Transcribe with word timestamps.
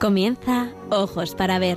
Comienza 0.00 0.72
Ojos 0.88 1.34
para 1.34 1.58
Ver. 1.58 1.76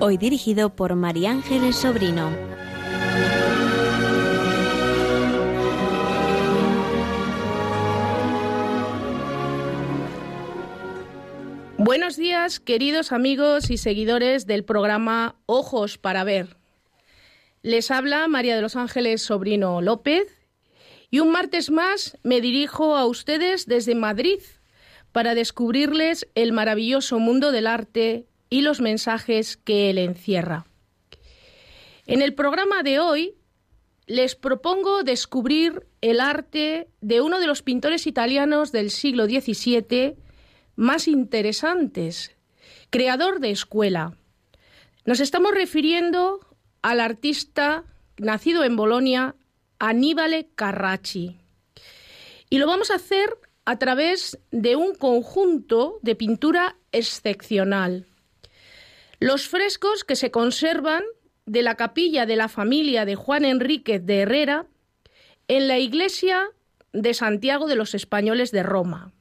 Hoy 0.00 0.16
dirigido 0.16 0.74
por 0.74 0.96
María 0.96 1.30
Ángeles 1.30 1.76
Sobrino. 1.76 2.32
Buenos 11.78 12.16
días, 12.16 12.58
queridos 12.58 13.12
amigos 13.12 13.70
y 13.70 13.78
seguidores 13.78 14.48
del 14.48 14.64
programa 14.64 15.36
Ojos 15.46 15.98
para 15.98 16.24
Ver. 16.24 16.56
Les 17.62 17.92
habla 17.92 18.26
María 18.26 18.56
de 18.56 18.62
los 18.62 18.74
Ángeles 18.74 19.22
Sobrino 19.22 19.80
López 19.80 20.45
y 21.10 21.20
un 21.20 21.30
martes 21.30 21.70
más 21.70 22.16
me 22.22 22.40
dirijo 22.40 22.96
a 22.96 23.06
ustedes 23.06 23.66
desde 23.66 23.94
Madrid 23.94 24.40
para 25.12 25.34
descubrirles 25.34 26.28
el 26.34 26.52
maravilloso 26.52 27.18
mundo 27.18 27.52
del 27.52 27.66
arte 27.66 28.26
y 28.50 28.60
los 28.60 28.80
mensajes 28.80 29.56
que 29.56 29.90
él 29.90 29.98
encierra. 29.98 30.66
En 32.06 32.22
el 32.22 32.34
programa 32.34 32.82
de 32.82 33.00
hoy 33.00 33.34
les 34.06 34.36
propongo 34.36 35.02
descubrir 35.02 35.86
el 36.00 36.20
arte 36.20 36.88
de 37.00 37.20
uno 37.20 37.40
de 37.40 37.46
los 37.46 37.62
pintores 37.62 38.06
italianos 38.06 38.70
del 38.70 38.90
siglo 38.90 39.26
XVII 39.26 40.16
más 40.76 41.08
interesantes, 41.08 42.36
creador 42.90 43.40
de 43.40 43.50
escuela. 43.50 44.16
Nos 45.04 45.20
estamos 45.20 45.52
refiriendo 45.52 46.40
al 46.82 47.00
artista 47.00 47.84
nacido 48.18 48.62
en 48.62 48.76
Bolonia, 48.76 49.34
Aníbale 49.78 50.48
Carracci. 50.54 51.36
Y 52.50 52.58
lo 52.58 52.66
vamos 52.66 52.90
a 52.90 52.96
hacer 52.96 53.38
a 53.64 53.78
través 53.78 54.38
de 54.52 54.76
un 54.76 54.94
conjunto 54.94 55.98
de 56.02 56.14
pintura 56.14 56.76
excepcional. 56.92 58.06
Los 59.18 59.48
frescos 59.48 60.04
que 60.04 60.16
se 60.16 60.30
conservan 60.30 61.02
de 61.46 61.62
la 61.62 61.74
capilla 61.74 62.26
de 62.26 62.36
la 62.36 62.48
familia 62.48 63.04
de 63.04 63.16
Juan 63.16 63.44
Enríquez 63.44 64.04
de 64.04 64.20
Herrera 64.20 64.66
en 65.48 65.68
la 65.68 65.78
iglesia 65.78 66.48
de 66.92 67.14
Santiago 67.14 67.66
de 67.66 67.76
los 67.76 67.94
Españoles 67.94 68.50
de 68.52 68.62
Roma. 68.62 69.12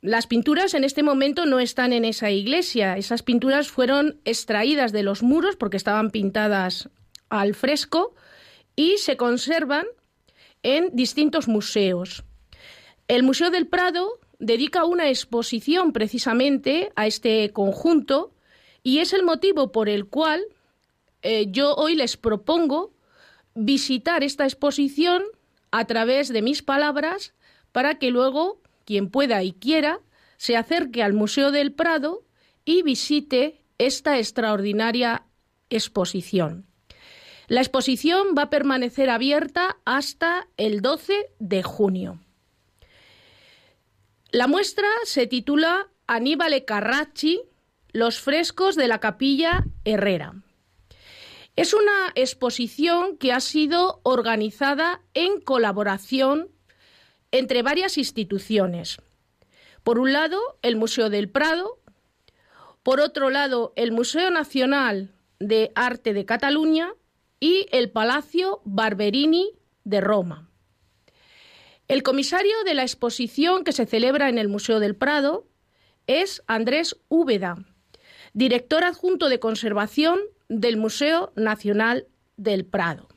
las 0.00 0.26
pinturas 0.28 0.74
en 0.74 0.84
este 0.84 1.02
momento 1.02 1.44
no 1.44 1.58
están 1.58 1.92
en 1.92 2.04
esa 2.04 2.30
iglesia. 2.30 2.96
Esas 2.96 3.22
pinturas 3.22 3.68
fueron 3.68 4.20
extraídas 4.24 4.92
de 4.92 5.02
los 5.02 5.22
muros 5.22 5.56
porque 5.56 5.76
estaban 5.76 6.10
pintadas 6.10 6.88
al 7.28 7.54
fresco 7.54 8.14
y 8.76 8.98
se 8.98 9.16
conservan 9.16 9.86
en 10.62 10.90
distintos 10.94 11.48
museos. 11.48 12.24
El 13.08 13.22
Museo 13.22 13.50
del 13.50 13.66
Prado 13.66 14.18
dedica 14.38 14.84
una 14.84 15.08
exposición 15.08 15.92
precisamente 15.92 16.92
a 16.94 17.06
este 17.06 17.52
conjunto 17.52 18.32
y 18.82 18.98
es 19.00 19.12
el 19.12 19.22
motivo 19.22 19.72
por 19.72 19.88
el 19.88 20.06
cual 20.06 20.44
eh, 21.22 21.46
yo 21.50 21.74
hoy 21.74 21.94
les 21.94 22.16
propongo 22.16 22.92
visitar 23.54 24.22
esta 24.22 24.44
exposición 24.44 25.24
a 25.70 25.86
través 25.86 26.28
de 26.28 26.42
mis 26.42 26.62
palabras 26.62 27.34
para 27.72 27.98
que 27.98 28.10
luego 28.10 28.62
quien 28.84 29.10
pueda 29.10 29.42
y 29.42 29.52
quiera 29.52 30.00
se 30.36 30.56
acerque 30.56 31.02
al 31.02 31.12
Museo 31.12 31.50
del 31.50 31.72
Prado 31.72 32.24
y 32.64 32.82
visite 32.82 33.64
esta 33.78 34.18
extraordinaria 34.18 35.24
exposición. 35.68 36.67
La 37.48 37.62
exposición 37.62 38.34
va 38.36 38.42
a 38.42 38.50
permanecer 38.50 39.08
abierta 39.08 39.78
hasta 39.86 40.48
el 40.58 40.82
12 40.82 41.30
de 41.38 41.62
junio. 41.62 42.20
La 44.30 44.46
muestra 44.46 44.88
se 45.04 45.26
titula 45.26 45.88
Aníbal 46.06 46.62
Carracci, 46.66 47.40
los 47.92 48.20
frescos 48.20 48.76
de 48.76 48.86
la 48.86 49.00
capilla 49.00 49.64
Herrera. 49.86 50.34
Es 51.56 51.72
una 51.72 52.12
exposición 52.14 53.16
que 53.16 53.32
ha 53.32 53.40
sido 53.40 54.00
organizada 54.02 55.00
en 55.14 55.40
colaboración 55.40 56.50
entre 57.32 57.62
varias 57.62 57.96
instituciones. 57.96 58.98
Por 59.82 59.98
un 59.98 60.12
lado, 60.12 60.38
el 60.60 60.76
Museo 60.76 61.08
del 61.08 61.30
Prado, 61.30 61.80
por 62.82 63.00
otro 63.00 63.30
lado, 63.30 63.72
el 63.74 63.90
Museo 63.90 64.30
Nacional 64.30 65.14
de 65.40 65.72
Arte 65.74 66.12
de 66.12 66.26
Cataluña 66.26 66.92
y 67.40 67.66
el 67.72 67.90
Palacio 67.90 68.60
Barberini 68.64 69.50
de 69.84 70.00
Roma. 70.00 70.48
El 71.86 72.02
comisario 72.02 72.52
de 72.64 72.74
la 72.74 72.82
exposición 72.82 73.64
que 73.64 73.72
se 73.72 73.86
celebra 73.86 74.28
en 74.28 74.38
el 74.38 74.48
Museo 74.48 74.80
del 74.80 74.96
Prado 74.96 75.46
es 76.06 76.42
Andrés 76.46 76.96
Úbeda, 77.08 77.56
director 78.34 78.84
adjunto 78.84 79.28
de 79.28 79.40
conservación 79.40 80.20
del 80.48 80.76
Museo 80.76 81.32
Nacional 81.36 82.06
del 82.36 82.64
Prado. 82.64 83.08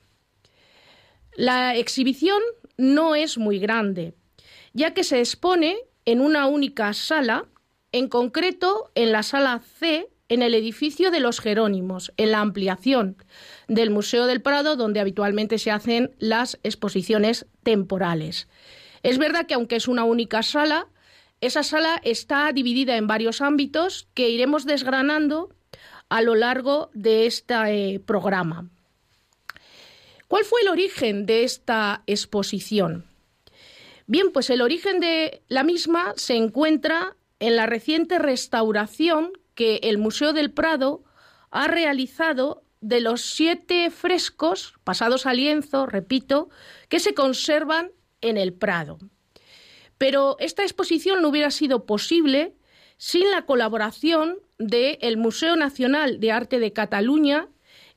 La 1.35 1.75
exhibición 1.75 2.41
no 2.77 3.15
es 3.15 3.37
muy 3.37 3.59
grande, 3.59 4.13
ya 4.73 4.93
que 4.93 5.03
se 5.03 5.19
expone 5.19 5.77
en 6.05 6.21
una 6.21 6.47
única 6.47 6.93
sala, 6.93 7.47
en 7.91 8.07
concreto 8.07 8.91
en 8.95 9.11
la 9.11 9.23
sala 9.23 9.59
C 9.79 10.10
en 10.31 10.41
el 10.41 10.55
edificio 10.55 11.11
de 11.11 11.19
los 11.19 11.41
Jerónimos, 11.41 12.13
en 12.15 12.31
la 12.31 12.39
ampliación 12.39 13.17
del 13.67 13.89
Museo 13.89 14.27
del 14.27 14.41
Prado, 14.41 14.77
donde 14.77 15.01
habitualmente 15.01 15.57
se 15.57 15.71
hacen 15.71 16.15
las 16.19 16.57
exposiciones 16.63 17.47
temporales. 17.63 18.47
Es 19.03 19.17
verdad 19.17 19.45
que 19.45 19.55
aunque 19.55 19.75
es 19.75 19.89
una 19.89 20.05
única 20.05 20.41
sala, 20.41 20.87
esa 21.41 21.63
sala 21.63 21.99
está 22.05 22.49
dividida 22.53 22.95
en 22.95 23.07
varios 23.07 23.41
ámbitos 23.41 24.07
que 24.13 24.29
iremos 24.29 24.65
desgranando 24.65 25.49
a 26.07 26.21
lo 26.21 26.35
largo 26.35 26.91
de 26.93 27.25
este 27.25 27.99
programa. 27.99 28.69
¿Cuál 30.29 30.45
fue 30.45 30.61
el 30.61 30.69
origen 30.69 31.25
de 31.25 31.43
esta 31.43 32.03
exposición? 32.07 33.03
Bien, 34.07 34.31
pues 34.31 34.49
el 34.49 34.61
origen 34.61 35.01
de 35.01 35.41
la 35.49 35.65
misma 35.65 36.13
se 36.15 36.35
encuentra 36.35 37.17
en 37.41 37.57
la 37.57 37.65
reciente 37.65 38.17
restauración 38.17 39.33
que 39.55 39.79
el 39.83 39.97
Museo 39.97 40.33
del 40.33 40.51
Prado 40.51 41.03
ha 41.49 41.67
realizado 41.67 42.63
de 42.81 42.99
los 42.99 43.21
siete 43.21 43.89
frescos 43.91 44.73
pasados 44.83 45.25
a 45.25 45.33
lienzo, 45.33 45.85
repito, 45.85 46.49
que 46.89 46.99
se 46.99 47.13
conservan 47.13 47.91
en 48.21 48.37
el 48.37 48.53
Prado. 48.53 48.97
Pero 49.97 50.35
esta 50.39 50.63
exposición 50.63 51.21
no 51.21 51.29
hubiera 51.29 51.51
sido 51.51 51.85
posible 51.85 52.55
sin 52.97 53.29
la 53.31 53.45
colaboración 53.45 54.39
del 54.57 55.17
Museo 55.17 55.55
Nacional 55.55 56.19
de 56.19 56.31
Arte 56.31 56.59
de 56.59 56.73
Cataluña 56.73 57.49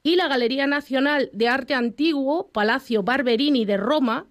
y 0.02 0.16
la 0.16 0.28
Galería 0.28 0.66
Nacional 0.66 1.30
de 1.32 1.48
Arte 1.48 1.74
Antiguo 1.74 2.50
Palacio 2.52 3.02
Barberini 3.02 3.64
de 3.64 3.78
Roma, 3.78 4.26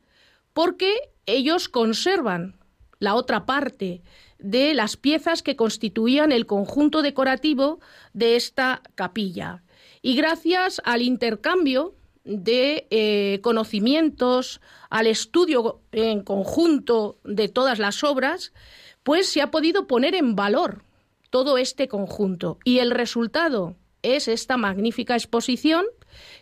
porque 0.53 0.93
ellos 1.25 1.67
conservan 1.67 2.59
la 2.99 3.15
otra 3.15 3.45
parte 3.45 4.03
de 4.43 4.73
las 4.73 4.97
piezas 4.97 5.41
que 5.41 5.55
constituían 5.55 6.31
el 6.31 6.45
conjunto 6.45 7.01
decorativo 7.01 7.79
de 8.13 8.35
esta 8.35 8.83
capilla. 8.93 9.63
Y 10.01 10.15
gracias 10.15 10.81
al 10.83 11.01
intercambio 11.01 11.95
de 12.25 12.87
eh, 12.91 13.39
conocimientos, 13.41 14.61
al 14.89 15.07
estudio 15.07 15.81
en 15.91 16.21
conjunto 16.21 17.17
de 17.23 17.47
todas 17.47 17.79
las 17.79 18.03
obras, 18.03 18.53
pues 19.01 19.27
se 19.27 19.41
ha 19.41 19.49
podido 19.49 19.87
poner 19.87 20.13
en 20.13 20.35
valor 20.35 20.83
todo 21.29 21.57
este 21.57 21.87
conjunto. 21.87 22.59
Y 22.65 22.79
el 22.79 22.91
resultado 22.91 23.75
es 24.01 24.27
esta 24.27 24.57
magnífica 24.57 25.15
exposición 25.15 25.85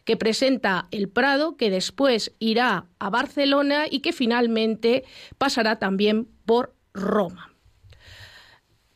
que 0.06 0.18
presenta 0.18 0.88
el 0.90 1.08
Prado, 1.08 1.56
que 1.56 1.70
después 1.70 2.34
irá 2.40 2.88
a 2.98 3.10
Barcelona 3.12 3.86
y 3.90 4.00
que 4.00 4.12
finalmente 4.12 5.06
pasará 5.38 5.78
también 5.78 6.28
por 6.46 6.74
Roma. 6.94 7.51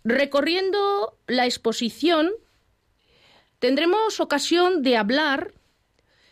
Recorriendo 0.06 1.18
la 1.26 1.46
exposición, 1.46 2.32
tendremos 3.58 4.20
ocasión 4.20 4.84
de 4.84 4.98
hablar 4.98 5.52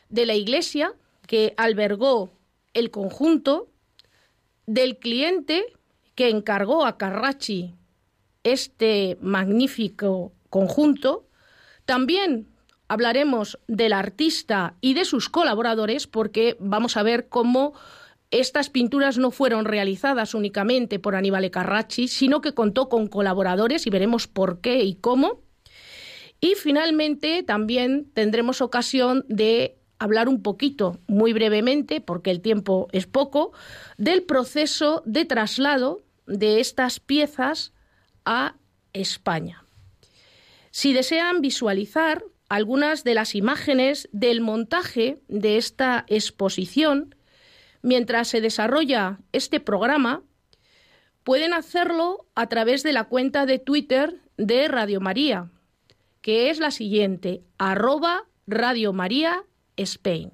de 0.09 0.27
la 0.27 0.35
iglesia 0.35 0.93
que 1.25 1.55
albergó 1.57 2.31
el 2.75 2.91
conjunto, 2.91 3.67
del 4.67 4.99
cliente 4.99 5.65
que 6.13 6.29
encargó 6.29 6.85
a 6.85 6.99
Carracci 6.99 7.73
este 8.43 9.17
magnífico 9.21 10.33
conjunto, 10.51 11.27
también 11.85 12.53
hablaremos 12.87 13.57
del 13.67 13.93
artista 13.93 14.75
y 14.81 14.93
de 14.93 15.03
sus 15.03 15.29
colaboradores 15.29 16.05
porque 16.05 16.57
vamos 16.59 16.95
a 16.95 17.01
ver 17.01 17.27
cómo 17.27 17.73
estas 18.33 18.69
pinturas 18.69 19.17
no 19.17 19.31
fueron 19.31 19.65
realizadas 19.65 20.33
únicamente 20.33 20.99
por 20.99 21.15
Aníbal 21.15 21.51
Carracci, 21.51 22.07
sino 22.07 22.41
que 22.41 22.53
contó 22.53 22.89
con 22.89 23.07
colaboradores 23.07 23.85
y 23.85 23.89
veremos 23.89 24.27
por 24.27 24.59
qué 24.59 24.83
y 24.83 24.95
cómo. 24.95 25.41
Y 26.41 26.55
finalmente 26.55 27.43
también 27.43 28.11
tendremos 28.13 28.61
ocasión 28.61 29.23
de 29.29 29.77
hablar 29.99 30.27
un 30.27 30.41
poquito, 30.41 30.99
muy 31.07 31.31
brevemente, 31.31 32.01
porque 32.01 32.31
el 32.31 32.41
tiempo 32.41 32.87
es 32.91 33.07
poco, 33.07 33.53
del 33.97 34.23
proceso 34.23 35.03
de 35.05 35.25
traslado 35.25 36.01
de 36.25 36.59
estas 36.59 36.99
piezas 36.99 37.71
a 38.25 38.55
España. 38.91 39.63
Si 40.71 40.91
desean 40.91 41.39
visualizar 41.39 42.23
algunas 42.49 43.03
de 43.03 43.13
las 43.13 43.35
imágenes 43.35 44.09
del 44.11 44.41
montaje 44.41 45.21
de 45.27 45.57
esta 45.57 46.03
exposición, 46.07 47.15
mientras 47.83 48.27
se 48.27 48.41
desarrolla 48.41 49.19
este 49.31 49.59
programa, 49.59 50.23
pueden 51.23 51.53
hacerlo 51.53 52.25
a 52.33 52.47
través 52.47 52.81
de 52.81 52.93
la 52.93 53.03
cuenta 53.03 53.45
de 53.45 53.59
Twitter 53.59 54.21
de 54.37 54.67
Radio 54.67 54.99
María, 54.99 55.51
que 56.21 56.49
es 56.49 56.59
la 56.59 56.71
siguiente, 56.71 57.43
arroba 57.59 58.25
Radio 58.47 58.93
María 58.93 59.43
Spain. 59.77 60.31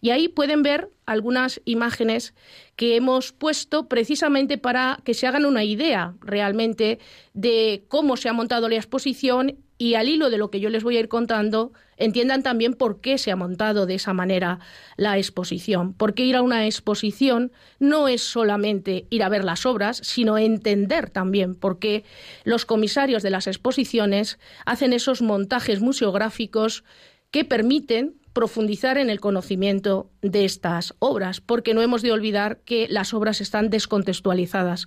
Y 0.00 0.10
ahí 0.10 0.28
pueden 0.28 0.62
ver 0.62 0.90
algunas 1.06 1.60
imágenes 1.64 2.34
que 2.76 2.96
hemos 2.96 3.32
puesto 3.32 3.88
precisamente 3.88 4.58
para 4.58 5.00
que 5.04 5.14
se 5.14 5.26
hagan 5.26 5.44
una 5.44 5.64
idea 5.64 6.14
realmente 6.20 6.98
de 7.34 7.84
cómo 7.88 8.16
se 8.16 8.28
ha 8.28 8.32
montado 8.32 8.68
la 8.68 8.76
exposición 8.76 9.58
y 9.78 9.94
al 9.94 10.08
hilo 10.08 10.28
de 10.28 10.38
lo 10.38 10.50
que 10.50 10.58
yo 10.58 10.70
les 10.70 10.82
voy 10.82 10.96
a 10.96 11.00
ir 11.00 11.08
contando, 11.08 11.72
entiendan 11.96 12.42
también 12.42 12.74
por 12.74 13.00
qué 13.00 13.16
se 13.16 13.30
ha 13.30 13.36
montado 13.36 13.86
de 13.86 13.94
esa 13.94 14.12
manera 14.12 14.58
la 14.96 15.16
exposición. 15.18 15.94
Porque 15.94 16.24
ir 16.24 16.34
a 16.34 16.42
una 16.42 16.66
exposición 16.66 17.52
no 17.78 18.08
es 18.08 18.22
solamente 18.22 19.06
ir 19.08 19.22
a 19.22 19.28
ver 19.28 19.44
las 19.44 19.66
obras, 19.66 20.00
sino 20.02 20.36
entender 20.36 21.10
también 21.10 21.54
por 21.54 21.78
qué 21.78 22.04
los 22.42 22.66
comisarios 22.66 23.22
de 23.22 23.30
las 23.30 23.46
exposiciones 23.46 24.40
hacen 24.66 24.92
esos 24.92 25.22
montajes 25.22 25.80
museográficos 25.80 26.82
que 27.30 27.44
permiten 27.44 28.17
profundizar 28.38 28.98
en 28.98 29.10
el 29.10 29.18
conocimiento 29.18 30.12
de 30.22 30.44
estas 30.44 30.94
obras, 31.00 31.40
porque 31.40 31.74
no 31.74 31.82
hemos 31.82 32.02
de 32.02 32.12
olvidar 32.12 32.60
que 32.64 32.86
las 32.88 33.12
obras 33.12 33.40
están 33.40 33.68
descontextualizadas 33.68 34.86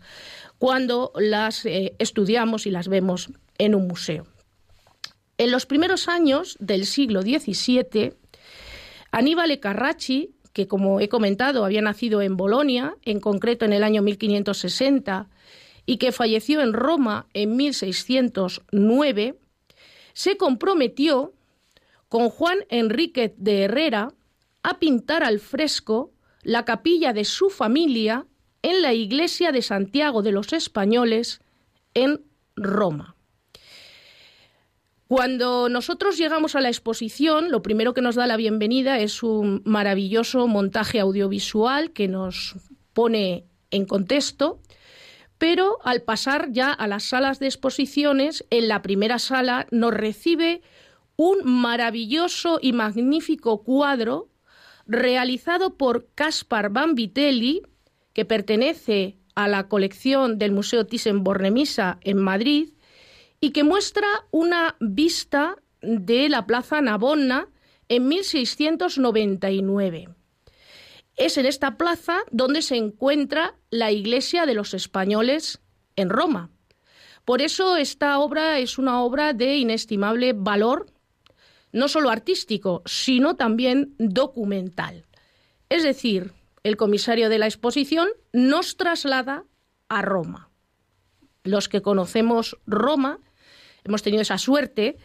cuando 0.57 1.11
las 1.17 1.65
eh, 1.65 1.93
estudiamos 1.99 2.65
y 2.65 2.71
las 2.71 2.87
vemos 2.87 3.29
en 3.57 3.75
un 3.75 3.89
museo. 3.89 4.25
En 5.37 5.51
los 5.51 5.65
primeros 5.65 6.07
años 6.07 6.55
del 6.61 6.85
siglo 6.85 7.23
XVII, 7.23 8.13
Aníbal 9.11 9.59
Carracci, 9.59 10.33
que 10.53 10.69
como 10.69 11.01
he 11.01 11.09
comentado 11.09 11.65
había 11.65 11.81
nacido 11.81 12.21
en 12.21 12.37
Bolonia, 12.37 12.95
en 13.03 13.19
concreto 13.19 13.65
en 13.65 13.73
el 13.73 13.83
año 13.83 14.01
1560, 14.01 15.27
y 15.85 15.97
que 15.97 16.13
falleció 16.13 16.61
en 16.61 16.71
Roma 16.71 17.27
en 17.33 17.57
1609, 17.57 19.35
se 20.13 20.37
comprometió 20.37 21.33
con 22.11 22.29
Juan 22.29 22.57
Enrique 22.67 23.33
de 23.37 23.61
Herrera 23.61 24.09
a 24.63 24.79
pintar 24.79 25.23
al 25.23 25.39
fresco 25.39 26.11
la 26.43 26.65
capilla 26.65 27.13
de 27.13 27.23
su 27.23 27.49
familia 27.49 28.25
en 28.61 28.81
la 28.81 28.91
iglesia 28.91 29.53
de 29.53 29.61
Santiago 29.61 30.21
de 30.21 30.33
los 30.33 30.51
Españoles 30.51 31.39
en 31.93 32.19
Roma. 32.57 33.15
Cuando 35.07 35.69
nosotros 35.69 36.17
llegamos 36.17 36.57
a 36.57 36.59
la 36.59 36.67
exposición, 36.67 37.49
lo 37.49 37.61
primero 37.61 37.93
que 37.93 38.01
nos 38.01 38.15
da 38.15 38.27
la 38.27 38.35
bienvenida 38.35 38.99
es 38.99 39.23
un 39.23 39.61
maravilloso 39.63 40.47
montaje 40.47 40.99
audiovisual 40.99 41.91
que 41.93 42.09
nos 42.09 42.55
pone 42.91 43.45
en 43.69 43.85
contexto, 43.85 44.59
pero 45.37 45.77
al 45.85 46.01
pasar 46.01 46.49
ya 46.51 46.73
a 46.73 46.87
las 46.87 47.03
salas 47.03 47.39
de 47.39 47.45
exposiciones, 47.45 48.45
en 48.49 48.67
la 48.67 48.81
primera 48.81 49.17
sala 49.17 49.65
nos 49.71 49.93
recibe 49.93 50.61
un 51.23 51.43
maravilloso 51.43 52.57
y 52.59 52.73
magnífico 52.73 53.61
cuadro 53.61 54.29
realizado 54.87 55.77
por 55.77 56.07
Caspar 56.15 56.71
Van 56.71 56.95
Vitelli, 56.95 57.61
que 58.13 58.25
pertenece 58.25 59.19
a 59.35 59.47
la 59.47 59.67
colección 59.67 60.39
del 60.39 60.51
Museo 60.51 60.83
Thyssen-Bornemisza 60.83 61.99
en 62.01 62.17
Madrid, 62.17 62.73
y 63.39 63.51
que 63.51 63.63
muestra 63.63 64.07
una 64.31 64.75
vista 64.79 65.57
de 65.83 66.27
la 66.27 66.47
Plaza 66.47 66.81
Navona 66.81 67.49
en 67.87 68.07
1699. 68.07 70.09
Es 71.17 71.37
en 71.37 71.45
esta 71.45 71.77
plaza 71.77 72.17
donde 72.31 72.63
se 72.63 72.77
encuentra 72.77 73.53
la 73.69 73.91
iglesia 73.91 74.47
de 74.47 74.55
los 74.55 74.73
españoles 74.73 75.61
en 75.95 76.09
Roma. 76.09 76.49
Por 77.25 77.43
eso 77.43 77.77
esta 77.77 78.17
obra 78.17 78.57
es 78.57 78.79
una 78.79 79.03
obra 79.03 79.33
de 79.33 79.57
inestimable 79.57 80.33
valor 80.33 80.87
no 81.71 81.87
solo 81.87 82.09
artístico, 82.09 82.81
sino 82.85 83.35
también 83.35 83.95
documental. 83.97 85.05
Es 85.69 85.83
decir, 85.83 86.33
el 86.63 86.77
comisario 86.77 87.29
de 87.29 87.39
la 87.39 87.47
exposición 87.47 88.09
nos 88.33 88.77
traslada 88.77 89.45
a 89.89 90.01
Roma. 90.01 90.49
Los 91.43 91.69
que 91.69 91.81
conocemos 91.81 92.57
Roma, 92.67 93.19
hemos 93.83 94.03
tenido 94.03 94.21
esa 94.21 94.37
suerte, 94.37 94.97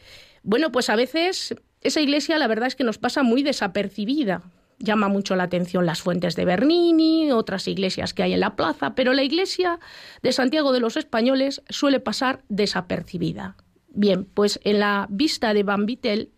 bueno, 0.42 0.70
pues 0.70 0.90
a 0.90 0.96
veces 0.96 1.54
esa 1.80 2.00
iglesia 2.00 2.38
la 2.38 2.46
verdad 2.46 2.68
es 2.68 2.76
que 2.76 2.84
nos 2.84 2.98
pasa 2.98 3.22
muy 3.22 3.42
desapercibida. 3.42 4.42
Llama 4.78 5.08
mucho 5.08 5.34
la 5.36 5.44
atención 5.44 5.86
las 5.86 6.02
fuentes 6.02 6.36
de 6.36 6.44
Bernini, 6.44 7.32
otras 7.32 7.66
iglesias 7.66 8.12
que 8.12 8.22
hay 8.22 8.34
en 8.34 8.40
la 8.40 8.56
plaza, 8.56 8.94
pero 8.94 9.14
la 9.14 9.22
iglesia 9.22 9.80
de 10.22 10.32
Santiago 10.32 10.72
de 10.72 10.80
los 10.80 10.98
Españoles 10.98 11.62
suele 11.70 11.98
pasar 11.98 12.42
desapercibida. 12.48 13.56
Bien, 13.88 14.26
pues 14.26 14.60
en 14.64 14.80
la 14.80 15.06
vista 15.08 15.54
de 15.54 15.62
Van 15.62 15.86
Vitel 15.86 16.30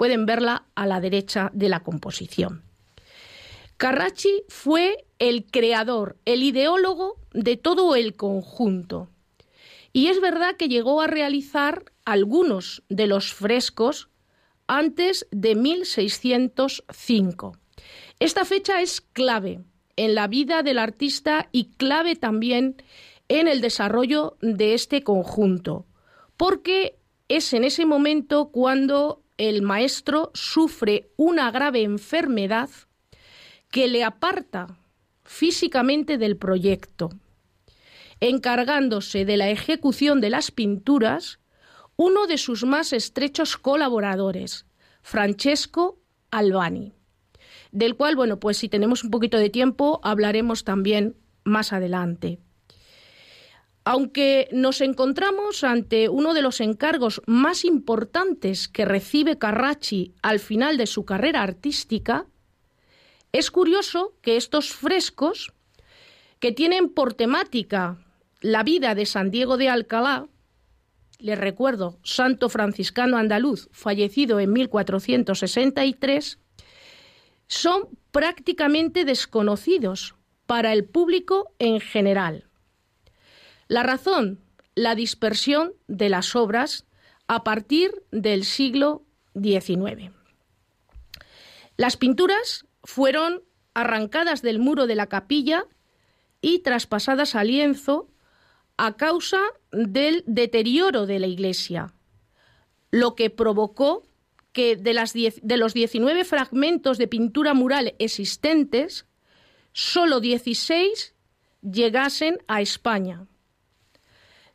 Pueden 0.00 0.24
verla 0.24 0.64
a 0.74 0.86
la 0.86 0.98
derecha 0.98 1.50
de 1.52 1.68
la 1.68 1.80
composición. 1.80 2.62
Carracci 3.76 4.44
fue 4.48 5.04
el 5.18 5.44
creador, 5.44 6.16
el 6.24 6.42
ideólogo 6.42 7.18
de 7.34 7.58
todo 7.58 7.94
el 7.94 8.16
conjunto. 8.16 9.10
Y 9.92 10.06
es 10.06 10.22
verdad 10.22 10.56
que 10.56 10.68
llegó 10.68 11.02
a 11.02 11.06
realizar 11.06 11.84
algunos 12.06 12.82
de 12.88 13.06
los 13.06 13.34
frescos 13.34 14.08
antes 14.66 15.26
de 15.32 15.54
1605. 15.54 17.58
Esta 18.20 18.46
fecha 18.46 18.80
es 18.80 19.02
clave 19.02 19.60
en 19.96 20.14
la 20.14 20.28
vida 20.28 20.62
del 20.62 20.78
artista 20.78 21.50
y 21.52 21.72
clave 21.72 22.16
también 22.16 22.82
en 23.28 23.48
el 23.48 23.60
desarrollo 23.60 24.38
de 24.40 24.72
este 24.72 25.02
conjunto, 25.02 25.84
porque 26.38 26.96
es 27.28 27.52
en 27.52 27.64
ese 27.64 27.84
momento 27.84 28.48
cuando 28.50 29.20
el 29.40 29.62
maestro 29.62 30.30
sufre 30.34 31.12
una 31.16 31.50
grave 31.50 31.82
enfermedad 31.82 32.68
que 33.70 33.88
le 33.88 34.04
aparta 34.04 34.76
físicamente 35.24 36.18
del 36.18 36.36
proyecto, 36.36 37.08
encargándose 38.20 39.24
de 39.24 39.38
la 39.38 39.48
ejecución 39.48 40.20
de 40.20 40.28
las 40.28 40.50
pinturas 40.50 41.40
uno 41.96 42.26
de 42.26 42.36
sus 42.36 42.64
más 42.64 42.92
estrechos 42.92 43.56
colaboradores, 43.56 44.66
Francesco 45.00 45.98
Albani, 46.30 46.92
del 47.72 47.96
cual, 47.96 48.16
bueno, 48.16 48.40
pues 48.40 48.58
si 48.58 48.68
tenemos 48.68 49.04
un 49.04 49.10
poquito 49.10 49.38
de 49.38 49.48
tiempo, 49.48 50.00
hablaremos 50.02 50.64
también 50.64 51.16
más 51.44 51.72
adelante. 51.72 52.40
Aunque 53.84 54.48
nos 54.52 54.80
encontramos 54.82 55.64
ante 55.64 56.08
uno 56.08 56.34
de 56.34 56.42
los 56.42 56.60
encargos 56.60 57.22
más 57.26 57.64
importantes 57.64 58.68
que 58.68 58.84
recibe 58.84 59.38
Carracci 59.38 60.14
al 60.22 60.38
final 60.38 60.76
de 60.76 60.86
su 60.86 61.04
carrera 61.04 61.42
artística, 61.42 62.26
es 63.32 63.50
curioso 63.50 64.12
que 64.22 64.36
estos 64.36 64.70
frescos, 64.72 65.52
que 66.40 66.52
tienen 66.52 66.88
por 66.88 67.14
temática 67.14 67.98
la 68.40 68.62
vida 68.62 68.94
de 68.94 69.06
San 69.06 69.30
Diego 69.30 69.56
de 69.56 69.68
Alcalá, 69.68 70.26
les 71.18 71.38
recuerdo, 71.38 71.98
santo 72.02 72.48
franciscano 72.48 73.18
andaluz, 73.18 73.68
fallecido 73.72 74.40
en 74.40 74.52
1463, 74.52 76.38
son 77.46 77.88
prácticamente 78.10 79.04
desconocidos 79.04 80.14
para 80.46 80.72
el 80.72 80.84
público 80.84 81.52
en 81.58 81.80
general. 81.80 82.49
La 83.70 83.84
razón, 83.84 84.40
la 84.74 84.96
dispersión 84.96 85.74
de 85.86 86.08
las 86.08 86.34
obras 86.34 86.88
a 87.28 87.44
partir 87.44 88.02
del 88.10 88.42
siglo 88.42 89.04
XIX. 89.40 90.10
Las 91.76 91.96
pinturas 91.96 92.66
fueron 92.82 93.44
arrancadas 93.72 94.42
del 94.42 94.58
muro 94.58 94.88
de 94.88 94.96
la 94.96 95.06
capilla 95.06 95.66
y 96.40 96.58
traspasadas 96.64 97.36
a 97.36 97.44
lienzo 97.44 98.08
a 98.76 98.96
causa 98.96 99.40
del 99.70 100.24
deterioro 100.26 101.06
de 101.06 101.20
la 101.20 101.28
iglesia, 101.28 101.94
lo 102.90 103.14
que 103.14 103.30
provocó 103.30 104.02
que 104.50 104.74
de, 104.74 105.32
de 105.44 105.56
los 105.56 105.74
19 105.74 106.24
fragmentos 106.24 106.98
de 106.98 107.06
pintura 107.06 107.54
mural 107.54 107.94
existentes, 108.00 109.06
solo 109.72 110.18
16 110.18 111.14
llegasen 111.62 112.38
a 112.48 112.62
España. 112.62 113.28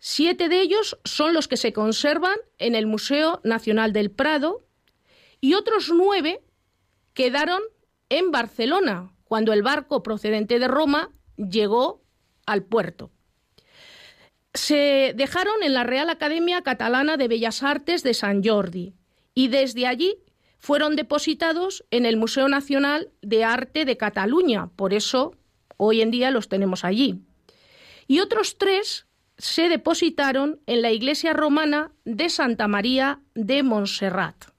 Siete 0.08 0.50
de 0.50 0.62
ellos 0.62 1.00
son 1.04 1.34
los 1.34 1.48
que 1.48 1.58
se 1.58 1.74
conservan 1.74 2.36
en 2.60 2.76
el 2.76 2.86
Museo 2.86 3.42
Nacional 3.44 3.92
del 3.92 4.12
Prado 4.12 4.64
y 5.42 5.56
otros 5.56 5.90
nueve 5.92 6.44
quedaron 7.16 7.64
en 8.10 8.30
Barcelona, 8.30 9.12
cuando 9.24 9.52
el 9.52 9.64
barco 9.64 10.04
procedente 10.04 10.60
de 10.60 10.68
Roma 10.68 11.10
llegó 11.38 12.04
al 12.46 12.62
puerto. 12.62 13.10
Se 14.54 15.14
dejaron 15.16 15.64
en 15.64 15.74
la 15.74 15.84
Real 15.84 16.12
Academia 16.12 16.62
Catalana 16.62 17.18
de 17.18 17.28
Bellas 17.28 17.64
Artes 17.64 18.04
de 18.04 18.14
San 18.14 18.44
Jordi 18.44 18.94
y 19.34 19.48
desde 19.48 19.88
allí 19.88 20.20
fueron 20.60 20.96
depositados 20.96 21.84
en 21.90 22.06
el 22.06 22.16
Museo 22.16 22.48
Nacional 22.48 23.10
de 23.24 23.44
Arte 23.44 23.86
de 23.86 23.98
Cataluña, 23.98 24.70
por 24.76 24.94
eso 24.94 25.36
hoy 25.78 26.02
en 26.02 26.12
día 26.12 26.30
los 26.30 26.48
tenemos 26.48 26.86
allí. 26.86 27.24
Y 28.06 28.20
otros 28.20 28.60
tres 28.60 29.08
se 29.38 29.70
depositaron 29.70 30.60
en 30.66 30.82
la 30.82 30.92
iglesia 30.92 31.34
romana 31.34 31.92
de 32.06 32.30
Santa 32.30 32.68
María 32.68 33.20
de 33.34 33.64
Montserrat 33.64 34.56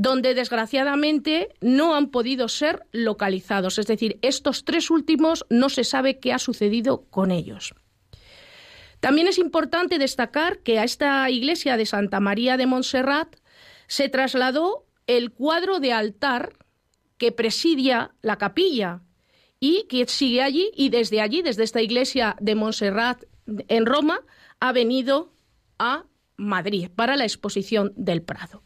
donde 0.00 0.34
desgraciadamente 0.34 1.48
no 1.60 1.96
han 1.96 2.12
podido 2.12 2.46
ser 2.46 2.86
localizados. 2.92 3.80
Es 3.80 3.88
decir, 3.88 4.20
estos 4.22 4.64
tres 4.64 4.92
últimos 4.92 5.44
no 5.50 5.68
se 5.70 5.82
sabe 5.82 6.20
qué 6.20 6.32
ha 6.32 6.38
sucedido 6.38 7.06
con 7.10 7.32
ellos. 7.32 7.74
También 9.00 9.26
es 9.26 9.38
importante 9.38 9.98
destacar 9.98 10.60
que 10.60 10.78
a 10.78 10.84
esta 10.84 11.28
iglesia 11.30 11.76
de 11.76 11.84
Santa 11.84 12.20
María 12.20 12.56
de 12.56 12.66
Montserrat 12.66 13.34
se 13.88 14.08
trasladó 14.08 14.86
el 15.08 15.32
cuadro 15.32 15.80
de 15.80 15.92
altar 15.92 16.52
que 17.16 17.32
presidia 17.32 18.12
la 18.22 18.38
capilla 18.38 19.02
y 19.58 19.88
que 19.88 20.06
sigue 20.06 20.42
allí 20.42 20.70
y 20.76 20.90
desde 20.90 21.20
allí, 21.20 21.42
desde 21.42 21.64
esta 21.64 21.82
iglesia 21.82 22.36
de 22.38 22.54
Montserrat 22.54 23.24
en 23.68 23.86
Roma, 23.86 24.20
ha 24.60 24.72
venido 24.72 25.32
a 25.78 26.04
Madrid 26.36 26.88
para 26.94 27.16
la 27.16 27.24
exposición 27.24 27.92
del 27.96 28.22
Prado. 28.22 28.62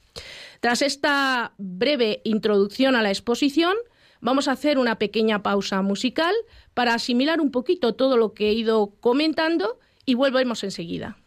Tras 0.60 0.82
esta 0.82 1.54
breve 1.58 2.20
introducción 2.24 2.94
a 2.94 3.02
la 3.02 3.10
exposición, 3.10 3.74
vamos 4.20 4.48
a 4.48 4.52
hacer 4.52 4.78
una 4.78 4.98
pequeña 4.98 5.42
pausa 5.42 5.82
musical 5.82 6.34
para 6.74 6.94
asimilar 6.94 7.40
un 7.40 7.50
poquito 7.50 7.94
todo 7.94 8.16
lo 8.16 8.34
que 8.34 8.50
he 8.50 8.52
ido 8.52 8.94
comentando 9.00 9.78
y 10.04 10.14
volvemos 10.14 10.62
enseguida. 10.64 11.18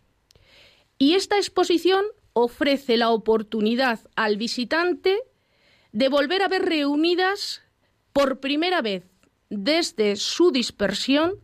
Y 0.96 1.12
esta 1.12 1.36
exposición 1.36 2.06
ofrece 2.32 2.96
la 2.96 3.10
oportunidad 3.10 4.00
al 4.16 4.38
visitante 4.38 5.18
de 5.92 6.08
volver 6.08 6.42
a 6.42 6.48
ver 6.48 6.64
reunidas 6.64 7.60
por 8.14 8.40
primera 8.40 8.80
vez 8.80 9.04
desde 9.50 10.16
su 10.16 10.50
dispersión 10.50 11.34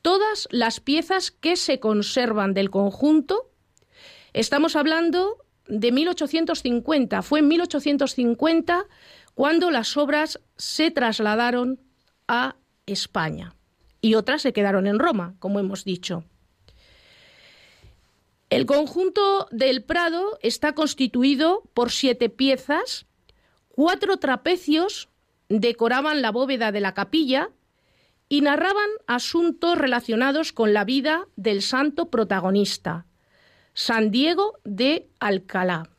todas 0.00 0.48
las 0.50 0.80
piezas 0.80 1.30
que 1.30 1.56
se 1.56 1.78
conservan 1.78 2.54
del 2.54 2.70
conjunto. 2.70 3.50
Estamos 4.32 4.76
hablando 4.76 5.44
de 5.66 5.92
1850. 5.92 7.20
Fue 7.20 7.40
en 7.40 7.48
1850 7.48 8.86
cuando 9.38 9.70
las 9.70 9.96
obras 9.96 10.40
se 10.56 10.90
trasladaron 10.90 11.78
a 12.26 12.56
España 12.86 13.54
y 14.00 14.14
otras 14.14 14.42
se 14.42 14.52
quedaron 14.52 14.88
en 14.88 14.98
Roma, 14.98 15.36
como 15.38 15.60
hemos 15.60 15.84
dicho. 15.84 16.24
El 18.50 18.66
conjunto 18.66 19.46
del 19.52 19.84
Prado 19.84 20.40
está 20.42 20.74
constituido 20.74 21.62
por 21.72 21.92
siete 21.92 22.30
piezas, 22.30 23.06
cuatro 23.68 24.16
trapecios 24.16 25.08
decoraban 25.48 26.20
la 26.20 26.32
bóveda 26.32 26.72
de 26.72 26.80
la 26.80 26.94
capilla 26.94 27.50
y 28.28 28.40
narraban 28.40 28.90
asuntos 29.06 29.78
relacionados 29.78 30.52
con 30.52 30.74
la 30.74 30.82
vida 30.82 31.28
del 31.36 31.62
santo 31.62 32.10
protagonista, 32.10 33.06
San 33.72 34.10
Diego 34.10 34.58
de 34.64 35.08
Alcalá. 35.20 35.90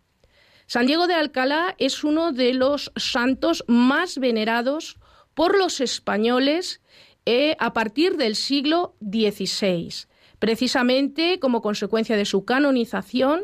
San 0.69 0.85
Diego 0.85 1.07
de 1.07 1.15
Alcalá 1.15 1.73
es 1.79 2.03
uno 2.03 2.31
de 2.31 2.53
los 2.53 2.91
santos 2.95 3.63
más 3.65 4.19
venerados 4.19 4.97
por 5.33 5.57
los 5.57 5.81
españoles 5.81 6.79
eh, 7.25 7.55
a 7.57 7.73
partir 7.73 8.17
del 8.17 8.35
siglo 8.35 8.93
XVI, 9.01 10.05
precisamente 10.37 11.39
como 11.39 11.63
consecuencia 11.63 12.15
de 12.17 12.25
su 12.25 12.45
canonización 12.45 13.41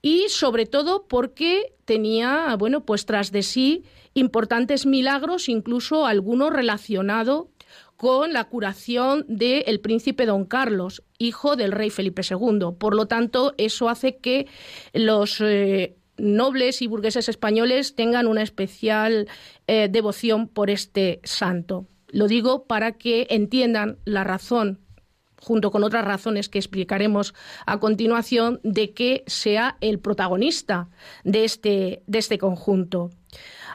y 0.00 0.28
sobre 0.28 0.66
todo 0.66 1.08
porque 1.08 1.74
tenía, 1.84 2.54
bueno, 2.56 2.84
pues 2.84 3.06
tras 3.06 3.32
de 3.32 3.42
sí 3.42 3.82
importantes 4.14 4.86
milagros, 4.86 5.48
incluso 5.48 6.06
alguno 6.06 6.50
relacionado 6.50 7.50
con 7.96 8.32
la 8.32 8.44
curación 8.44 9.24
del 9.26 9.80
príncipe 9.80 10.26
don 10.26 10.44
Carlos, 10.44 11.02
hijo 11.18 11.56
del 11.56 11.72
rey 11.72 11.90
Felipe 11.90 12.22
II. 12.22 12.76
Por 12.78 12.94
lo 12.94 13.06
tanto, 13.06 13.54
eso 13.58 13.88
hace 13.88 14.18
que 14.18 14.46
los 14.92 15.40
eh, 15.40 15.96
nobles 16.18 16.82
y 16.82 16.86
burgueses 16.86 17.28
españoles 17.28 17.94
tengan 17.94 18.26
una 18.26 18.42
especial 18.42 19.28
eh, 19.66 19.88
devoción 19.90 20.48
por 20.48 20.70
este 20.70 21.20
santo. 21.24 21.86
Lo 22.08 22.28
digo 22.28 22.64
para 22.64 22.92
que 22.92 23.26
entiendan 23.30 23.98
la 24.04 24.24
razón 24.24 24.80
junto 25.40 25.70
con 25.70 25.84
otras 25.84 26.04
razones 26.04 26.48
que 26.48 26.58
explicaremos 26.58 27.34
a 27.66 27.78
continuación, 27.78 28.60
de 28.62 28.92
que 28.92 29.22
sea 29.26 29.76
el 29.80 29.98
protagonista 29.98 30.88
de 31.24 31.44
este, 31.44 32.02
de 32.06 32.18
este 32.18 32.38
conjunto. 32.38 33.10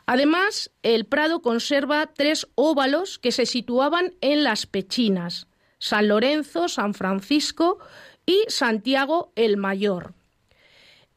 Además, 0.06 0.72
el 0.84 1.06
Prado 1.06 1.42
conserva 1.42 2.12
tres 2.14 2.48
óvalos 2.56 3.20
que 3.20 3.32
se 3.32 3.46
situaban 3.46 4.16
en 4.22 4.44
las 4.44 4.66
Pechinas, 4.66 5.48
San 5.78 6.08
Lorenzo, 6.08 6.68
San 6.68 6.94
Francisco 6.94 7.80
y 8.26 8.44
Santiago 8.48 9.32
el 9.36 9.58
Mayor. 9.58 10.14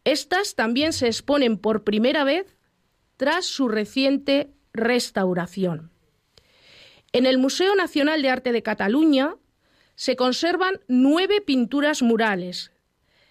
Estas 0.04 0.54
también 0.54 0.92
se 0.92 1.06
exponen 1.06 1.58
por 1.58 1.84
primera 1.84 2.24
vez 2.24 2.56
tras 3.16 3.46
su 3.46 3.68
reciente 3.68 4.50
restauración. 4.72 5.90
En 7.12 7.26
el 7.26 7.38
Museo 7.38 7.74
Nacional 7.74 8.22
de 8.22 8.30
Arte 8.30 8.52
de 8.52 8.62
Cataluña 8.62 9.36
se 9.94 10.16
conservan 10.16 10.80
nueve 10.88 11.40
pinturas 11.40 12.02
murales, 12.02 12.72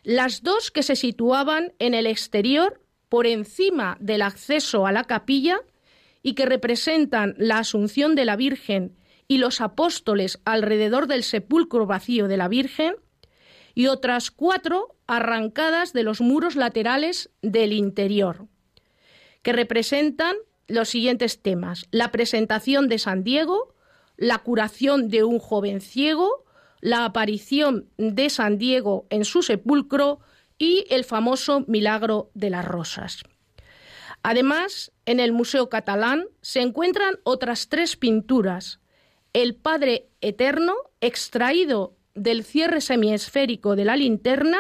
las 0.04 0.42
dos 0.42 0.72
que 0.72 0.84
se 0.84 0.96
situaban 0.96 1.74
en 1.80 1.94
el 1.94 2.08
exterior 2.08 2.82
por 3.10 3.28
encima 3.28 3.98
del 4.00 4.22
acceso 4.22 4.88
a 4.88 4.92
la 4.92 5.04
capilla 5.04 5.60
y 6.24 6.34
que 6.34 6.46
representan 6.46 7.36
la 7.38 7.60
Asunción 7.60 8.16
de 8.16 8.26
la 8.26 8.36
Virgen 8.36 8.96
y 9.28 9.38
los 9.38 9.62
apóstoles 9.62 10.40
alrededor 10.46 11.08
del 11.08 11.24
sepulcro 11.24 11.86
vacío 11.86 12.28
de 12.28 12.38
la 12.38 12.48
Virgen, 12.48 12.96
y 13.74 13.88
otras 13.88 14.32
cuatro 14.32 14.96
arrancadas 15.08 15.94
de 15.94 16.04
los 16.04 16.22
muros 16.22 16.56
laterales 16.56 17.30
del 17.42 17.74
interior, 17.74 18.48
que 19.42 19.54
representan 19.54 20.36
los 20.68 20.90
siguientes 20.90 21.42
temas. 21.42 21.88
La 21.92 22.12
presentación 22.12 22.88
de 22.88 23.00
San 23.00 23.24
Diego, 23.24 23.74
la 24.18 24.40
curación 24.40 25.10
de 25.10 25.24
un 25.24 25.40
joven 25.40 25.82
ciego, 25.82 26.46
la 26.80 27.06
aparición 27.06 27.90
de 27.98 28.30
San 28.30 28.58
Diego 28.58 29.08
en 29.10 29.26
su 29.26 29.42
sepulcro 29.42 30.20
y 30.58 30.86
el 30.90 31.04
famoso 31.04 31.64
milagro 31.68 32.30
de 32.34 32.50
las 32.50 32.66
rosas. 32.66 33.24
Además, 34.22 34.92
en 35.06 35.20
el 35.20 35.34
Museo 35.34 35.70
Catalán 35.70 36.28
se 36.42 36.62
encuentran 36.62 37.20
otras 37.24 37.68
tres 37.68 37.98
pinturas. 37.98 38.80
El 39.34 39.56
Padre 39.56 40.10
Eterno, 40.22 40.76
extraído 41.02 41.98
del 42.16 42.44
cierre 42.44 42.82
semiesférico 42.82 43.76
de 43.76 43.86
la 43.86 43.96
linterna, 43.96 44.60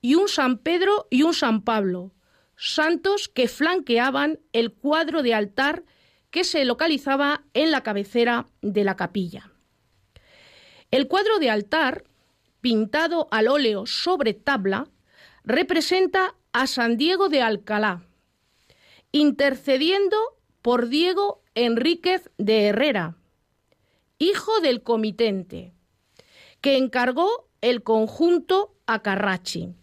y 0.00 0.16
un 0.16 0.28
San 0.28 0.58
Pedro 0.58 1.06
y 1.08 1.22
un 1.22 1.32
San 1.32 1.62
Pablo, 1.62 2.12
santos 2.56 3.28
que 3.28 3.48
flanqueaban 3.48 4.38
el 4.52 4.72
cuadro 4.72 5.22
de 5.22 5.34
altar 5.34 5.84
que 6.30 6.44
se 6.44 6.64
localizaba 6.64 7.44
en 7.54 7.70
la 7.70 7.82
cabecera 7.82 8.48
de 8.60 8.84
la 8.84 8.96
capilla. 8.96 9.52
El 10.90 11.08
cuadro 11.08 11.38
de 11.38 11.50
altar, 11.50 12.04
pintado 12.60 13.28
al 13.30 13.48
óleo 13.48 13.86
sobre 13.86 14.34
tabla, 14.34 14.88
representa 15.44 16.34
a 16.52 16.66
San 16.66 16.96
Diego 16.96 17.28
de 17.28 17.42
Alcalá, 17.42 18.02
intercediendo 19.12 20.16
por 20.62 20.88
Diego 20.88 21.42
Enríquez 21.54 22.30
de 22.38 22.66
Herrera, 22.66 23.16
hijo 24.18 24.60
del 24.60 24.82
comitente, 24.82 25.73
que 26.64 26.78
encargó 26.78 27.50
el 27.60 27.82
conjunto 27.82 28.74
a 28.86 29.02
Carrachi. 29.02 29.74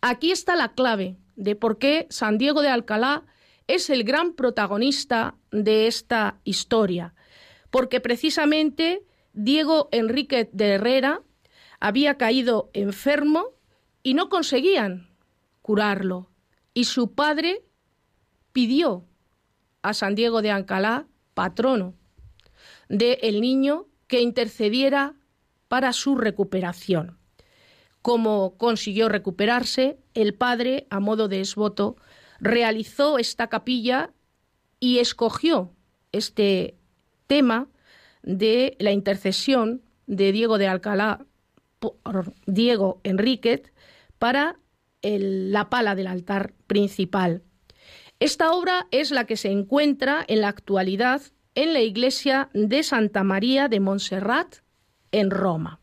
Aquí 0.00 0.32
está 0.32 0.56
la 0.56 0.72
clave 0.72 1.18
de 1.36 1.54
por 1.54 1.76
qué 1.76 2.06
San 2.08 2.38
Diego 2.38 2.62
de 2.62 2.70
Alcalá 2.70 3.26
es 3.66 3.90
el 3.90 4.02
gran 4.02 4.32
protagonista 4.32 5.34
de 5.50 5.86
esta 5.86 6.40
historia, 6.44 7.12
porque 7.70 8.00
precisamente 8.00 9.04
Diego 9.34 9.90
Enrique 9.92 10.48
de 10.50 10.68
Herrera 10.70 11.20
había 11.78 12.16
caído 12.16 12.70
enfermo 12.72 13.48
y 14.02 14.14
no 14.14 14.30
conseguían 14.30 15.10
curarlo. 15.60 16.30
Y 16.72 16.84
su 16.84 17.12
padre 17.12 17.66
pidió 18.54 19.04
a 19.82 19.92
San 19.92 20.14
Diego 20.14 20.40
de 20.40 20.52
Ancalá, 20.52 21.06
patrono 21.34 21.92
de 22.88 23.18
el 23.20 23.42
niño, 23.42 23.88
que 24.06 24.22
intercediera 24.22 25.16
para 25.72 25.94
su 25.94 26.16
recuperación. 26.16 27.16
Como 28.02 28.58
consiguió 28.58 29.08
recuperarse, 29.08 29.96
el 30.12 30.34
padre, 30.34 30.86
a 30.90 31.00
modo 31.00 31.28
de 31.28 31.40
esvoto, 31.40 31.96
realizó 32.40 33.16
esta 33.16 33.46
capilla 33.46 34.10
y 34.80 34.98
escogió 34.98 35.72
este 36.12 36.76
tema 37.26 37.68
de 38.22 38.76
la 38.80 38.92
intercesión 38.92 39.80
de 40.06 40.30
Diego 40.32 40.58
de 40.58 40.68
Alcalá 40.68 41.24
por 41.78 42.34
Diego 42.44 43.00
Enríquez 43.02 43.72
para 44.18 44.58
la 45.00 45.70
pala 45.70 45.94
del 45.94 46.08
altar 46.08 46.52
principal. 46.66 47.44
Esta 48.20 48.52
obra 48.52 48.88
es 48.90 49.10
la 49.10 49.24
que 49.24 49.38
se 49.38 49.50
encuentra 49.50 50.22
en 50.28 50.42
la 50.42 50.48
actualidad 50.48 51.22
en 51.54 51.72
la 51.72 51.80
iglesia 51.80 52.50
de 52.52 52.82
Santa 52.82 53.24
María 53.24 53.68
de 53.68 53.80
Montserrat 53.80 54.61
en 55.12 55.30
Roma. 55.30 55.78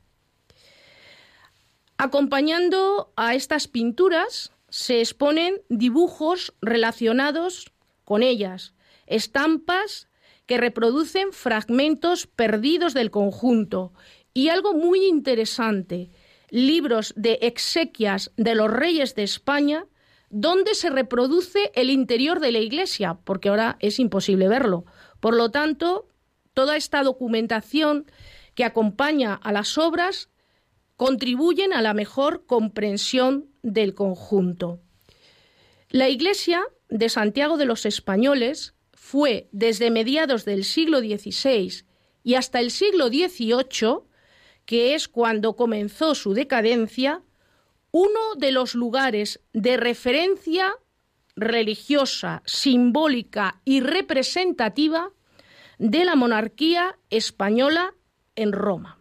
Acompañando 1.97 3.11
a 3.15 3.35
estas 3.35 3.67
pinturas 3.67 4.51
se 4.69 4.99
exponen 4.99 5.61
dibujos 5.69 6.53
relacionados 6.61 7.71
con 8.05 8.23
ellas, 8.23 8.73
estampas 9.07 10.07
que 10.45 10.57
reproducen 10.57 11.33
fragmentos 11.33 12.25
perdidos 12.25 12.93
del 12.93 13.11
conjunto 13.11 13.93
y 14.33 14.49
algo 14.49 14.73
muy 14.73 15.05
interesante, 15.05 16.09
libros 16.49 17.13
de 17.15 17.39
exequias 17.41 18.31
de 18.37 18.55
los 18.55 18.71
reyes 18.71 19.13
de 19.15 19.23
España, 19.23 19.85
donde 20.29 20.75
se 20.75 20.89
reproduce 20.89 21.71
el 21.75 21.89
interior 21.89 22.39
de 22.39 22.51
la 22.51 22.59
iglesia, 22.59 23.19
porque 23.23 23.49
ahora 23.49 23.77
es 23.79 23.99
imposible 23.99 24.47
verlo. 24.47 24.85
Por 25.19 25.35
lo 25.35 25.51
tanto, 25.51 26.07
toda 26.53 26.77
esta 26.77 27.03
documentación 27.03 28.05
que 28.59 28.65
acompaña 28.65 29.35
a 29.35 29.53
las 29.53 29.77
obras 29.77 30.27
contribuyen 30.97 31.71
a 31.71 31.81
la 31.81 31.93
mejor 31.93 32.45
comprensión 32.45 33.45
del 33.63 33.93
conjunto. 33.93 34.81
La 35.87 36.09
iglesia 36.09 36.65
de 36.89 37.07
Santiago 37.07 37.55
de 37.55 37.63
los 37.63 37.85
Españoles 37.85 38.75
fue 38.91 39.47
desde 39.53 39.91
mediados 39.91 40.43
del 40.43 40.65
siglo 40.65 40.99
XVI 40.99 41.85
y 42.21 42.35
hasta 42.35 42.59
el 42.59 42.71
siglo 42.71 43.07
XVIII, 43.07 43.99
que 44.65 44.93
es 44.93 45.07
cuando 45.07 45.55
comenzó 45.55 46.13
su 46.13 46.33
decadencia, 46.33 47.23
uno 47.91 48.35
de 48.35 48.51
los 48.51 48.75
lugares 48.75 49.39
de 49.53 49.77
referencia 49.77 50.75
religiosa, 51.37 52.43
simbólica 52.45 53.61
y 53.63 53.79
representativa 53.79 55.13
de 55.77 56.03
la 56.03 56.17
monarquía 56.17 56.99
española 57.09 57.93
en 58.41 58.51
Roma. 58.51 58.97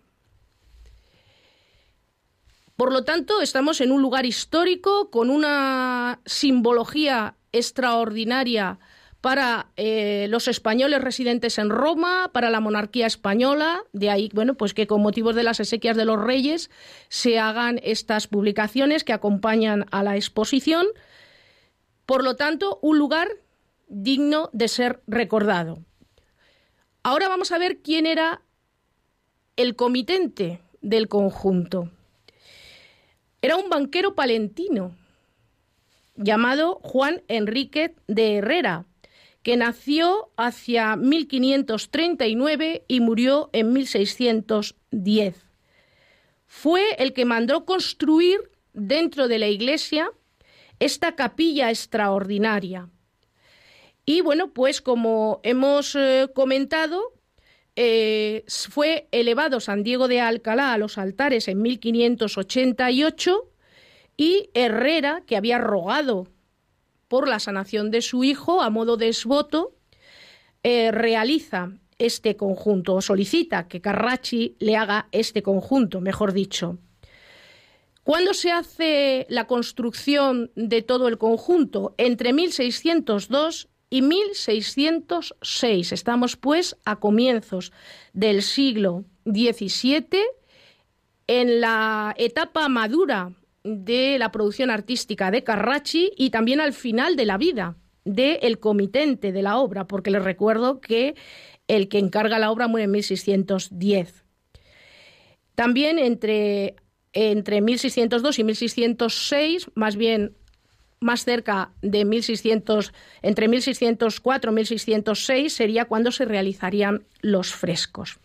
Por 2.77 2.93
lo 2.93 3.03
tanto, 3.03 3.41
estamos 3.41 3.81
en 3.81 3.91
un 3.91 4.03
lugar 4.03 4.25
histórico 4.25 5.11
con 5.11 5.31
una 5.31 6.21
simbología 6.25 7.35
extraordinaria 7.51 8.79
para 9.21 9.73
eh, 9.77 10.27
los 10.31 10.47
españoles 10.47 11.03
residentes 11.03 11.59
en 11.59 11.71
Roma, 11.71 12.31
para 12.33 12.51
la 12.51 12.61
monarquía 12.61 13.07
española, 13.07 13.83
de 13.93 14.11
ahí, 14.11 14.31
bueno, 14.33 14.55
pues 14.55 14.75
que 14.75 14.87
con 14.87 15.03
motivos 15.03 15.35
de 15.35 15.43
las 15.43 15.59
exequias 15.59 15.97
de 15.97 16.05
los 16.05 16.21
reyes 16.21 16.71
se 17.09 17.39
hagan 17.41 17.81
estas 17.83 18.29
publicaciones 18.29 19.03
que 19.03 19.13
acompañan 19.13 19.87
a 19.91 20.05
la 20.05 20.15
exposición. 20.15 20.87
Por 22.07 22.23
lo 22.23 22.37
tanto, 22.37 22.79
un 22.81 22.97
lugar 22.99 23.29
digno 23.89 24.51
de 24.53 24.69
ser 24.69 25.03
recordado. 25.09 25.79
Ahora 27.03 27.29
vamos 27.29 27.51
a 27.51 27.59
ver 27.59 27.79
quién 27.83 28.07
era 28.07 28.43
el 29.59 29.75
comitente 29.75 30.61
del 30.83 31.09
conjunto. 31.09 31.91
Era 33.43 33.57
un 33.57 33.69
banquero 33.69 34.15
palentino 34.15 34.97
llamado 36.15 36.79
Juan 36.85 37.23
Enrique 37.27 37.97
de 38.07 38.37
Herrera, 38.37 38.87
que 39.43 39.57
nació 39.57 40.31
hacia 40.37 40.95
1539 40.95 42.85
y 42.87 43.01
murió 43.01 43.51
en 43.53 43.73
1610. 43.73 45.45
Fue 46.47 46.83
el 46.99 47.13
que 47.13 47.25
mandó 47.25 47.65
construir 47.65 48.39
dentro 48.75 49.27
de 49.27 49.41
la 49.41 49.49
iglesia 49.49 50.13
esta 50.79 51.17
capilla 51.17 51.71
extraordinaria. 51.71 52.91
Y 54.05 54.21
bueno, 54.21 54.53
pues 54.53 54.81
como 54.81 55.41
hemos 55.43 55.97
eh, 55.97 56.29
comentado, 56.33 57.18
eh, 57.81 58.45
fue 58.49 59.07
elevado 59.13 59.61
San 59.61 59.85
Diego 59.85 60.09
de 60.09 60.21
Alcalá 60.21 60.73
a 60.73 60.79
los 60.79 60.99
altares 60.99 61.47
en 61.47 61.63
1588 61.63 63.49
y 64.17 64.51
Herrera, 64.53 65.23
que 65.25 65.37
había 65.37 65.59
rogado 65.59 66.27
por 67.07 67.29
la 67.29 67.39
sanación 67.39 67.93
de 67.93 68.03
su 68.03 68.25
hijo 68.25 68.63
a 68.63 68.71
modo 68.71 68.97
de 68.97 69.13
eh, 70.65 70.91
realiza 70.91 71.71
este 71.99 72.37
conjunto 72.37 72.97
o 72.97 73.01
solicita 73.01 73.69
que 73.69 73.81
Carracci 73.81 74.57
le 74.59 74.75
haga 74.75 75.07
este 75.13 75.45
conjunto, 75.45 76.01
mejor 76.01 76.33
dicho. 76.33 76.79
¿Cuándo 78.03 78.35
se 78.35 78.51
hace 78.51 79.25
la 79.29 79.47
construcción 79.47 80.51
de 80.57 80.83
todo 80.83 81.07
el 81.07 81.17
conjunto? 81.17 81.95
Entre 81.97 82.33
1602 82.33 83.69
y 83.91 84.03
1606. 84.03 85.93
Estamos 85.93 86.37
pues 86.37 86.77
a 86.85 86.97
comienzos 86.97 87.73
del 88.13 88.43
siglo 88.43 89.05
XVII, 89.25 90.23
en 91.27 91.61
la 91.61 92.15
etapa 92.17 92.69
madura 92.69 93.33
de 93.63 94.19
la 94.19 94.33
producción 94.33 94.71
artística 94.71 95.31
de 95.31 95.45
Carracci 95.45 96.11
y 96.17 96.31
también 96.31 96.61
al 96.61 96.73
final 96.73 97.17
de 97.17 97.27
la 97.27 97.37
vida 97.37 97.77
del 98.05 98.59
comitente 98.59 99.33
de 99.33 99.43
la 99.43 99.59
obra, 99.59 99.87
porque 99.87 100.11
les 100.11 100.25
recuerdo 100.25 100.81
que 100.81 101.15
el 101.67 101.89
que 101.89 101.99
encarga 101.99 102.39
la 102.39 102.51
obra 102.51 102.67
muere 102.67 102.85
en 102.85 102.93
1610. 102.93 104.25
También 105.55 105.99
entre, 105.99 106.77
entre 107.13 107.61
1602 107.61 108.39
y 108.39 108.45
1606, 108.45 109.71
más 109.75 109.97
bien 109.97 110.38
más 111.01 111.25
cerca 111.25 111.73
de 111.83 112.05
1600, 112.05 112.93
entre 113.23 113.49
1604 113.49 114.51
y 114.51 114.55
1606 114.55 115.53
sería 115.53 115.85
cuando 115.85 116.13
se 116.13 116.25
realizarían 116.25 117.05
los 117.21 117.55
frescos. 117.55 118.19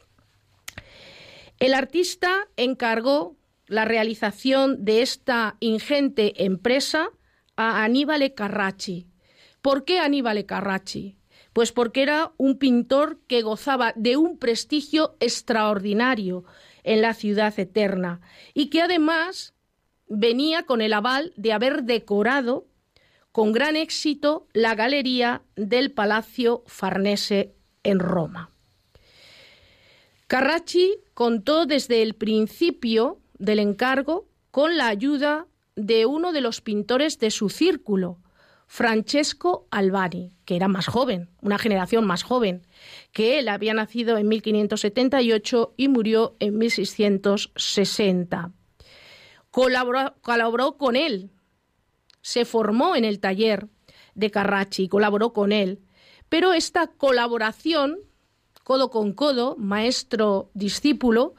El 1.60 1.74
artista 1.74 2.48
encargó 2.58 3.38
la 3.68 3.86
realización 3.86 4.84
de 4.84 5.02
esta 5.02 5.56
ingente 5.60 6.44
empresa 6.44 7.10
a 7.56 7.84
Aníbal 7.84 8.34
Carracci. 8.34 9.08
¿Por 9.62 9.86
qué 9.86 10.00
Aníbal 10.00 10.46
Carracci? 10.46 11.18
Pues 11.54 11.72
porque 11.72 12.02
era 12.02 12.34
un 12.38 12.58
pintor 12.58 13.20
que 13.28 13.44
gozaba 13.44 13.94
de 13.96 14.18
un 14.18 14.38
prestigio 14.38 15.16
extraordinario 15.20 16.44
en 16.84 17.02
la 17.02 17.14
ciudad 17.14 17.58
eterna 17.58 18.22
y 18.54 18.70
que 18.70 18.82
además 18.82 19.53
venía 20.08 20.63
con 20.63 20.82
el 20.82 20.94
aval 20.94 21.34
de 21.36 21.54
haber 21.54 21.84
decorado 21.84 22.68
con 23.32 23.52
gran 23.52 23.76
éxito 23.76 24.48
la 24.54 24.76
galería 24.76 25.42
del 25.56 25.92
Palacio 25.92 26.63
Farnese 26.68 27.56
en 27.84 28.00
Roma. 28.00 28.52
Carracci 30.28 30.96
contó 31.13 31.66
desde 31.66 32.02
el 32.02 32.16
principio 32.16 33.20
del 33.38 33.60
encargo 33.60 34.28
con 34.52 34.78
la 34.78 34.88
ayuda 34.88 35.48
de 35.76 36.06
uno 36.06 36.32
de 36.32 36.42
los 36.42 36.62
pintores 36.62 37.20
de 37.20 37.32
su 37.32 37.50
círculo, 37.50 38.20
Francesco 38.68 39.68
Albani, 39.72 40.32
que 40.46 40.56
era 40.56 40.68
más 40.68 40.88
joven, 40.88 41.30
una 41.42 41.58
generación 41.58 42.06
más 42.06 42.24
joven, 42.24 42.66
que 43.12 43.39
él 43.39 43.48
había 43.48 43.74
nacido 43.74 44.18
en 44.18 44.28
1578 44.28 45.74
y 45.78 45.88
murió 45.88 46.36
en 46.39 46.58
1660. 46.58 48.52
Colaboró, 49.54 50.16
colaboró 50.22 50.78
con 50.78 50.96
él, 50.96 51.30
se 52.24 52.44
formó 52.44 52.96
en 52.96 53.06
el 53.06 53.20
taller 53.20 53.68
de 54.16 54.32
Carracci, 54.32 54.88
colaboró 54.88 55.32
con 55.32 55.52
él, 55.52 55.84
pero 56.28 56.54
esta 56.54 56.88
colaboración, 56.88 58.00
codo 58.63 58.89
con 58.89 59.13
codo, 59.13 59.56
maestro-discípulo, 59.60 61.36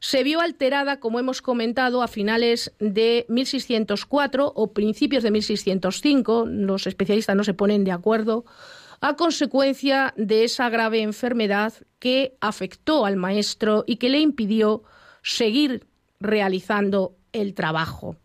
se 0.00 0.22
vio 0.22 0.40
alterada, 0.40 0.98
como 0.98 1.18
hemos 1.18 1.42
comentado, 1.42 2.02
a 2.02 2.08
finales 2.08 2.72
de 2.78 3.26
1604 3.28 4.50
o 4.56 4.72
principios 4.72 5.22
de 5.22 5.30
1605, 5.30 6.46
los 6.48 6.86
especialistas 6.86 7.36
no 7.36 7.44
se 7.44 7.52
ponen 7.52 7.84
de 7.84 7.92
acuerdo, 7.92 8.46
a 9.02 9.14
consecuencia 9.14 10.14
de 10.16 10.44
esa 10.44 10.70
grave 10.70 11.02
enfermedad 11.02 11.74
que 11.98 12.38
afectó 12.40 13.04
al 13.04 13.16
maestro 13.16 13.84
y 13.86 13.96
que 13.96 14.08
le 14.08 14.20
impidió 14.20 14.84
seguir 15.22 15.86
realizando 16.18 17.18
el 17.32 17.54
trabajo. 17.54 18.16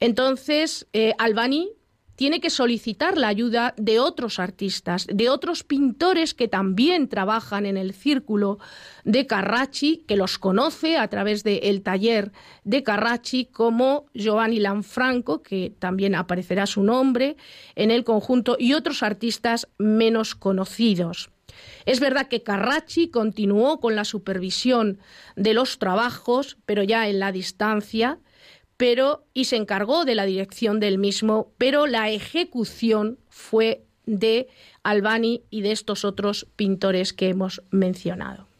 Entonces, 0.00 0.86
eh, 0.92 1.14
Albani 1.18 1.70
tiene 2.16 2.40
que 2.40 2.50
solicitar 2.50 3.16
la 3.16 3.28
ayuda 3.28 3.74
de 3.76 3.98
otros 3.98 4.38
artistas, 4.38 5.06
de 5.12 5.28
otros 5.28 5.64
pintores 5.64 6.34
que 6.34 6.46
también 6.46 7.08
trabajan 7.08 7.66
en 7.66 7.76
el 7.76 7.94
círculo 7.94 8.58
de 9.04 9.26
Carracci, 9.26 10.04
que 10.06 10.16
los 10.16 10.38
conoce 10.38 10.98
a 10.98 11.08
través 11.08 11.42
del 11.42 11.82
taller 11.82 12.32
de 12.64 12.82
Carracci, 12.82 13.46
como 13.46 14.06
Giovanni 14.14 14.60
Lanfranco, 14.60 15.42
que 15.42 15.74
también 15.78 16.14
aparecerá 16.14 16.66
su 16.66 16.82
nombre 16.82 17.36
en 17.74 17.90
el 17.90 18.04
conjunto, 18.04 18.56
y 18.58 18.74
otros 18.74 19.02
artistas 19.02 19.68
menos 19.78 20.34
conocidos. 20.34 21.30
Es 21.86 22.00
verdad 22.00 22.28
que 22.28 22.42
Carracci 22.42 23.08
continuó 23.08 23.80
con 23.80 23.96
la 23.96 24.04
supervisión 24.04 24.98
de 25.36 25.54
los 25.54 25.78
trabajos, 25.78 26.58
pero 26.66 26.82
ya 26.82 27.08
en 27.08 27.18
la 27.18 27.32
distancia, 27.32 28.18
pero 28.76 29.24
y 29.34 29.44
se 29.44 29.56
encargó 29.56 30.04
de 30.04 30.14
la 30.14 30.24
dirección 30.24 30.80
del 30.80 30.98
mismo, 30.98 31.52
pero 31.58 31.86
la 31.86 32.10
ejecución 32.10 33.18
fue 33.28 33.84
de 34.06 34.48
Albani 34.82 35.44
y 35.50 35.62
de 35.62 35.72
estos 35.72 36.04
otros 36.04 36.46
pintores 36.56 37.12
que 37.12 37.28
hemos 37.28 37.62
mencionado. 37.70 38.51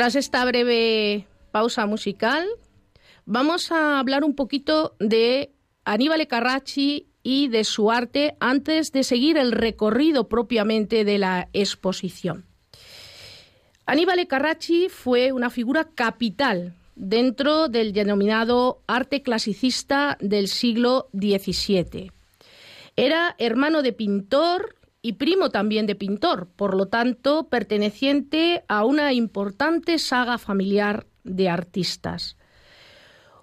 Tras 0.00 0.14
esta 0.14 0.42
breve 0.46 1.26
pausa 1.50 1.84
musical, 1.84 2.48
vamos 3.26 3.70
a 3.70 3.98
hablar 3.98 4.24
un 4.24 4.34
poquito 4.34 4.96
de 4.98 5.52
Aníbal 5.84 6.26
Carracci 6.26 7.08
y 7.22 7.48
de 7.48 7.64
su 7.64 7.90
arte 7.90 8.34
antes 8.40 8.92
de 8.92 9.04
seguir 9.04 9.36
el 9.36 9.52
recorrido 9.52 10.26
propiamente 10.26 11.04
de 11.04 11.18
la 11.18 11.50
exposición. 11.52 12.46
Aníbal 13.84 14.26
Carracci 14.26 14.88
fue 14.88 15.32
una 15.32 15.50
figura 15.50 15.90
capital 15.94 16.72
dentro 16.96 17.68
del 17.68 17.92
denominado 17.92 18.80
arte 18.86 19.20
clasicista 19.20 20.16
del 20.18 20.48
siglo 20.48 21.10
XVII. 21.12 22.10
Era 22.96 23.34
hermano 23.36 23.82
de 23.82 23.92
pintor 23.92 24.76
y 25.02 25.12
primo 25.14 25.50
también 25.50 25.86
de 25.86 25.94
pintor, 25.94 26.48
por 26.56 26.76
lo 26.76 26.86
tanto 26.88 27.48
perteneciente 27.48 28.64
a 28.68 28.84
una 28.84 29.12
importante 29.12 29.98
saga 29.98 30.38
familiar 30.38 31.06
de 31.24 31.48
artistas. 31.48 32.36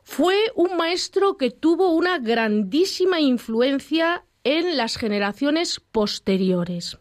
Fue 0.04 0.36
un 0.56 0.78
maestro 0.78 1.38
que 1.38 1.52
tuvo 1.52 1.92
una 1.92 2.20
grandísima 2.20 3.20
influencia 3.20 4.26
en 4.44 4.78
las 4.78 4.98
generaciones 4.98 5.80
posteriores. 5.80 6.98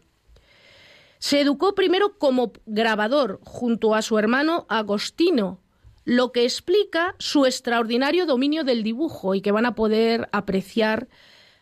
Se 1.19 1.41
educó 1.41 1.75
primero 1.75 2.19
como 2.19 2.53
grabador 2.67 3.41
junto 3.43 3.95
a 3.95 4.03
su 4.03 4.19
hermano 4.19 4.67
Agostino, 4.69 5.61
lo 6.05 6.33
que 6.33 6.45
explica 6.45 7.15
su 7.19 7.47
extraordinario 7.47 8.27
dominio 8.27 8.65
del 8.65 8.83
dibujo 8.83 9.35
y 9.35 9.41
que 9.41 9.53
van 9.53 9.67
a 9.67 9.75
poder 9.75 10.29
apreciar 10.33 11.09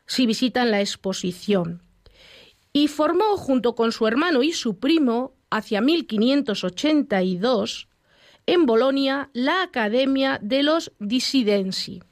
si 0.06 0.26
visitan 0.26 0.70
la 0.70 0.80
exposición 0.80 1.83
y 2.76 2.88
formó 2.88 3.36
junto 3.38 3.76
con 3.76 3.92
su 3.92 4.08
hermano 4.08 4.42
y 4.42 4.52
su 4.52 4.78
primo, 4.78 5.32
hacia 5.48 5.80
1582, 5.80 7.88
en 8.46 8.66
Bolonia 8.66 9.30
la 9.32 9.62
Academia 9.62 10.40
de 10.42 10.64
los 10.64 10.90
Disidensi, 10.98 12.02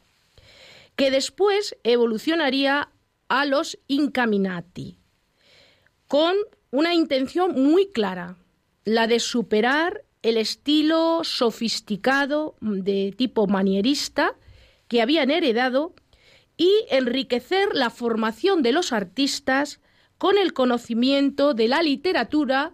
que 0.94 1.10
después 1.10 1.76
evolucionaría 1.82 2.90
a 3.28 3.44
los 3.44 3.76
Incaminati, 3.88 4.98
con 6.06 6.36
una 6.70 6.94
intención 6.94 7.60
muy 7.60 7.90
clara, 7.90 8.36
la 8.84 9.08
de 9.08 9.18
superar 9.18 10.04
el 10.22 10.36
estilo 10.36 11.24
sofisticado 11.24 12.54
de 12.60 13.12
tipo 13.16 13.48
manierista 13.48 14.36
que 14.86 15.02
habían 15.02 15.32
heredado 15.32 15.92
y 16.56 16.70
enriquecer 16.88 17.70
la 17.72 17.90
formación 17.90 18.62
de 18.62 18.70
los 18.70 18.92
artistas 18.92 19.80
con 20.22 20.38
el 20.38 20.52
conocimiento 20.52 21.52
de 21.52 21.66
la 21.66 21.82
literatura 21.82 22.72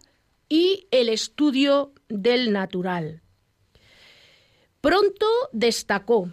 y 0.50 0.86
el 0.90 1.08
estudio 1.08 1.94
del 2.10 2.52
natural. 2.52 3.22
Pronto 4.82 5.24
destacó 5.52 6.30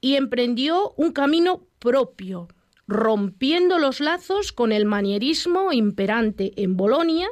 y 0.00 0.14
emprendió 0.14 0.94
un 0.96 1.12
camino 1.12 1.66
propio, 1.78 2.48
rompiendo 2.86 3.78
los 3.78 4.00
lazos 4.00 4.52
con 4.52 4.72
el 4.72 4.86
manierismo 4.86 5.74
imperante 5.74 6.54
en 6.56 6.74
Bolonia 6.74 7.28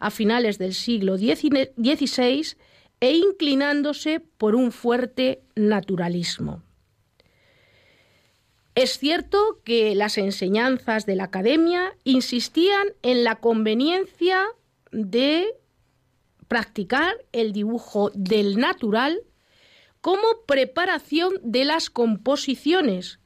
a 0.00 0.10
finales 0.10 0.58
del 0.58 0.74
siglo 0.74 1.18
XVI 1.18 2.56
e 2.98 3.12
inclinándose 3.12 4.18
por 4.18 4.56
un 4.56 4.72
fuerte 4.72 5.44
naturalismo. 5.54 6.64
Es 8.74 8.98
cierto 8.98 9.60
que 9.64 9.94
las 9.94 10.16
enseñanzas 10.16 11.04
de 11.06 11.16
la 11.16 11.24
academia 11.24 11.96
insistían 12.04 12.88
en 13.02 13.24
la 13.24 13.36
conveniencia 13.36 14.46
de 14.92 15.54
practicar 16.46 17.14
el 17.32 17.52
dibujo 17.52 18.10
del 18.14 18.58
natural 18.58 19.22
como 20.00 20.22
preparación 20.46 21.34
de 21.42 21.64
las 21.64 21.90
composiciones, 21.90 23.18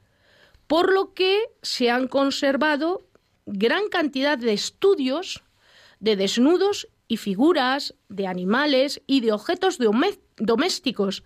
por 0.66 0.92
lo 0.92 1.14
que 1.14 1.42
se 1.62 1.90
han 1.90 2.09
conservado 2.09 3.07
gran 3.46 3.88
cantidad 3.88 4.38
de 4.38 4.54
estudios 4.54 5.44
de 6.00 6.16
desnudos 6.16 6.88
y 7.09 7.16
figuras, 7.16 7.94
de 8.09 8.26
animales 8.26 9.02
y 9.07 9.20
de 9.20 9.33
objetos 9.33 9.78
domésticos, 10.37 11.22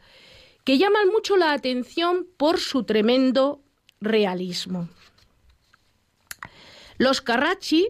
que 0.64 0.78
llaman 0.78 1.08
mucho 1.08 1.36
la 1.36 1.52
atención 1.52 2.26
por 2.36 2.58
su 2.58 2.84
tremendo 2.84 3.62
realismo. 4.00 4.88
Los 6.98 7.20
Carracci 7.20 7.88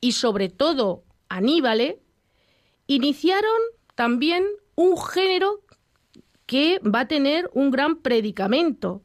y 0.00 0.12
sobre 0.12 0.48
todo 0.48 1.04
Aníbale 1.28 2.00
iniciaron 2.86 3.60
también 3.94 4.44
un 4.74 4.98
género 4.98 5.60
que 6.46 6.80
va 6.80 7.00
a 7.00 7.08
tener 7.08 7.48
un 7.54 7.70
gran 7.70 7.96
predicamento, 7.96 9.02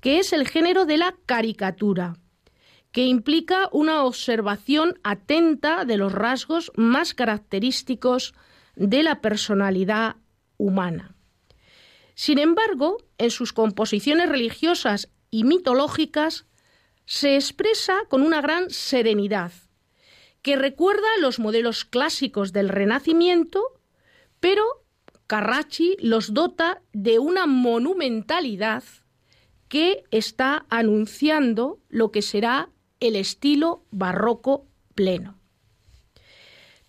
que 0.00 0.18
es 0.18 0.32
el 0.32 0.48
género 0.48 0.86
de 0.86 0.98
la 0.98 1.16
caricatura, 1.26 2.16
que 2.90 3.06
implica 3.06 3.68
una 3.70 4.02
observación 4.02 4.98
atenta 5.04 5.84
de 5.84 5.96
los 5.96 6.12
rasgos 6.12 6.72
más 6.74 7.14
característicos 7.14 8.34
de 8.74 9.02
la 9.02 9.20
personalidad 9.20 10.16
humana. 10.56 11.14
Sin 12.14 12.38
embargo, 12.38 12.98
en 13.18 13.30
sus 13.30 13.52
composiciones 13.52 14.28
religiosas 14.28 15.08
y 15.30 15.44
mitológicas 15.44 16.46
se 17.06 17.34
expresa 17.34 18.02
con 18.08 18.22
una 18.22 18.40
gran 18.40 18.70
serenidad, 18.70 19.52
que 20.42 20.56
recuerda 20.56 21.08
los 21.20 21.38
modelos 21.38 21.84
clásicos 21.84 22.52
del 22.52 22.68
Renacimiento, 22.68 23.80
pero 24.38 24.64
Carracci 25.26 25.96
los 26.00 26.34
dota 26.34 26.82
de 26.92 27.18
una 27.18 27.46
monumentalidad 27.46 28.82
que 29.68 30.02
está 30.10 30.66
anunciando 30.68 31.78
lo 31.88 32.10
que 32.10 32.22
será 32.22 32.70
el 32.98 33.14
estilo 33.16 33.84
barroco 33.90 34.66
pleno. 34.94 35.38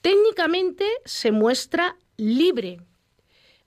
Técnicamente 0.02 0.88
se 1.06 1.32
muestra 1.32 1.98
libre, 2.18 2.82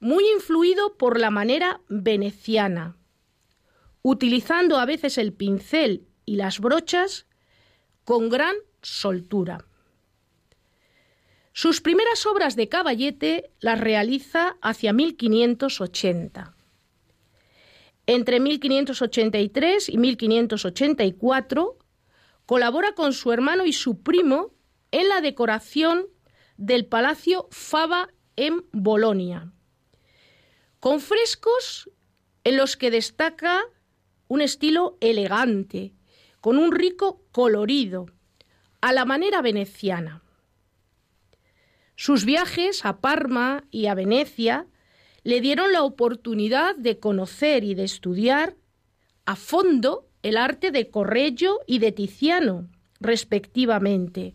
muy 0.00 0.28
influido 0.30 0.96
por 0.96 1.20
la 1.20 1.30
manera 1.30 1.80
veneciana, 1.88 2.96
utilizando 4.06 4.78
a 4.78 4.84
veces 4.84 5.16
el 5.16 5.32
pincel 5.32 6.06
y 6.26 6.36
las 6.36 6.60
brochas 6.60 7.26
con 8.04 8.28
gran 8.28 8.54
soltura. 8.82 9.64
Sus 11.54 11.80
primeras 11.80 12.26
obras 12.26 12.54
de 12.54 12.68
caballete 12.68 13.50
las 13.60 13.80
realiza 13.80 14.58
hacia 14.60 14.92
1580. 14.92 16.54
Entre 18.06 18.40
1583 18.40 19.88
y 19.88 19.96
1584 19.96 21.78
colabora 22.44 22.92
con 22.92 23.14
su 23.14 23.32
hermano 23.32 23.64
y 23.64 23.72
su 23.72 24.02
primo 24.02 24.52
en 24.90 25.08
la 25.08 25.22
decoración 25.22 26.08
del 26.58 26.84
Palacio 26.84 27.48
Fava 27.50 28.10
en 28.36 28.66
Bolonia, 28.70 29.50
con 30.78 31.00
frescos 31.00 31.88
en 32.44 32.58
los 32.58 32.76
que 32.76 32.90
destaca 32.90 33.64
un 34.28 34.40
estilo 34.40 34.96
elegante, 35.00 35.92
con 36.40 36.58
un 36.58 36.72
rico 36.72 37.22
colorido, 37.32 38.06
a 38.80 38.92
la 38.92 39.04
manera 39.04 39.40
veneciana. 39.42 40.22
Sus 41.96 42.24
viajes 42.24 42.84
a 42.84 43.00
Parma 43.00 43.64
y 43.70 43.86
a 43.86 43.94
Venecia 43.94 44.66
le 45.22 45.40
dieron 45.40 45.72
la 45.72 45.82
oportunidad 45.82 46.76
de 46.76 46.98
conocer 46.98 47.64
y 47.64 47.74
de 47.74 47.84
estudiar 47.84 48.56
a 49.24 49.36
fondo 49.36 50.06
el 50.22 50.36
arte 50.36 50.70
de 50.70 50.90
Correggio 50.90 51.60
y 51.66 51.78
de 51.78 51.92
Tiziano, 51.92 52.68
respectivamente, 53.00 54.34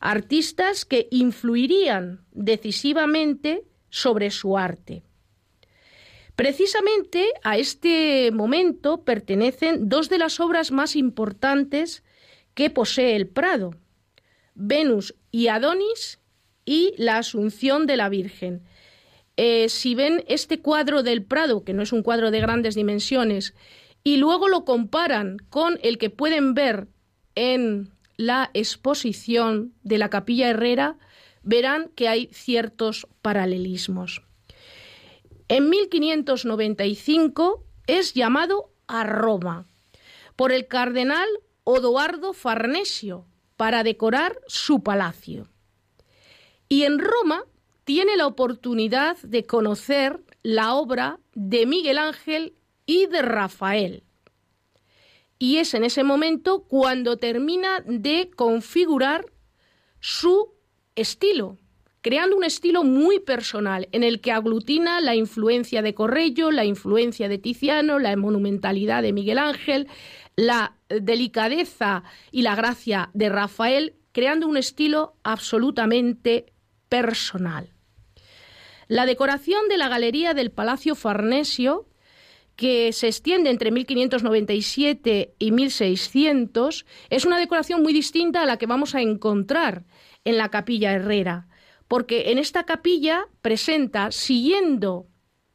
artistas 0.00 0.84
que 0.84 1.08
influirían 1.10 2.24
decisivamente 2.32 3.64
sobre 3.90 4.30
su 4.30 4.56
arte. 4.56 5.02
Precisamente 6.38 7.32
a 7.42 7.58
este 7.58 8.30
momento 8.30 9.02
pertenecen 9.02 9.88
dos 9.88 10.08
de 10.08 10.18
las 10.18 10.38
obras 10.38 10.70
más 10.70 10.94
importantes 10.94 12.04
que 12.54 12.70
posee 12.70 13.16
el 13.16 13.26
Prado, 13.26 13.74
Venus 14.54 15.16
y 15.32 15.48
Adonis 15.48 16.20
y 16.64 16.94
la 16.96 17.18
Asunción 17.18 17.88
de 17.88 17.96
la 17.96 18.08
Virgen. 18.08 18.62
Eh, 19.36 19.68
si 19.68 19.96
ven 19.96 20.22
este 20.28 20.60
cuadro 20.60 21.02
del 21.02 21.24
Prado, 21.24 21.64
que 21.64 21.72
no 21.72 21.82
es 21.82 21.92
un 21.92 22.04
cuadro 22.04 22.30
de 22.30 22.40
grandes 22.40 22.76
dimensiones, 22.76 23.56
y 24.04 24.18
luego 24.18 24.46
lo 24.46 24.64
comparan 24.64 25.38
con 25.50 25.80
el 25.82 25.98
que 25.98 26.08
pueden 26.08 26.54
ver 26.54 26.86
en 27.34 27.90
la 28.16 28.52
exposición 28.54 29.74
de 29.82 29.98
la 29.98 30.08
Capilla 30.08 30.50
Herrera, 30.50 30.98
verán 31.42 31.90
que 31.96 32.06
hay 32.06 32.28
ciertos 32.32 33.08
paralelismos. 33.22 34.27
En 35.48 35.70
1595 35.70 37.64
es 37.86 38.12
llamado 38.12 38.70
a 38.86 39.04
Roma 39.04 39.66
por 40.36 40.52
el 40.52 40.68
cardenal 40.68 41.26
Odoardo 41.64 42.34
Farnesio 42.34 43.24
para 43.56 43.82
decorar 43.82 44.38
su 44.46 44.82
palacio. 44.82 45.48
Y 46.68 46.84
en 46.84 46.98
Roma 46.98 47.44
tiene 47.84 48.16
la 48.18 48.26
oportunidad 48.26 49.16
de 49.22 49.44
conocer 49.44 50.20
la 50.42 50.74
obra 50.74 51.18
de 51.34 51.64
Miguel 51.64 51.96
Ángel 51.96 52.54
y 52.84 53.06
de 53.06 53.22
Rafael. 53.22 54.04
Y 55.38 55.56
es 55.56 55.72
en 55.72 55.84
ese 55.84 56.04
momento 56.04 56.64
cuando 56.64 57.16
termina 57.16 57.80
de 57.86 58.30
configurar 58.36 59.24
su 60.00 60.52
estilo, 60.94 61.56
creando 62.00 62.36
un 62.36 62.44
estilo 62.44 62.84
muy 62.84 63.20
personal 63.20 63.88
en 63.92 64.04
el 64.04 64.20
que 64.20 64.32
aglutina 64.32 65.00
la 65.00 65.14
influencia 65.14 65.82
de 65.82 65.94
Corrello, 65.94 66.50
la 66.50 66.64
influencia 66.64 67.28
de 67.28 67.38
Tiziano, 67.38 67.98
la 67.98 68.16
monumentalidad 68.16 69.02
de 69.02 69.12
Miguel 69.12 69.38
Ángel, 69.38 69.88
la 70.36 70.76
delicadeza 70.88 72.04
y 72.30 72.42
la 72.42 72.54
gracia 72.54 73.10
de 73.14 73.28
Rafael, 73.28 73.96
creando 74.12 74.46
un 74.46 74.56
estilo 74.56 75.16
absolutamente 75.24 76.52
personal. 76.88 77.72
La 78.86 79.04
decoración 79.04 79.68
de 79.68 79.76
la 79.76 79.88
galería 79.88 80.32
del 80.32 80.50
Palacio 80.50 80.94
Farnesio, 80.94 81.88
que 82.56 82.92
se 82.92 83.08
extiende 83.08 83.50
entre 83.50 83.70
1597 83.70 85.34
y 85.38 85.52
1600, 85.52 86.86
es 87.10 87.24
una 87.24 87.38
decoración 87.38 87.82
muy 87.82 87.92
distinta 87.92 88.42
a 88.42 88.46
la 88.46 88.56
que 88.56 88.66
vamos 88.66 88.94
a 88.94 89.02
encontrar 89.02 89.84
en 90.24 90.38
la 90.38 90.48
capilla 90.50 90.92
Herrera 90.92 91.47
porque 91.88 92.30
en 92.30 92.38
esta 92.38 92.64
capilla 92.64 93.26
presenta, 93.42 94.12
siguiendo 94.12 95.06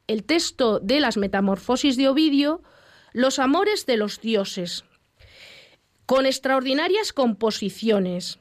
el 0.07 0.23
texto 0.23 0.79
de 0.79 0.99
las 0.99 1.15
Metamorfosis 1.15 1.95
de 1.95 2.09
Ovidio, 2.09 2.61
los 3.13 3.39
amores 3.39 3.85
de 3.85 3.97
los 3.97 4.19
dioses, 4.19 4.83
con 6.05 6.25
extraordinarias 6.25 7.13
composiciones. 7.13 8.39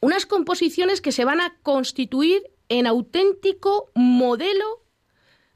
Unas 0.00 0.24
composiciones 0.26 1.00
que 1.00 1.12
se 1.12 1.24
van 1.24 1.40
a 1.40 1.58
constituir 1.62 2.42
en 2.68 2.86
auténtico 2.86 3.90
modelo 3.94 4.84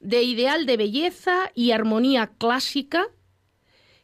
de 0.01 0.23
ideal 0.23 0.67
de 0.67 0.77
belleza 0.77 1.51
y 1.55 1.71
armonía 1.71 2.33
clásica 2.39 3.09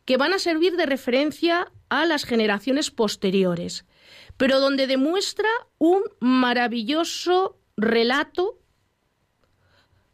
que 0.04 0.16
van 0.16 0.32
a 0.32 0.38
servir 0.38 0.76
de 0.76 0.86
referencia 0.86 1.70
a 1.88 2.06
las 2.06 2.24
generaciones 2.24 2.90
posteriores 2.90 3.84
pero 4.36 4.60
donde 4.60 4.86
demuestra 4.86 5.48
un 5.78 6.02
maravilloso 6.20 7.58
relato 7.76 8.58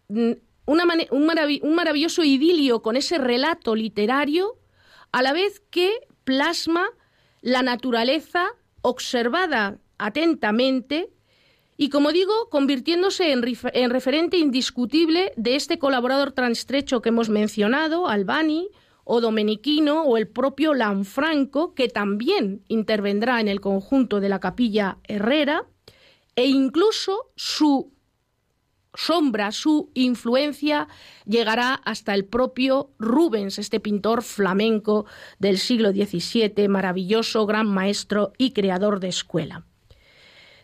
mm, 0.08 0.32
un 0.66 1.74
maravilloso 1.74 2.24
idilio 2.24 2.82
con 2.82 2.96
ese 2.96 3.16
relato 3.16 3.74
literario, 3.74 4.58
a 5.12 5.22
la 5.22 5.32
vez 5.32 5.62
que 5.70 5.90
plasma 6.24 6.84
la 7.40 7.62
naturaleza 7.62 8.48
observada 8.82 9.78
atentamente 9.96 11.08
y, 11.78 11.88
como 11.88 12.12
digo, 12.12 12.50
convirtiéndose 12.50 13.32
en, 13.32 13.90
referente 13.90 14.36
indiscutible 14.36 15.32
de 15.36 15.56
este 15.56 15.78
colaborador 15.78 16.32
tan 16.32 16.52
estrecho 16.52 17.00
que 17.00 17.08
hemos 17.08 17.30
mencionado, 17.30 18.06
Albani, 18.06 18.68
o 19.10 19.22
Domenichino, 19.22 20.02
o 20.02 20.18
el 20.18 20.28
propio 20.28 20.74
Lanfranco, 20.74 21.74
que 21.74 21.88
también 21.88 22.62
intervendrá 22.68 23.40
en 23.40 23.48
el 23.48 23.62
conjunto 23.62 24.20
de 24.20 24.28
la 24.28 24.38
capilla 24.38 24.98
Herrera, 25.04 25.64
e 26.36 26.44
incluso 26.44 27.30
su 27.34 27.90
sombra, 28.94 29.50
su 29.50 29.90
influencia 29.94 30.88
llegará 31.24 31.72
hasta 31.72 32.14
el 32.14 32.26
propio 32.26 32.90
Rubens, 32.98 33.58
este 33.58 33.80
pintor 33.80 34.22
flamenco 34.22 35.06
del 35.38 35.56
siglo 35.56 35.92
XVII, 35.92 36.68
maravilloso 36.68 37.46
gran 37.46 37.66
maestro 37.66 38.34
y 38.36 38.50
creador 38.50 39.00
de 39.00 39.08
escuela. 39.08 39.64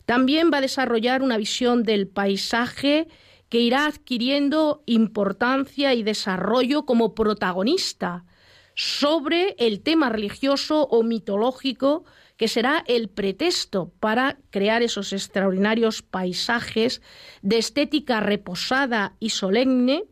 También 0.05 0.51
va 0.53 0.59
a 0.59 0.61
desarrollar 0.61 1.23
una 1.23 1.39
visión 1.39 1.83
del 1.83 2.09
paisaje 2.09 3.09
que 3.49 3.61
irá 3.61 3.87
adquiriendo 3.87 4.83
importancia 4.85 5.95
y 5.95 6.03
desarrollo 6.03 6.85
como 6.85 7.15
protagonista 7.15 8.27
sobre 8.75 9.55
el 9.59 9.81
tema 9.81 10.09
religioso 10.09 10.87
o 10.89 11.03
mitológico 11.03 12.05
que 12.37 12.49
será 12.49 12.85
el 12.89 13.09
pretexto 13.09 13.93
para 14.01 14.39
crear 14.51 14.83
esos 14.83 15.13
extraordinarios 15.13 16.03
paisajes 16.03 17.01
de 17.43 17.59
estética 17.59 18.21
reposada 18.21 19.15
y 19.21 19.31
solemne 19.31 20.05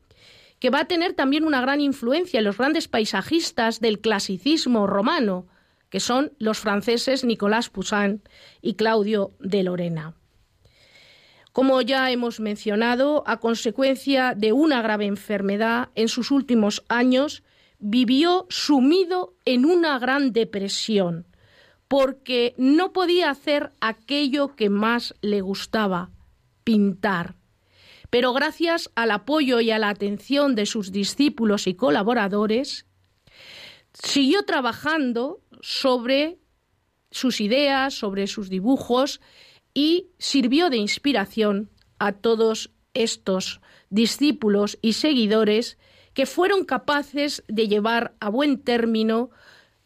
que 0.61 0.70
va 0.70 0.81
a 0.81 0.85
tener 0.85 1.14
también 1.14 1.44
una 1.44 1.61
gran 1.61 1.81
influencia 1.81 2.38
en 2.38 2.44
los 2.44 2.57
grandes 2.57 2.87
paisajistas 2.87 3.81
del 3.81 3.98
clasicismo 3.98 4.87
romano, 4.87 5.48
que 5.88 5.98
son 5.98 6.33
los 6.38 6.61
franceses 6.61 7.25
Nicolas 7.25 7.68
Poussin 7.68 8.22
y 8.61 8.75
Claudio 8.75 9.33
de 9.40 9.64
Lorena. 9.64 10.14
Como 11.53 11.83
ya 11.83 12.12
hemos 12.12 12.38
mencionado, 12.38 13.25
a 13.27 13.40
consecuencia 13.40 14.35
de 14.37 14.53
una 14.53 14.81
grave 14.83 15.07
enfermedad, 15.07 15.88
en 15.96 16.07
sus 16.07 16.31
últimos 16.31 16.85
años 16.88 17.42
vivió 17.83 18.47
sumido 18.49 19.35
en 19.45 19.66
una 19.66 19.99
gran 19.99 20.33
depresión, 20.33 21.27
porque 21.88 22.55
no 22.57 22.92
podía 22.92 23.29
hacer 23.29 23.73
aquello 23.81 24.55
que 24.55 24.71
más 24.71 25.14
le 25.21 25.40
gustaba, 25.40 26.11
pintar. 26.64 27.35
Pero 28.09 28.33
gracias 28.33 28.90
al 28.95 29.11
apoyo 29.11 29.61
y 29.61 29.73
a 29.73 29.79
la 29.79 29.88
atención 29.88 30.55
de 30.55 30.64
sus 30.64 30.92
discípulos 30.92 31.66
y 31.66 31.75
colaboradores, 31.75 32.87
siguió 33.92 34.45
trabajando 34.45 35.40
sobre 35.61 36.38
sus 37.11 37.40
ideas, 37.40 37.95
sobre 37.95 38.29
sus 38.29 38.49
dibujos 38.49 39.21
y 39.75 40.07
sirvió 40.18 40.71
de 40.71 40.77
inspiración 40.77 41.68
a 41.99 42.12
todos 42.12 42.71
estos 42.95 43.61
discípulos 43.90 44.79
y 44.83 44.92
seguidores 44.92 45.79
que 46.14 46.27
fueron 46.27 46.64
capaces 46.64 47.42
de 47.48 47.68
llevar 47.68 48.14
a 48.20 48.29
buen 48.29 48.59
término 48.62 49.31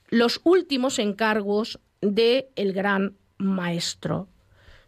los 0.08 0.40
últimos 0.44 0.98
encargos 0.98 1.80
del 2.00 2.46
el 2.56 2.72
gran 2.72 3.16
maestro. 3.38 4.28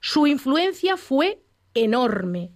Su 0.01 0.27
influencia 0.27 0.97
fue 0.97 1.43
enorme 1.75 2.51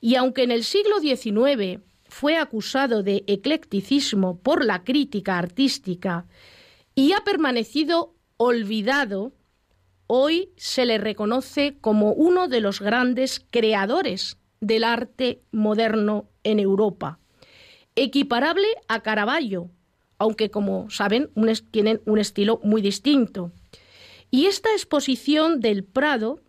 y 0.00 0.16
aunque 0.16 0.42
en 0.42 0.50
el 0.50 0.64
siglo 0.64 1.00
XIX 1.00 1.80
fue 2.08 2.36
acusado 2.36 3.02
de 3.02 3.24
eclecticismo 3.26 4.38
por 4.38 4.64
la 4.64 4.84
crítica 4.84 5.38
artística 5.38 6.26
y 6.94 7.12
ha 7.12 7.24
permanecido 7.24 8.14
olvidado, 8.36 9.32
hoy 10.06 10.50
se 10.56 10.84
le 10.86 10.98
reconoce 10.98 11.76
como 11.80 12.12
uno 12.12 12.48
de 12.48 12.60
los 12.60 12.80
grandes 12.80 13.44
creadores 13.50 14.38
del 14.60 14.84
arte 14.84 15.42
moderno 15.50 16.28
en 16.44 16.60
Europa, 16.60 17.18
equiparable 17.96 18.66
a 18.88 19.02
Caravaggio, 19.02 19.70
aunque 20.18 20.50
como 20.50 20.90
saben 20.90 21.30
tienen 21.70 22.00
un 22.06 22.18
estilo 22.18 22.60
muy 22.62 22.82
distinto. 22.82 23.52
Y 24.30 24.46
esta 24.46 24.70
exposición 24.72 25.60
del 25.60 25.84
Prado 25.84 26.40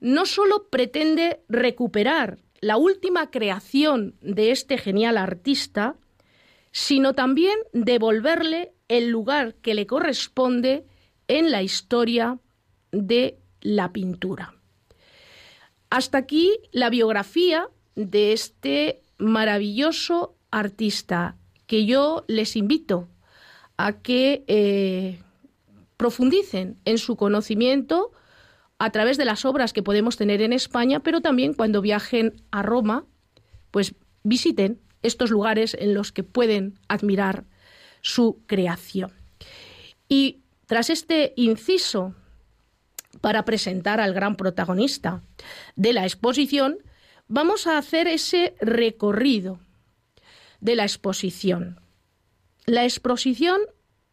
no 0.00 0.26
solo 0.26 0.68
pretende 0.68 1.40
recuperar 1.48 2.38
la 2.60 2.76
última 2.76 3.30
creación 3.30 4.16
de 4.20 4.50
este 4.50 4.78
genial 4.78 5.16
artista, 5.16 5.96
sino 6.72 7.14
también 7.14 7.56
devolverle 7.72 8.72
el 8.88 9.10
lugar 9.10 9.54
que 9.56 9.74
le 9.74 9.86
corresponde 9.86 10.84
en 11.28 11.50
la 11.50 11.62
historia 11.62 12.38
de 12.90 13.38
la 13.60 13.92
pintura. 13.92 14.54
Hasta 15.90 16.18
aquí 16.18 16.50
la 16.72 16.90
biografía 16.90 17.68
de 17.94 18.32
este 18.32 19.02
maravilloso 19.18 20.34
artista 20.52 21.36
que 21.66 21.84
yo 21.86 22.24
les 22.28 22.54
invito 22.54 23.08
a 23.76 23.94
que 23.94 24.44
eh, 24.46 25.18
profundicen 25.96 26.76
en 26.84 26.98
su 26.98 27.16
conocimiento 27.16 28.12
a 28.78 28.90
través 28.90 29.16
de 29.16 29.24
las 29.24 29.44
obras 29.44 29.72
que 29.72 29.82
podemos 29.82 30.16
tener 30.16 30.42
en 30.42 30.52
España, 30.52 31.00
pero 31.00 31.20
también 31.20 31.54
cuando 31.54 31.80
viajen 31.80 32.42
a 32.50 32.62
Roma, 32.62 33.04
pues 33.70 33.94
visiten 34.22 34.80
estos 35.02 35.30
lugares 35.30 35.76
en 35.78 35.94
los 35.94 36.12
que 36.12 36.22
pueden 36.22 36.78
admirar 36.88 37.44
su 38.00 38.40
creación. 38.46 39.12
Y 40.08 40.40
tras 40.66 40.90
este 40.90 41.32
inciso 41.36 42.14
para 43.20 43.44
presentar 43.44 44.00
al 44.00 44.14
gran 44.14 44.36
protagonista 44.36 45.22
de 45.76 45.92
la 45.92 46.04
exposición, 46.04 46.78
vamos 47.28 47.66
a 47.66 47.78
hacer 47.78 48.08
ese 48.08 48.54
recorrido 48.60 49.58
de 50.62 50.76
la 50.76 50.84
exposición. 50.84 51.80
La 52.64 52.84
exposición 52.84 53.60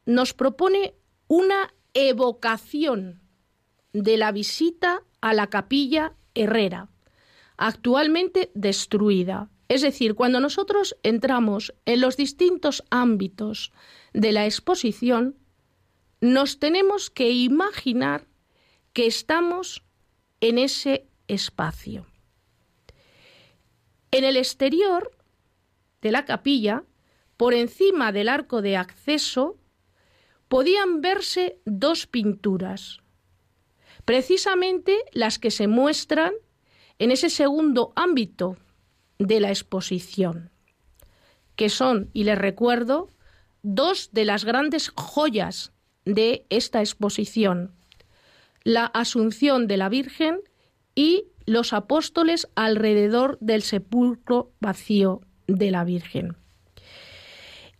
nos 0.05 0.33
propone 0.33 0.95
una 1.27 1.73
evocación 1.93 3.21
de 3.93 4.17
la 4.17 4.31
visita 4.31 5.03
a 5.21 5.33
la 5.33 5.47
capilla 5.47 6.13
Herrera, 6.33 6.89
actualmente 7.57 8.51
destruida. 8.55 9.49
Es 9.67 9.83
decir, 9.83 10.15
cuando 10.15 10.39
nosotros 10.39 10.97
entramos 11.03 11.75
en 11.85 12.01
los 12.01 12.17
distintos 12.17 12.83
ámbitos 12.89 13.71
de 14.13 14.31
la 14.31 14.45
exposición, 14.45 15.35
nos 16.19 16.57
tenemos 16.57 17.11
que 17.11 17.29
imaginar 17.29 18.25
que 18.93 19.05
estamos 19.05 19.83
en 20.41 20.57
ese 20.57 21.05
espacio. 21.27 22.07
En 24.09 24.23
el 24.23 24.35
exterior 24.35 25.11
de 26.01 26.11
la 26.11 26.25
capilla, 26.25 26.83
por 27.37 27.53
encima 27.53 28.11
del 28.11 28.29
arco 28.29 28.61
de 28.61 28.77
acceso, 28.77 29.57
podían 30.47 31.01
verse 31.01 31.59
dos 31.65 32.07
pinturas, 32.07 32.99
precisamente 34.03 34.97
las 35.13 35.39
que 35.39 35.51
se 35.51 35.67
muestran 35.67 36.33
en 36.97 37.11
ese 37.11 37.29
segundo 37.29 37.93
ámbito 37.95 38.57
de 39.19 39.39
la 39.39 39.49
exposición, 39.49 40.51
que 41.55 41.69
son, 41.69 42.09
y 42.13 42.23
les 42.23 42.37
recuerdo, 42.37 43.09
dos 43.61 44.09
de 44.11 44.25
las 44.25 44.45
grandes 44.45 44.89
joyas 44.95 45.71
de 46.05 46.45
esta 46.49 46.79
exposición, 46.79 47.73
la 48.63 48.85
Asunción 48.85 49.67
de 49.67 49.77
la 49.77 49.89
Virgen 49.89 50.41
y 50.95 51.25
los 51.45 51.73
apóstoles 51.73 52.49
alrededor 52.55 53.37
del 53.39 53.61
sepulcro 53.61 54.51
vacío 54.59 55.21
de 55.57 55.71
la 55.71 55.83
Virgen. 55.83 56.35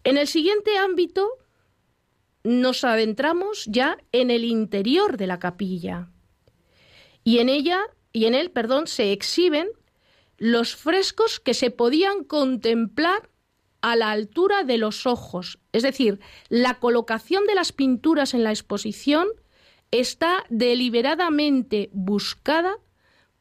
En 0.03 0.17
el 0.17 0.27
siguiente 0.27 0.77
ámbito 0.77 1.29
nos 2.43 2.83
adentramos 2.83 3.65
ya 3.65 3.97
en 4.11 4.31
el 4.31 4.43
interior 4.43 5.17
de 5.17 5.27
la 5.27 5.39
capilla 5.39 6.09
y 7.23 7.39
en 7.39 7.49
ella 7.49 7.81
y 8.11 8.25
en 8.25 8.33
él, 8.33 8.49
perdón, 8.51 8.87
se 8.87 9.11
exhiben 9.11 9.69
los 10.37 10.75
frescos 10.75 11.39
que 11.39 11.53
se 11.53 11.69
podían 11.69 12.23
contemplar 12.23 13.29
a 13.81 13.95
la 13.95 14.11
altura 14.11 14.63
de 14.63 14.77
los 14.77 15.05
ojos, 15.05 15.59
es 15.71 15.83
decir, 15.83 16.19
la 16.49 16.79
colocación 16.79 17.45
de 17.45 17.55
las 17.55 17.71
pinturas 17.71 18.33
en 18.33 18.43
la 18.43 18.49
exposición 18.49 19.27
está 19.91 20.45
deliberadamente 20.49 21.89
buscada 21.93 22.77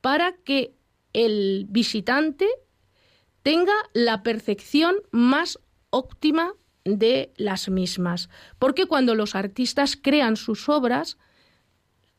para 0.01 0.37
que 0.37 0.75
el 1.13 1.67
visitante 1.69 2.49
tenga 3.49 3.73
la 3.95 4.23
percepción 4.23 4.97
más 5.11 5.59
óptima 5.89 6.53
de 6.85 7.33
las 7.39 7.71
mismas. 7.71 8.29
Porque 8.59 8.85
cuando 8.85 9.15
los 9.15 9.35
artistas 9.35 9.97
crean 9.97 10.37
sus 10.37 10.69
obras, 10.69 11.17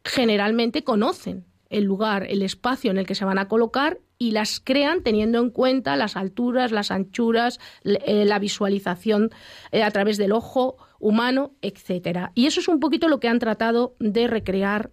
generalmente 0.03 0.83
conocen 0.83 1.45
el 1.69 1.83
lugar, 1.83 2.25
el 2.31 2.41
espacio 2.41 2.89
en 2.89 2.97
el 2.97 3.05
que 3.05 3.13
se 3.13 3.25
van 3.25 3.37
a 3.37 3.47
colocar 3.47 3.99
y 4.17 4.31
las 4.31 4.59
crean 4.59 5.03
teniendo 5.03 5.37
en 5.37 5.51
cuenta 5.51 5.95
las 5.97 6.17
alturas, 6.17 6.71
las 6.71 6.89
anchuras, 6.89 7.59
eh, 7.83 8.25
la 8.25 8.39
visualización 8.39 9.29
eh, 9.71 9.83
a 9.83 9.91
través 9.91 10.17
del 10.17 10.31
ojo 10.31 10.77
humano, 10.99 11.53
etcétera. 11.61 12.31
Y 12.33 12.47
eso 12.47 12.59
es 12.59 12.67
un 12.67 12.79
poquito 12.79 13.07
lo 13.07 13.19
que 13.19 13.27
han 13.27 13.37
tratado 13.37 13.95
de 13.99 14.25
recrear 14.25 14.89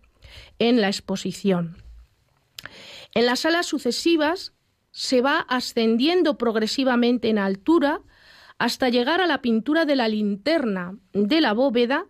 en 0.59 0.83
la 0.83 0.89
exposición. 0.89 1.79
En 3.15 3.25
las 3.25 3.41
salas 3.41 3.65
sucesivas 3.65 4.53
se 4.97 5.21
va 5.21 5.41
ascendiendo 5.41 6.39
progresivamente 6.39 7.29
en 7.29 7.37
altura 7.37 8.01
hasta 8.57 8.89
llegar 8.89 9.21
a 9.21 9.27
la 9.27 9.43
pintura 9.43 9.85
de 9.85 9.95
la 9.95 10.09
linterna 10.09 10.97
de 11.13 11.43
la 11.43 11.53
bóveda 11.53 12.07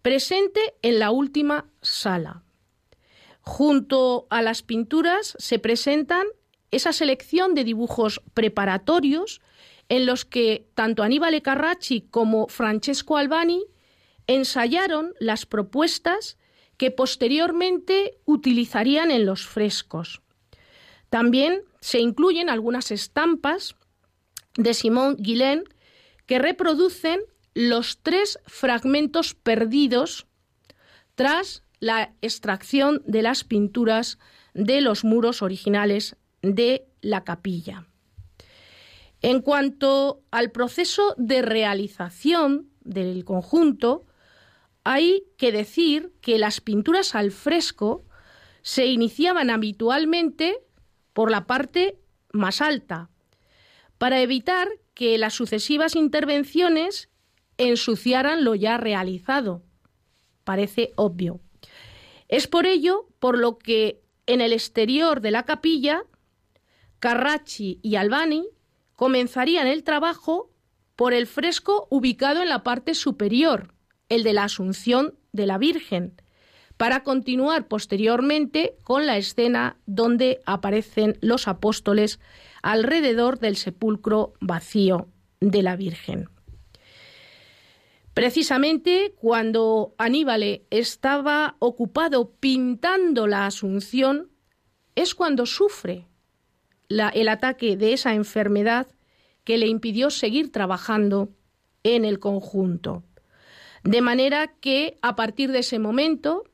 presente 0.00 0.72
en 0.80 1.00
la 1.00 1.10
última 1.10 1.66
sala. 1.82 2.42
Junto 3.42 4.26
a 4.30 4.40
las 4.40 4.62
pinturas 4.62 5.36
se 5.38 5.58
presentan 5.58 6.26
esa 6.70 6.94
selección 6.94 7.54
de 7.54 7.62
dibujos 7.62 8.22
preparatorios 8.32 9.42
en 9.90 10.06
los 10.06 10.24
que 10.24 10.66
tanto 10.74 11.02
Aníbal 11.02 11.42
Carracci 11.42 12.08
como 12.10 12.48
Francesco 12.48 13.18
Albani 13.18 13.66
ensayaron 14.26 15.12
las 15.20 15.44
propuestas 15.44 16.38
que 16.78 16.90
posteriormente 16.90 18.16
utilizarían 18.24 19.10
en 19.10 19.26
los 19.26 19.46
frescos. 19.46 20.23
También 21.14 21.62
se 21.80 22.00
incluyen 22.00 22.50
algunas 22.50 22.90
estampas 22.90 23.76
de 24.56 24.74
Simón 24.74 25.14
Guillain 25.16 25.62
que 26.26 26.40
reproducen 26.40 27.20
los 27.54 28.00
tres 28.02 28.40
fragmentos 28.46 29.34
perdidos 29.34 30.26
tras 31.14 31.62
la 31.78 32.12
extracción 32.20 33.00
de 33.06 33.22
las 33.22 33.44
pinturas 33.44 34.18
de 34.54 34.80
los 34.80 35.04
muros 35.04 35.40
originales 35.40 36.16
de 36.42 36.88
la 37.00 37.22
capilla. 37.22 37.86
En 39.22 39.40
cuanto 39.40 40.20
al 40.32 40.50
proceso 40.50 41.14
de 41.16 41.42
realización 41.42 42.70
del 42.80 43.24
conjunto, 43.24 44.04
hay 44.82 45.22
que 45.36 45.52
decir 45.52 46.12
que 46.20 46.38
las 46.38 46.60
pinturas 46.60 47.14
al 47.14 47.30
fresco 47.30 48.04
se 48.62 48.86
iniciaban 48.86 49.50
habitualmente 49.50 50.58
por 51.14 51.30
la 51.30 51.46
parte 51.46 51.98
más 52.32 52.60
alta, 52.60 53.08
para 53.96 54.20
evitar 54.20 54.68
que 54.92 55.16
las 55.16 55.32
sucesivas 55.32 55.96
intervenciones 55.96 57.08
ensuciaran 57.56 58.44
lo 58.44 58.54
ya 58.54 58.76
realizado. 58.76 59.62
Parece 60.44 60.92
obvio. 60.96 61.40
Es 62.28 62.46
por 62.46 62.66
ello 62.66 63.08
por 63.18 63.38
lo 63.38 63.58
que 63.58 64.02
en 64.26 64.40
el 64.40 64.52
exterior 64.52 65.20
de 65.20 65.30
la 65.30 65.44
capilla, 65.44 66.04
Carracci 66.98 67.78
y 67.82 67.96
Albani 67.96 68.48
comenzarían 68.96 69.66
el 69.66 69.84
trabajo 69.84 70.50
por 70.96 71.12
el 71.12 71.26
fresco 71.26 71.86
ubicado 71.90 72.42
en 72.42 72.48
la 72.48 72.62
parte 72.62 72.94
superior, 72.94 73.74
el 74.08 74.22
de 74.22 74.32
la 74.32 74.44
Asunción 74.44 75.14
de 75.32 75.46
la 75.46 75.58
Virgen, 75.58 76.20
para 76.76 77.04
continuar 77.04 77.68
posteriormente 77.68 78.76
con 78.82 79.06
la 79.06 79.16
escena 79.16 79.76
donde 79.86 80.40
aparecen 80.44 81.16
los 81.20 81.46
apóstoles 81.48 82.18
alrededor 82.62 83.38
del 83.38 83.56
sepulcro 83.56 84.34
vacío 84.40 85.08
de 85.40 85.62
la 85.62 85.76
Virgen. 85.76 86.28
Precisamente 88.14 89.14
cuando 89.16 89.94
Aníbal 89.98 90.62
estaba 90.70 91.56
ocupado 91.58 92.30
pintando 92.38 93.26
la 93.26 93.46
Asunción, 93.46 94.30
es 94.94 95.14
cuando 95.14 95.46
sufre 95.46 96.06
el 96.88 97.28
ataque 97.28 97.76
de 97.76 97.92
esa 97.92 98.14
enfermedad 98.14 98.86
que 99.42 99.58
le 99.58 99.66
impidió 99.66 100.10
seguir 100.10 100.52
trabajando 100.52 101.28
en 101.82 102.04
el 102.04 102.20
conjunto. 102.20 103.02
De 103.82 104.00
manera 104.00 104.54
que 104.60 104.96
a 105.02 105.16
partir 105.16 105.50
de 105.50 105.58
ese 105.58 105.78
momento, 105.78 106.44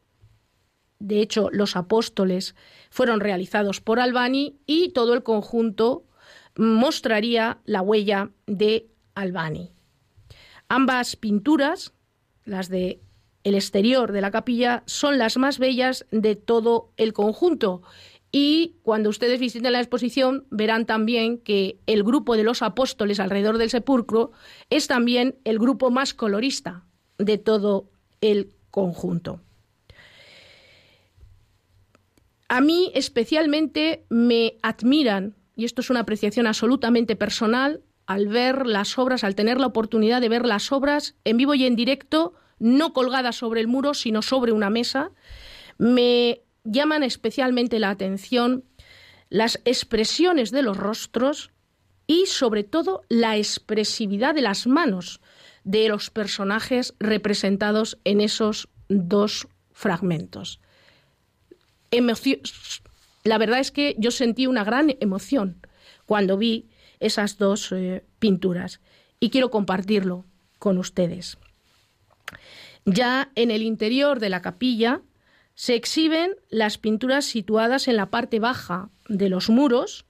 de 1.01 1.21
hecho 1.21 1.49
los 1.51 1.75
apóstoles 1.75 2.55
fueron 2.91 3.19
realizados 3.19 3.81
por 3.81 3.99
Albani 3.99 4.57
y 4.67 4.91
todo 4.91 5.15
el 5.15 5.25
conjunto 5.25 6.05
mostraría 6.57 7.59
la 7.65 7.83
huella 7.83 8.31
de 8.47 8.87
Albani. 9.15 9.73
Ambas 10.69 11.17
pinturas, 11.17 11.93
las 12.45 12.69
de 12.69 13.01
el 13.43 13.55
exterior 13.55 14.13
de 14.13 14.21
la 14.21 14.31
capilla, 14.31 14.83
son 14.87 15.19
las 15.19 15.39
más 15.39 15.59
bellas 15.59 16.07
de 16.11 16.37
todo 16.37 16.93
el 16.99 17.13
conjunto. 17.15 17.83
Y 18.33 18.77
cuando 18.83 19.09
ustedes 19.09 19.41
visiten 19.41 19.73
la 19.73 19.81
exposición 19.81 20.47
verán 20.51 20.87
también 20.87 21.39
que 21.39 21.81
el 21.87 22.05
grupo 22.05 22.37
de 22.37 22.45
los 22.45 22.63
apóstoles 22.63 23.19
alrededor 23.19 23.59
del 23.59 23.71
sepulcro 23.71 24.31
es 24.69 24.87
también 24.87 25.37
el 25.45 25.59
grupo 25.59 25.91
más 25.91 26.15
colorista 26.15 26.85
de 27.19 27.39
todo 27.39 27.91
el 28.21 28.53
conjunto. 28.71 29.41
A 32.51 32.61
mí 32.61 32.91
especialmente 32.97 34.05
me 34.09 34.55
admiran, 34.61 35.37
y 35.55 35.65
esto 35.65 35.83
es 35.83 35.89
una 35.89 36.01
apreciación 36.01 36.49
absolutamente 36.49 37.15
personal, 37.15 37.85
al 38.07 38.27
ver 38.27 38.67
las 38.67 38.99
obras, 38.99 39.23
al 39.23 39.37
tener 39.37 39.61
la 39.61 39.69
oportunidad 39.69 40.21
de 40.21 40.29
ver 40.29 40.45
las 40.45 40.73
obras 40.73 41.15
en 41.23 41.37
vivo 41.37 41.55
y 41.55 41.65
en 41.65 41.77
directo, 41.77 42.35
no 42.59 42.93
colgadas 42.93 43.37
sobre 43.37 43.61
el 43.61 43.69
muro, 43.69 43.95
sino 43.95 44.21
sobre 44.21 44.51
una 44.51 44.69
mesa, 44.69 45.13
me 45.79 46.41
llaman 46.65 47.05
especialmente 47.05 47.79
la 47.79 47.91
atención 47.91 48.65
las 49.29 49.61
expresiones 49.65 50.51
de 50.51 50.63
los 50.63 50.77
rostros 50.77 51.53
y 52.09 52.27
sobre 52.27 52.65
todo 52.65 53.03
la 53.09 53.37
expresividad 53.37 54.35
de 54.35 54.43
las 54.43 54.67
manos 54.67 55.21
de 55.63 55.89
los 55.89 56.11
personajes 56.11 56.97
representados 56.99 58.01
en 58.03 58.21
esos 58.21 58.69
dos 58.89 59.47
fragmentos. 59.71 60.61
La 63.25 63.39
verdad 63.39 63.61
es 63.61 63.71
que 63.71 63.97
yo 63.99 64.11
sentí 64.11 64.47
una 64.47 64.65
gran 64.65 64.97
emoción 65.01 65.67
cuando 66.07 66.37
vi 66.37 66.69
esas 67.01 67.39
dos 67.39 67.73
eh, 67.73 68.05
pinturas 68.19 68.81
y 69.19 69.31
quiero 69.31 69.51
compartirlo 69.51 70.25
con 70.59 70.79
ustedes. 70.79 71.39
Ya 72.85 73.31
en 73.35 73.51
el 73.51 73.63
interior 73.63 74.21
de 74.21 74.31
la 74.31 74.43
capilla 74.43 75.03
se 75.55 75.75
exhiben 75.75 76.37
las 76.49 76.79
pinturas 76.79 77.27
situadas 77.27 77.87
en 77.89 77.97
la 77.97 78.07
parte 78.07 78.39
baja 78.41 78.89
de 79.09 79.29
los 79.29 79.51
muros. 79.51 80.07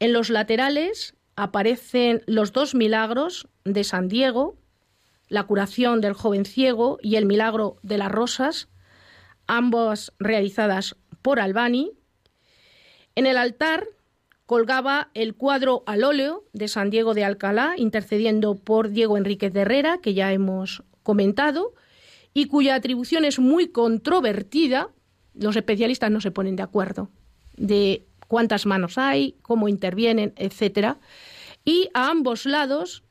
En 0.00 0.12
los 0.12 0.28
laterales 0.28 1.14
aparecen 1.34 2.22
los 2.26 2.52
dos 2.52 2.74
milagros 2.74 3.48
de 3.64 3.84
San 3.84 4.08
Diego, 4.08 4.56
la 5.28 5.44
curación 5.44 6.00
del 6.00 6.12
joven 6.12 6.44
ciego 6.44 6.98
y 7.02 7.16
el 7.16 7.26
milagro 7.26 7.78
de 7.82 7.98
las 7.98 8.12
rosas, 8.12 8.68
ambas 9.46 10.12
realizadas 10.18 10.96
por 11.22 11.40
Albani. 11.40 11.92
En 13.14 13.26
el 13.26 13.36
altar 13.36 13.86
colgaba 14.46 15.10
el 15.14 15.34
cuadro 15.34 15.82
al 15.86 16.04
óleo 16.04 16.44
de 16.52 16.68
San 16.68 16.90
Diego 16.90 17.14
de 17.14 17.24
Alcalá, 17.24 17.74
intercediendo 17.76 18.54
por 18.54 18.90
Diego 18.90 19.16
Enríquez 19.16 19.52
de 19.52 19.62
Herrera, 19.62 19.98
que 19.98 20.14
ya 20.14 20.32
hemos 20.32 20.84
comentado, 21.02 21.74
y 22.32 22.46
cuya 22.46 22.74
atribución 22.74 23.24
es 23.24 23.38
muy 23.38 23.68
controvertida. 23.68 24.90
Los 25.34 25.56
especialistas 25.56 26.10
no 26.10 26.20
se 26.20 26.30
ponen 26.30 26.56
de 26.56 26.62
acuerdo 26.62 27.10
de 27.56 28.06
cuántas 28.28 28.66
manos 28.66 28.98
hay, 28.98 29.36
cómo 29.42 29.68
intervienen, 29.68 30.32
etc. 30.36 30.96
Y 31.64 31.88
a 31.94 32.10
ambos 32.10 32.46
lados 32.46 33.04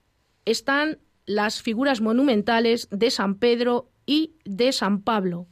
están 0.46 1.00
las 1.26 1.62
figuras 1.62 2.02
monumentales 2.02 2.88
de 2.92 3.10
San 3.10 3.36
Pedro 3.36 3.90
y 4.06 4.36
de 4.46 4.72
San 4.72 5.02
Pablo, 5.02 5.48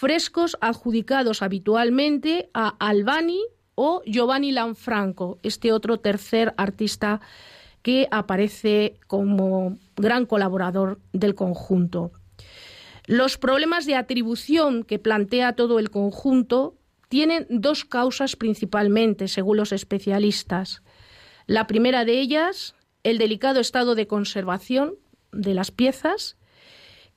frescos 0.00 0.56
adjudicados 0.62 1.42
habitualmente 1.42 2.48
a 2.54 2.68
Albani, 2.78 3.42
o 3.74 4.02
Giovanni 4.06 4.50
Lanfranco, 4.50 5.38
este 5.42 5.72
otro 5.72 6.00
tercer 6.00 6.54
artista 6.56 7.20
que 7.82 8.08
aparece 8.10 8.98
como 9.06 9.78
gran 9.96 10.24
colaborador 10.24 11.00
del 11.12 11.34
conjunto. 11.34 12.12
Los 13.06 13.36
problemas 13.36 13.84
de 13.84 13.96
atribución 13.96 14.84
que 14.84 14.98
plantea 14.98 15.54
todo 15.54 15.78
el 15.78 15.90
conjunto 15.90 16.78
tienen 17.10 17.46
dos 17.50 17.84
causas 17.84 18.36
principalmente, 18.36 19.28
según 19.28 19.58
los 19.58 19.70
especialistas. 19.70 20.82
La 21.46 21.66
primera 21.66 22.06
de 22.06 22.20
ellas, 22.20 22.74
el 23.02 23.18
delicado 23.18 23.60
estado 23.60 23.94
de 23.94 24.06
conservación 24.06 24.94
de 25.30 25.52
las 25.52 25.70
piezas, 25.70 26.38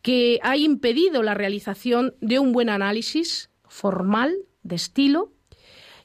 que 0.04 0.40
ha 0.44 0.58
impedido 0.58 1.24
la 1.24 1.34
realización 1.34 2.16
de 2.22 2.38
un 2.38 2.52
buen 2.52 2.70
análisis 2.70 3.50
formal 3.68 4.36
de 4.62 4.76
estilo 4.76 5.32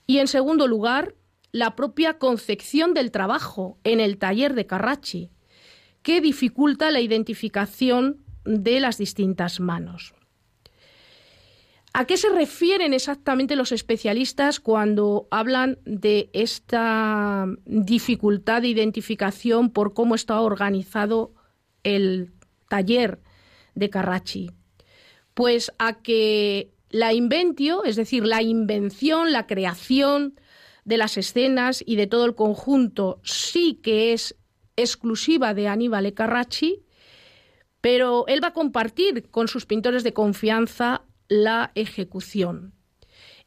y 0.07 0.19
en 0.19 0.29
segundo 0.29 0.67
lugar, 0.67 1.17
la 1.53 1.77
propia 1.77 2.19
concepción 2.19 2.95
del 2.95 3.11
trabajo 3.11 3.79
en 3.85 4.01
el 4.01 4.17
taller 4.17 4.55
de 4.55 4.67
Carracci, 4.67 5.31
que 6.03 6.21
dificulta 6.21 6.91
la 6.91 7.01
identificación 7.01 8.25
de 8.45 8.81
las 8.81 8.97
distintas 8.99 9.61
manos. 9.61 10.15
¿A 11.93 12.07
qué 12.07 12.17
se 12.17 12.29
refieren 12.29 12.95
exactamente 12.95 13.57
los 13.57 13.73
especialistas 13.73 14.61
cuando 14.61 15.27
hablan 15.33 15.79
de 15.85 16.31
esta 16.33 17.47
dificultad 17.67 18.63
de 18.63 18.69
identificación 18.69 19.71
por 19.71 19.93
cómo 19.93 20.15
está 20.15 20.41
organizado 20.41 21.35
el 21.83 22.33
taller 22.69 23.21
de 23.79 23.91
Carracci? 23.91 24.51
Pues 25.35 25.72
a 25.79 26.03
que 26.03 26.72
la 26.91 27.12
inventio, 27.12 27.85
es 27.85 27.97
decir, 27.97 28.24
la 28.24 28.43
invención, 28.43 29.33
la 29.33 29.47
creación 29.47 30.41
de 30.85 30.97
las 30.97 31.16
escenas 31.16 31.83
y 31.85 31.97
de 31.97 32.07
todo 32.07 32.24
el 32.24 32.35
conjunto 32.35 33.20
sí 33.22 33.79
que 33.83 34.12
es 34.12 34.37
exclusiva 34.76 35.55
de 35.55 35.68
Aníbal 35.68 36.12
Carracci, 36.14 36.85
pero 37.81 38.26
él 38.26 38.43
va 38.43 38.49
a 38.49 38.53
compartir 38.55 39.29
con 39.31 39.49
sus 39.49 39.66
pintores 39.66 40.03
de 40.03 40.12
confianza 40.12 41.03
la 41.29 41.72
ejecución. 41.74 42.72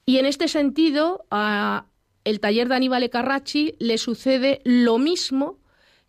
Y 0.05 0.17
en 0.17 0.25
este 0.25 0.47
sentido, 0.47 1.25
a 1.31 1.87
el 2.23 2.39
taller 2.39 2.69
de 2.69 2.75
Aníbal 2.75 3.09
Carracci 3.09 3.75
le 3.79 3.97
sucede 3.97 4.61
lo 4.63 4.97
mismo 4.97 5.59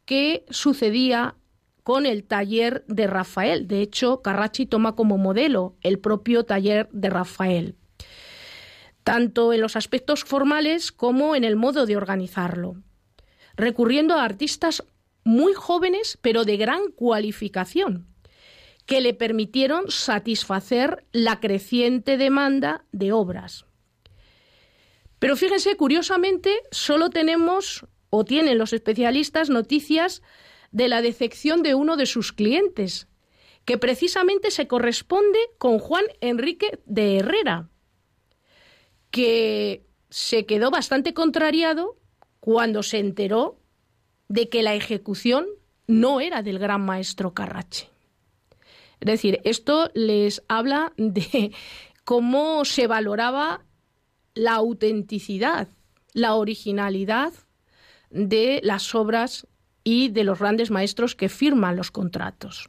que 0.04 0.44
sucedía 0.50 1.36
con 1.82 2.06
el 2.06 2.24
taller 2.24 2.84
de 2.86 3.06
Rafael. 3.06 3.66
De 3.66 3.80
hecho, 3.80 4.22
Carracci 4.22 4.66
toma 4.66 4.94
como 4.94 5.18
modelo 5.18 5.76
el 5.82 5.98
propio 5.98 6.44
taller 6.44 6.88
de 6.92 7.10
Rafael, 7.10 7.76
tanto 9.04 9.52
en 9.52 9.60
los 9.60 9.76
aspectos 9.76 10.24
formales 10.24 10.92
como 10.92 11.34
en 11.34 11.44
el 11.44 11.56
modo 11.56 11.86
de 11.86 11.96
organizarlo, 11.96 12.76
recurriendo 13.56 14.14
a 14.14 14.24
artistas 14.24 14.84
muy 15.24 15.54
jóvenes 15.54 16.18
pero 16.20 16.44
de 16.44 16.56
gran 16.56 16.90
cualificación, 16.92 18.06
que 18.86 19.00
le 19.00 19.14
permitieron 19.14 19.90
satisfacer 19.90 21.04
la 21.12 21.40
creciente 21.40 22.16
demanda 22.16 22.84
de 22.92 23.12
obras. 23.12 23.64
Pero 25.18 25.36
fíjense, 25.36 25.76
curiosamente, 25.76 26.62
solo 26.72 27.10
tenemos 27.10 27.86
o 28.10 28.24
tienen 28.24 28.58
los 28.58 28.72
especialistas 28.72 29.50
noticias 29.50 30.22
de 30.72 30.88
la 30.88 31.02
decepción 31.02 31.62
de 31.62 31.74
uno 31.74 31.96
de 31.96 32.06
sus 32.06 32.32
clientes, 32.32 33.06
que 33.64 33.78
precisamente 33.78 34.50
se 34.50 34.66
corresponde 34.66 35.38
con 35.58 35.78
Juan 35.78 36.04
Enrique 36.20 36.80
de 36.86 37.18
Herrera, 37.18 37.68
que 39.10 39.86
se 40.10 40.46
quedó 40.46 40.70
bastante 40.70 41.14
contrariado 41.14 41.96
cuando 42.40 42.82
se 42.82 42.98
enteró 42.98 43.60
de 44.28 44.48
que 44.48 44.62
la 44.62 44.74
ejecución 44.74 45.46
no 45.86 46.20
era 46.20 46.42
del 46.42 46.58
gran 46.58 46.80
maestro 46.80 47.34
Carrache. 47.34 47.88
Es 48.98 49.06
decir, 49.06 49.40
esto 49.44 49.90
les 49.94 50.42
habla 50.48 50.92
de 50.96 51.52
cómo 52.04 52.64
se 52.64 52.86
valoraba 52.86 53.64
la 54.34 54.54
autenticidad, 54.54 55.68
la 56.14 56.34
originalidad 56.34 57.32
de 58.10 58.60
las 58.62 58.94
obras 58.94 59.46
y 59.84 60.08
de 60.08 60.24
los 60.24 60.38
grandes 60.38 60.70
maestros 60.70 61.14
que 61.14 61.28
firman 61.28 61.76
los 61.76 61.90
contratos. 61.90 62.68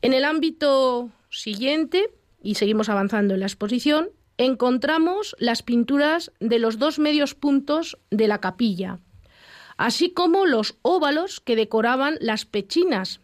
En 0.00 0.12
el 0.12 0.24
ámbito 0.24 1.10
siguiente, 1.30 2.10
y 2.42 2.56
seguimos 2.56 2.88
avanzando 2.88 3.34
en 3.34 3.40
la 3.40 3.46
exposición, 3.46 4.10
encontramos 4.36 5.36
las 5.38 5.62
pinturas 5.62 6.32
de 6.40 6.58
los 6.58 6.78
dos 6.78 6.98
medios 6.98 7.34
puntos 7.34 7.98
de 8.10 8.28
la 8.28 8.40
capilla, 8.40 8.98
así 9.76 10.10
como 10.10 10.46
los 10.46 10.76
óvalos 10.82 11.40
que 11.40 11.56
decoraban 11.56 12.16
las 12.20 12.44
pechinas. 12.44 13.20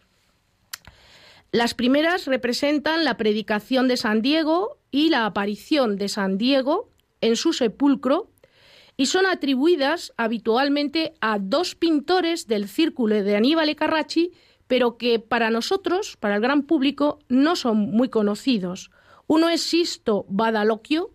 Las 1.50 1.74
primeras 1.74 2.26
representan 2.26 3.04
la 3.04 3.16
predicación 3.16 3.88
de 3.88 3.96
San 3.96 4.22
Diego 4.22 4.78
y 4.90 5.08
la 5.08 5.26
aparición 5.26 5.96
de 5.96 6.08
San 6.08 6.38
Diego 6.38 6.90
en 7.20 7.36
su 7.36 7.52
sepulcro 7.52 8.30
y 9.00 9.06
son 9.06 9.26
atribuidas 9.26 10.12
habitualmente 10.16 11.14
a 11.20 11.38
dos 11.38 11.76
pintores 11.76 12.48
del 12.48 12.68
círculo 12.68 13.22
de 13.22 13.36
Aníbal 13.36 13.74
Carracci, 13.76 14.32
pero 14.66 14.98
que 14.98 15.20
para 15.20 15.50
nosotros, 15.50 16.16
para 16.18 16.34
el 16.34 16.42
gran 16.42 16.64
público, 16.64 17.20
no 17.28 17.54
son 17.54 17.78
muy 17.78 18.08
conocidos. 18.10 18.90
Uno 19.28 19.48
es 19.48 19.62
Sisto 19.62 20.26
Badalocchio 20.28 21.12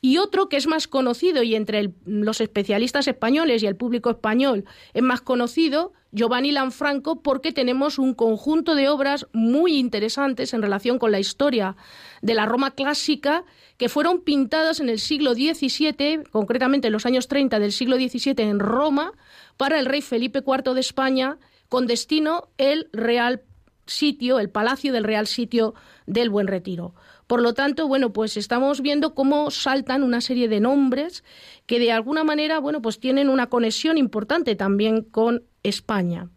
y 0.00 0.18
otro 0.18 0.48
que 0.48 0.56
es 0.56 0.66
más 0.66 0.86
conocido 0.86 1.42
y 1.42 1.54
entre 1.54 1.92
los 2.04 2.40
especialistas 2.40 3.08
españoles 3.08 3.62
y 3.62 3.66
el 3.66 3.76
público 3.76 4.10
español 4.10 4.64
es 4.94 5.02
más 5.02 5.20
conocido, 5.20 5.92
Giovanni 6.12 6.52
Lanfranco, 6.52 7.20
porque 7.20 7.52
tenemos 7.52 7.98
un 7.98 8.14
conjunto 8.14 8.74
de 8.74 8.88
obras 8.88 9.26
muy 9.32 9.76
interesantes 9.76 10.54
en 10.54 10.62
relación 10.62 10.98
con 10.98 11.10
la 11.10 11.18
historia 11.18 11.76
de 12.22 12.34
la 12.34 12.46
Roma 12.46 12.70
clásica 12.70 13.44
que 13.76 13.88
fueron 13.88 14.20
pintadas 14.20 14.80
en 14.80 14.88
el 14.88 15.00
siglo 15.00 15.34
XVII, 15.34 16.24
concretamente 16.30 16.86
en 16.86 16.92
los 16.92 17.04
años 17.04 17.28
30 17.28 17.58
del 17.58 17.72
siglo 17.72 17.96
XVII 17.96 18.34
en 18.38 18.60
Roma, 18.60 19.12
para 19.56 19.78
el 19.78 19.86
rey 19.86 20.00
Felipe 20.00 20.42
IV 20.46 20.74
de 20.74 20.80
España, 20.80 21.38
con 21.68 21.86
destino 21.86 22.48
el 22.56 22.88
Real 22.92 23.42
Sitio, 23.86 24.38
el 24.38 24.50
Palacio 24.50 24.92
del 24.92 25.04
Real 25.04 25.26
Sitio 25.26 25.74
del 26.06 26.30
Buen 26.30 26.46
Retiro. 26.46 26.94
Por 27.28 27.42
lo 27.42 27.52
tanto, 27.52 27.86
bueno, 27.86 28.12
pues 28.14 28.38
estamos 28.38 28.80
viendo 28.80 29.14
cómo 29.14 29.50
saltan 29.50 30.02
una 30.02 30.22
serie 30.22 30.48
de 30.48 30.60
nombres 30.60 31.22
que 31.66 31.78
de 31.78 31.92
alguna 31.92 32.24
manera, 32.24 32.58
bueno, 32.58 32.80
pues 32.80 32.98
tienen 33.00 33.28
una 33.28 33.50
conexión 33.50 33.98
importante 33.98 34.56
también 34.56 35.02
con 35.02 35.44
España. 35.62 36.30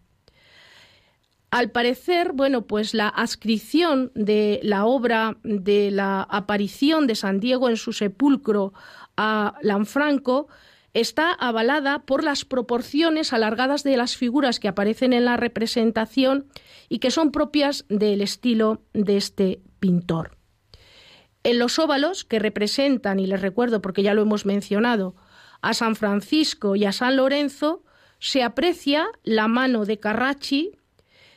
Al 1.50 1.72
parecer, 1.72 2.34
bueno, 2.34 2.68
pues 2.68 2.94
la 2.94 3.08
adscripción 3.08 4.12
de 4.16 4.60
la 4.64 4.86
obra 4.86 5.38
de 5.44 5.92
la 5.92 6.24
aparición 6.24 7.08
de 7.08 7.16
San 7.16 7.40
Diego 7.40 7.70
en 7.70 7.78
su 7.78 7.94
sepulcro 7.94 8.74
a 9.16 9.56
Lanfranco 9.62 10.50
está 10.94 11.32
avalada 11.32 12.00
por 12.00 12.26
las 12.26 12.44
proporciones 12.44 13.32
alargadas 13.32 13.84
de 13.84 13.96
las 13.96 14.18
figuras 14.18 14.60
que 14.60 14.68
aparecen 14.68 15.14
en 15.14 15.24
la 15.24 15.38
representación 15.38 16.48
y 16.90 17.00
que 17.00 17.12
son 17.12 17.32
propias 17.32 17.86
del 17.88 18.20
estilo 18.20 18.82
de 18.92 19.16
este 19.16 19.62
pintor. 19.80 20.41
En 21.44 21.60
los 21.60 21.80
óvalos 21.80 22.24
que 22.24 22.40
representan, 22.40 23.20
y 23.20 23.28
les 23.28 23.42
recuerdo 23.42 23.82
porque 23.82 24.04
ya 24.04 24.14
lo 24.14 24.22
hemos 24.22 24.46
mencionado, 24.46 25.16
a 25.62 25.74
San 25.74 25.96
Francisco 25.96 26.76
y 26.76 26.86
a 26.86 26.92
San 26.92 27.18
Lorenzo, 27.18 27.84
se 28.20 28.44
aprecia 28.44 29.08
la 29.24 29.48
mano 29.48 29.86
de 29.86 30.00
Carracci 30.00 30.78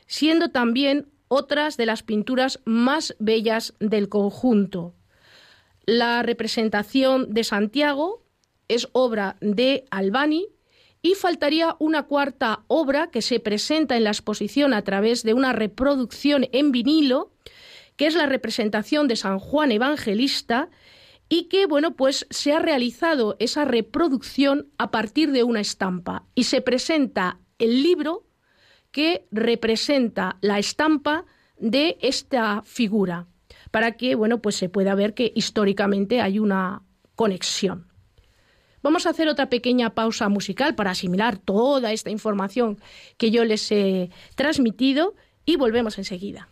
siendo 0.06 0.50
también 0.50 1.08
otras 1.28 1.76
de 1.76 1.86
las 1.86 2.02
pinturas 2.02 2.60
más 2.64 3.16
bellas 3.18 3.74
del 3.80 4.08
conjunto. 4.08 4.94
La 5.86 6.22
representación 6.22 7.32
de 7.32 7.44
Santiago 7.44 8.22
es 8.68 8.88
obra 8.92 9.36
de 9.40 9.84
Albani 9.90 10.46
y 11.02 11.14
faltaría 11.14 11.76
una 11.78 12.04
cuarta 12.04 12.64
obra 12.66 13.10
que 13.10 13.20
se 13.20 13.40
presenta 13.40 13.96
en 13.96 14.04
la 14.04 14.10
exposición 14.10 14.72
a 14.72 14.82
través 14.82 15.22
de 15.22 15.34
una 15.34 15.52
reproducción 15.52 16.48
en 16.52 16.72
vinilo, 16.72 17.32
que 17.96 18.06
es 18.06 18.14
la 18.14 18.26
representación 18.26 19.08
de 19.08 19.16
San 19.16 19.38
Juan 19.38 19.72
Evangelista 19.72 20.68
y 21.28 21.44
que 21.44 21.66
bueno, 21.66 21.96
pues 21.96 22.26
se 22.30 22.52
ha 22.52 22.58
realizado 22.58 23.36
esa 23.38 23.64
reproducción 23.64 24.68
a 24.78 24.90
partir 24.90 25.32
de 25.32 25.42
una 25.42 25.60
estampa 25.60 26.26
y 26.34 26.44
se 26.44 26.60
presenta 26.60 27.38
el 27.58 27.82
libro 27.82 28.26
que 28.90 29.26
representa 29.30 30.36
la 30.40 30.58
estampa 30.58 31.24
de 31.56 31.96
esta 32.00 32.62
figura, 32.62 33.26
para 33.70 33.92
que 33.92 34.14
bueno, 34.14 34.40
pues 34.40 34.56
se 34.56 34.68
pueda 34.68 34.94
ver 34.94 35.14
que 35.14 35.32
históricamente 35.34 36.20
hay 36.20 36.38
una 36.38 36.82
conexión. 37.14 37.88
Vamos 38.82 39.06
a 39.06 39.10
hacer 39.10 39.28
otra 39.28 39.48
pequeña 39.48 39.94
pausa 39.94 40.28
musical 40.28 40.74
para 40.74 40.90
asimilar 40.90 41.38
toda 41.38 41.92
esta 41.92 42.10
información 42.10 42.78
que 43.16 43.30
yo 43.30 43.44
les 43.44 43.72
he 43.72 44.10
transmitido 44.34 45.14
y 45.46 45.56
volvemos 45.56 45.96
enseguida. 45.96 46.48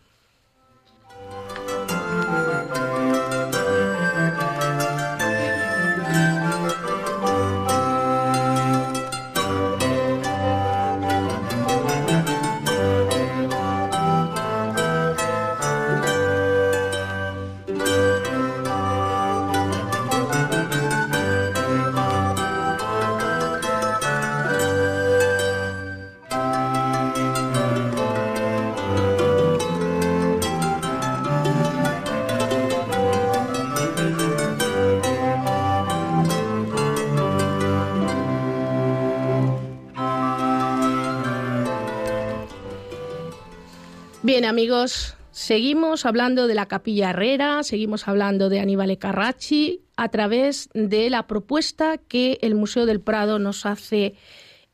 Bien, 44.33 44.45
amigos, 44.45 45.15
Seguimos 45.29 46.07
hablando 46.07 46.47
de 46.47 46.55
la 46.55 46.67
Capilla 46.67 47.11
Herrera, 47.11 47.61
seguimos 47.61 48.07
hablando 48.07 48.49
de 48.49 48.61
Aníbal 48.61 48.97
Carracci 48.97 49.83
a 49.95 50.09
través 50.09 50.69
de 50.73 51.11
la 51.11 51.27
propuesta 51.27 51.99
que 51.99 52.39
el 52.41 52.55
Museo 52.55 52.87
del 52.87 52.99
Prado 52.99 53.37
nos 53.37 53.67
hace 53.67 54.15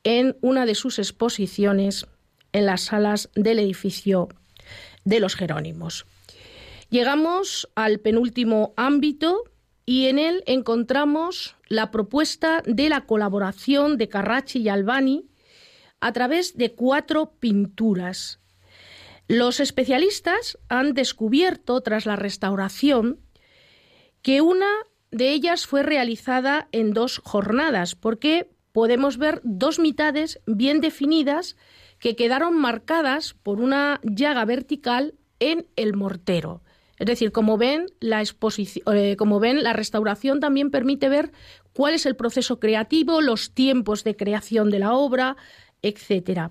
en 0.05 0.38
una 0.39 0.66
de 0.66 0.76
sus 0.76 0.97
exposiciones 0.97 2.07
en 2.53 2.68
las 2.68 2.84
salas 2.84 3.32
del 3.36 3.60
edificio 3.60 4.30
de 5.03 5.20
los 5.20 5.36
Jerónimos. 5.36 6.05
Llegamos 6.89 7.68
al 7.76 7.99
penúltimo 7.99 8.74
ámbito 8.78 9.43
y 9.86 10.05
en 10.05 10.20
él 10.20 10.41
encontramos 10.45 11.57
la 11.68 11.91
propuesta 11.91 12.64
de 12.66 12.88
la 12.88 13.01
colaboración 13.01 13.97
de 13.97 14.07
Carracci 14.07 14.60
y 14.60 14.70
Albani 14.70 15.26
a 15.99 16.14
través 16.14 16.55
de 16.55 16.72
cuatro 16.76 17.34
pinturas 17.41 18.39
los 19.30 19.60
especialistas 19.60 20.58
han 20.70 20.96
descubierto, 20.96 21.80
tras 21.82 22.08
la 22.08 22.16
restauración, 22.16 23.20
que 24.24 24.42
una 24.42 24.68
de 25.12 25.30
ellas 25.30 25.68
fue 25.68 25.84
realizada 25.84 26.68
en 26.72 26.94
dos 26.94 27.22
jornadas, 27.24 27.94
porque 27.94 28.50
podemos 28.72 29.18
ver 29.20 29.40
dos 29.44 29.78
mitades 29.78 30.42
bien 30.48 30.82
definidas 30.82 31.58
que 32.00 32.16
quedaron 32.16 32.58
marcadas 32.58 33.36
por 33.44 33.62
una 33.62 34.02
llaga 34.04 34.46
vertical 34.46 35.14
en 35.40 35.68
el 35.76 35.96
mortero. 35.96 36.64
Es 36.98 37.06
decir, 37.06 37.32
como 37.32 37.60
ven, 37.60 37.86
la 38.00 38.24
eh, 38.24 39.16
como 39.16 39.40
ven, 39.40 39.64
la 39.64 39.74
restauración 39.74 40.40
también 40.40 40.72
permite 40.72 41.08
ver 41.08 41.32
cuál 41.72 41.94
es 41.94 42.08
el 42.08 42.16
proceso 42.16 42.60
creativo, 42.60 43.22
los 43.22 43.54
tiempos 43.54 44.04
de 44.04 44.16
creación 44.16 44.72
de 44.72 44.80
la 44.80 44.94
obra, 44.94 45.38
etc. 45.84 46.50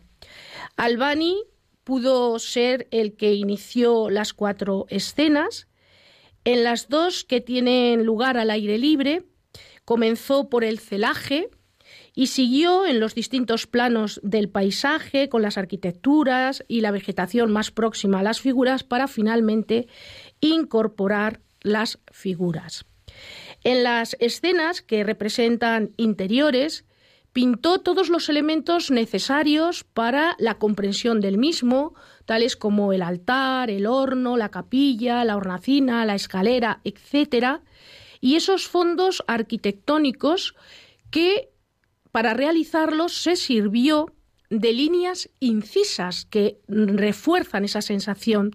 Albani 0.76 1.42
pudo 1.88 2.38
ser 2.38 2.86
el 2.90 3.16
que 3.16 3.32
inició 3.32 4.10
las 4.10 4.34
cuatro 4.34 4.84
escenas. 4.90 5.68
En 6.44 6.62
las 6.62 6.90
dos 6.90 7.24
que 7.24 7.40
tienen 7.40 8.04
lugar 8.04 8.36
al 8.36 8.50
aire 8.50 8.76
libre, 8.76 9.24
comenzó 9.86 10.50
por 10.50 10.64
el 10.64 10.80
celaje 10.80 11.48
y 12.14 12.26
siguió 12.26 12.84
en 12.84 13.00
los 13.00 13.14
distintos 13.14 13.66
planos 13.66 14.20
del 14.22 14.50
paisaje, 14.50 15.30
con 15.30 15.40
las 15.40 15.56
arquitecturas 15.56 16.62
y 16.68 16.82
la 16.82 16.90
vegetación 16.90 17.50
más 17.52 17.70
próxima 17.70 18.20
a 18.20 18.22
las 18.22 18.42
figuras, 18.42 18.84
para 18.84 19.08
finalmente 19.08 19.88
incorporar 20.42 21.40
las 21.62 22.00
figuras. 22.12 22.84
En 23.64 23.82
las 23.82 24.14
escenas 24.20 24.82
que 24.82 25.04
representan 25.04 25.94
interiores, 25.96 26.84
pintó 27.38 27.78
todos 27.78 28.08
los 28.08 28.28
elementos 28.28 28.90
necesarios 28.90 29.84
para 29.84 30.34
la 30.40 30.58
comprensión 30.58 31.20
del 31.20 31.38
mismo, 31.38 31.94
tales 32.24 32.56
como 32.56 32.92
el 32.92 33.00
altar, 33.00 33.70
el 33.70 33.86
horno, 33.86 34.36
la 34.36 34.48
capilla, 34.48 35.24
la 35.24 35.36
hornacina, 35.36 36.04
la 36.04 36.16
escalera, 36.16 36.80
etc. 36.82 37.60
Y 38.20 38.34
esos 38.34 38.66
fondos 38.66 39.22
arquitectónicos 39.28 40.56
que 41.12 41.50
para 42.10 42.34
realizarlos 42.34 43.12
se 43.12 43.36
sirvió 43.36 44.12
de 44.50 44.72
líneas 44.72 45.30
incisas 45.38 46.24
que 46.24 46.58
refuerzan 46.66 47.64
esa 47.64 47.82
sensación 47.82 48.50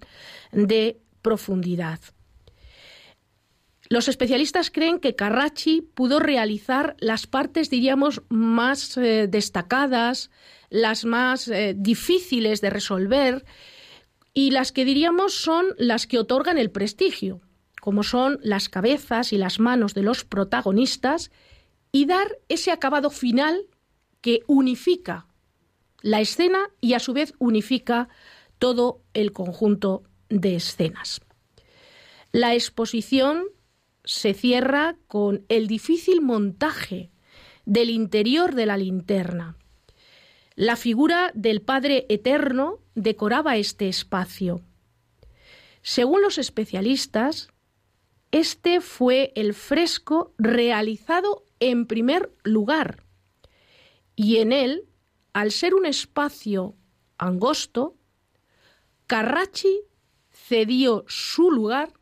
de 0.52 1.00
profundidad. 1.22 2.02
Los 3.94 4.08
especialistas 4.08 4.72
creen 4.72 5.00
que 5.00 5.14
Carracci 5.14 5.84
pudo 5.84 6.18
realizar 6.18 6.96
las 6.98 7.28
partes, 7.28 7.70
diríamos, 7.70 8.24
más 8.28 8.98
eh, 8.98 9.28
destacadas, 9.28 10.32
las 10.72 11.06
más 11.06 11.48
eh, 11.48 11.76
difíciles 11.78 12.60
de 12.60 12.72
resolver 12.72 13.46
y 14.34 14.50
las 14.50 14.72
que 14.72 14.84
diríamos 14.84 15.36
son 15.36 15.76
las 15.78 16.08
que 16.08 16.18
otorgan 16.18 16.58
el 16.58 16.72
prestigio, 16.72 17.42
como 17.82 18.02
son 18.02 18.40
las 18.42 18.68
cabezas 18.68 19.32
y 19.32 19.38
las 19.38 19.60
manos 19.60 19.94
de 19.94 20.02
los 20.02 20.26
protagonistas, 20.26 21.30
y 21.92 22.08
dar 22.08 22.40
ese 22.50 22.72
acabado 22.72 23.12
final 23.12 23.68
que 24.22 24.40
unifica 24.48 25.28
la 26.02 26.20
escena 26.20 26.72
y 26.82 26.94
a 26.96 27.00
su 27.00 27.14
vez 27.14 27.36
unifica 27.38 28.10
todo 28.58 29.04
el 29.14 29.34
conjunto 29.34 30.02
de 30.30 30.56
escenas. 30.56 31.22
La 32.32 32.56
exposición 32.56 33.53
se 34.04 34.34
cierra 34.34 34.98
con 35.08 35.46
el 35.50 35.68
difícil 35.68 36.22
montaje 36.22 37.12
del 37.66 37.90
interior 37.90 38.56
de 38.56 38.66
la 38.66 38.78
linterna. 38.78 39.58
La 40.56 40.76
figura 40.76 41.32
del 41.34 41.62
Padre 41.62 42.06
Eterno 42.10 42.80
decoraba 42.96 43.58
este 43.58 43.88
espacio. 43.88 44.62
Según 45.82 46.22
los 46.22 46.38
especialistas, 46.38 47.50
este 48.32 48.82
fue 48.82 49.32
el 49.36 49.54
fresco 49.54 50.34
realizado 50.38 51.44
en 51.60 51.88
primer 51.88 52.32
lugar 52.44 53.04
y 54.16 54.38
en 54.38 54.52
él, 54.52 54.88
al 55.34 55.52
ser 55.52 55.74
un 55.74 55.86
espacio 55.86 56.76
angosto, 57.18 57.96
Carracci 59.08 59.82
cedió 60.32 61.04
su 61.08 61.52
lugar 61.52 61.94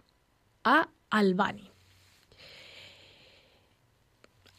a 0.63 0.89
Albani. 1.09 1.70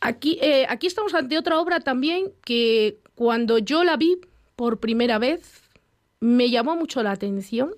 Aquí, 0.05 0.37
eh, 0.43 0.67
aquí 0.69 0.89
estamos 0.89 1.15
ante 1.15 1.39
otra 1.39 1.61
obra 1.61 1.79
también 1.79 2.33
que 2.45 2.99
cuando 3.15 3.59
yo 3.59 3.85
la 3.85 3.97
vi 3.97 4.21
por 4.57 4.81
primera 4.81 5.21
vez 5.21 5.63
me 6.19 6.51
llamó 6.51 6.75
mucho 6.75 7.05
la 7.05 7.13
atención 7.13 7.77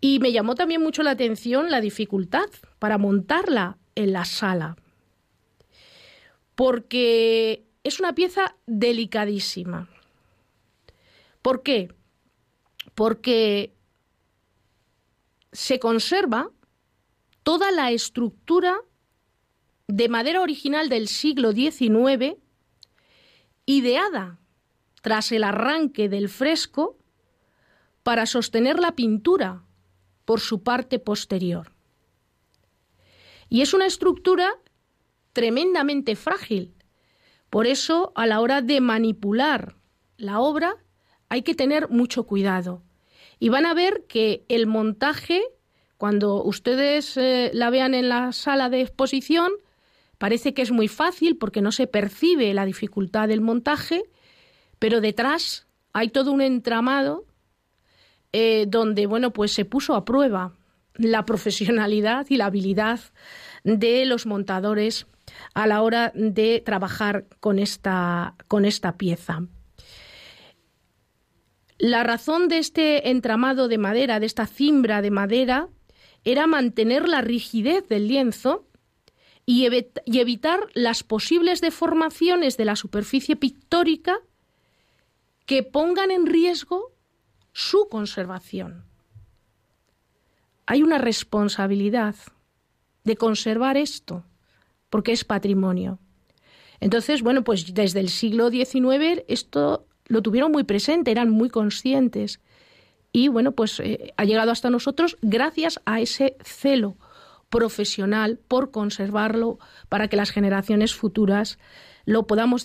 y 0.00 0.18
me 0.18 0.32
llamó 0.32 0.56
también 0.56 0.82
mucho 0.82 1.04
la 1.04 1.12
atención 1.12 1.70
la 1.70 1.80
dificultad 1.80 2.48
para 2.80 2.98
montarla 2.98 3.78
en 3.94 4.12
la 4.12 4.24
sala, 4.24 4.76
porque 6.56 7.64
es 7.84 8.00
una 8.00 8.16
pieza 8.16 8.56
delicadísima. 8.66 9.88
¿Por 11.42 11.62
qué? 11.62 11.94
Porque 12.96 13.72
se 15.52 15.78
conserva 15.78 16.50
toda 17.44 17.70
la 17.70 17.92
estructura 17.92 18.80
de 19.92 20.08
madera 20.08 20.40
original 20.40 20.88
del 20.88 21.08
siglo 21.08 21.52
XIX, 21.52 22.36
ideada 23.66 24.38
tras 25.02 25.32
el 25.32 25.44
arranque 25.44 26.08
del 26.08 26.28
fresco 26.28 26.98
para 28.02 28.26
sostener 28.26 28.78
la 28.78 28.94
pintura 28.94 29.64
por 30.24 30.40
su 30.40 30.62
parte 30.62 30.98
posterior. 30.98 31.72
Y 33.48 33.62
es 33.62 33.74
una 33.74 33.86
estructura 33.86 34.54
tremendamente 35.32 36.16
frágil. 36.16 36.74
Por 37.50 37.66
eso, 37.66 38.12
a 38.14 38.26
la 38.26 38.40
hora 38.40 38.62
de 38.62 38.80
manipular 38.80 39.76
la 40.16 40.38
obra, 40.40 40.76
hay 41.28 41.42
que 41.42 41.54
tener 41.54 41.88
mucho 41.88 42.24
cuidado. 42.24 42.82
Y 43.38 43.48
van 43.48 43.66
a 43.66 43.74
ver 43.74 44.04
que 44.06 44.44
el 44.48 44.66
montaje, 44.66 45.42
cuando 45.96 46.42
ustedes 46.44 47.16
eh, 47.16 47.50
la 47.54 47.70
vean 47.70 47.94
en 47.94 48.08
la 48.08 48.32
sala 48.32 48.68
de 48.68 48.82
exposición, 48.82 49.50
Parece 50.20 50.52
que 50.52 50.60
es 50.60 50.70
muy 50.70 50.86
fácil 50.86 51.38
porque 51.38 51.62
no 51.62 51.72
se 51.72 51.86
percibe 51.86 52.52
la 52.52 52.66
dificultad 52.66 53.26
del 53.26 53.40
montaje, 53.40 54.02
pero 54.78 55.00
detrás 55.00 55.66
hay 55.94 56.10
todo 56.10 56.30
un 56.30 56.42
entramado 56.42 57.24
eh, 58.34 58.66
donde, 58.68 59.06
bueno, 59.06 59.32
pues 59.32 59.50
se 59.50 59.64
puso 59.64 59.94
a 59.94 60.04
prueba 60.04 60.52
la 60.92 61.24
profesionalidad 61.24 62.26
y 62.28 62.36
la 62.36 62.44
habilidad 62.44 63.00
de 63.64 64.04
los 64.04 64.26
montadores 64.26 65.06
a 65.54 65.66
la 65.66 65.80
hora 65.80 66.12
de 66.14 66.62
trabajar 66.66 67.24
con 67.40 67.58
esta, 67.58 68.34
con 68.46 68.66
esta 68.66 68.98
pieza. 68.98 69.46
La 71.78 72.02
razón 72.02 72.48
de 72.48 72.58
este 72.58 73.08
entramado 73.08 73.68
de 73.68 73.78
madera, 73.78 74.20
de 74.20 74.26
esta 74.26 74.46
cimbra 74.46 75.00
de 75.00 75.10
madera, 75.10 75.68
era 76.24 76.46
mantener 76.46 77.08
la 77.08 77.22
rigidez 77.22 77.88
del 77.88 78.06
lienzo 78.06 78.66
y, 79.50 79.66
evitar 80.20 80.60
las 80.74 81.02
posibles 81.02 81.60
deformaciones 81.60 82.56
de 82.56 82.64
la 82.64 82.76
superficie 82.76 83.34
pictórica 83.34 84.20
que 85.44 85.64
pongan 85.64 86.12
en 86.12 86.26
riesgo 86.26 86.92
su 87.52 87.88
conservación. 87.88 88.84
Hay 90.66 90.84
una 90.84 90.98
responsabilidad 90.98 92.14
de 93.02 93.16
conservar 93.16 93.76
esto, 93.76 94.22
porque 94.88 95.10
es 95.10 95.24
patrimonio. 95.24 95.98
Entonces, 96.78 97.20
bueno, 97.20 97.42
pues 97.42 97.74
desde 97.74 97.98
el 97.98 98.08
siglo 98.08 98.50
XIX 98.50 99.24
esto 99.26 99.84
lo 100.06 100.22
tuvieron 100.22 100.52
muy 100.52 100.62
presente, 100.62 101.10
eran 101.10 101.28
muy 101.28 101.50
conscientes. 101.50 102.38
Y 103.10 103.26
bueno, 103.26 103.50
pues 103.50 103.80
eh, 103.80 104.14
ha 104.16 104.24
llegado 104.24 104.52
hasta 104.52 104.70
nosotros 104.70 105.18
gracias 105.22 105.80
a 105.86 106.00
ese 106.00 106.36
celo 106.44 106.96
profesional 107.50 108.38
por 108.48 108.70
conservarlo 108.70 109.58
para 109.88 110.08
que 110.08 110.16
las 110.16 110.30
generaciones 110.30 110.94
futuras 110.94 111.58
lo 112.06 112.26
podamos 112.26 112.64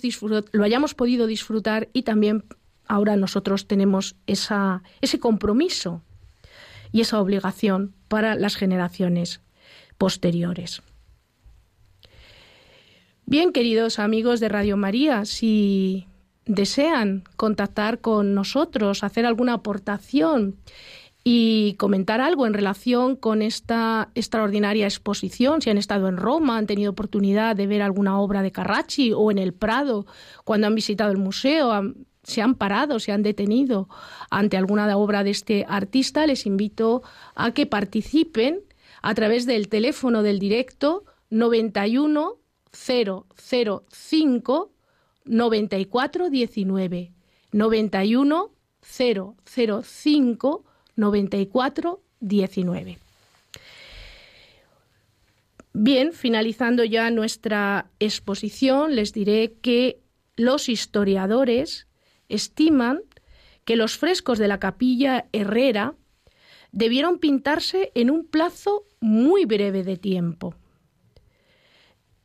lo 0.52 0.64
hayamos 0.64 0.94
podido 0.94 1.26
disfrutar 1.26 1.88
y 1.92 2.02
también 2.02 2.44
ahora 2.88 3.16
nosotros 3.16 3.66
tenemos 3.66 4.16
esa, 4.26 4.82
ese 5.00 5.18
compromiso. 5.18 6.02
y 6.92 7.00
esa 7.00 7.20
obligación 7.20 7.94
para 8.08 8.36
las 8.36 8.54
generaciones 8.56 9.40
posteriores. 9.98 10.82
Bien, 13.26 13.52
queridos 13.52 13.98
amigos 13.98 14.38
de 14.38 14.48
Radio 14.48 14.76
María, 14.76 15.24
si 15.24 16.06
desean 16.46 17.24
contactar 17.36 18.00
con 18.00 18.34
nosotros, 18.34 19.02
hacer 19.02 19.26
alguna 19.26 19.54
aportación 19.54 20.56
y 21.28 21.74
comentar 21.74 22.20
algo 22.20 22.46
en 22.46 22.54
relación 22.54 23.16
con 23.16 23.42
esta 23.42 24.12
extraordinaria 24.14 24.86
exposición, 24.86 25.60
si 25.60 25.70
han 25.70 25.76
estado 25.76 26.06
en 26.06 26.18
Roma, 26.18 26.56
han 26.56 26.68
tenido 26.68 26.92
oportunidad 26.92 27.56
de 27.56 27.66
ver 27.66 27.82
alguna 27.82 28.20
obra 28.20 28.42
de 28.42 28.52
Carracci 28.52 29.12
o 29.12 29.32
en 29.32 29.38
el 29.38 29.52
Prado, 29.52 30.06
cuando 30.44 30.68
han 30.68 30.76
visitado 30.76 31.10
el 31.10 31.18
museo, 31.18 31.72
se 32.22 32.42
han 32.42 32.54
parado, 32.54 33.00
se 33.00 33.10
han 33.10 33.24
detenido 33.24 33.88
ante 34.30 34.56
alguna 34.56 34.96
obra 34.96 35.24
de 35.24 35.30
este 35.30 35.66
artista, 35.68 36.28
les 36.28 36.46
invito 36.46 37.02
a 37.34 37.50
que 37.50 37.66
participen 37.66 38.60
a 39.02 39.12
través 39.14 39.46
del 39.46 39.68
teléfono 39.68 40.22
del 40.22 40.38
directo 40.38 41.06
91 41.30 42.36
005 42.70 44.72
9419 45.24 47.12
91 47.50 48.50
005 48.80 50.64
9419. 50.96 52.98
Bien, 55.72 56.12
finalizando 56.12 56.84
ya 56.84 57.10
nuestra 57.10 57.90
exposición, 58.00 58.96
les 58.96 59.12
diré 59.12 59.54
que 59.60 60.00
los 60.36 60.68
historiadores 60.68 61.86
estiman 62.28 63.02
que 63.64 63.76
los 63.76 63.98
frescos 63.98 64.38
de 64.38 64.48
la 64.48 64.58
capilla 64.58 65.26
Herrera 65.32 65.94
debieron 66.72 67.18
pintarse 67.18 67.92
en 67.94 68.10
un 68.10 68.26
plazo 68.26 68.84
muy 69.00 69.44
breve 69.44 69.82
de 69.82 69.96
tiempo. 69.96 70.54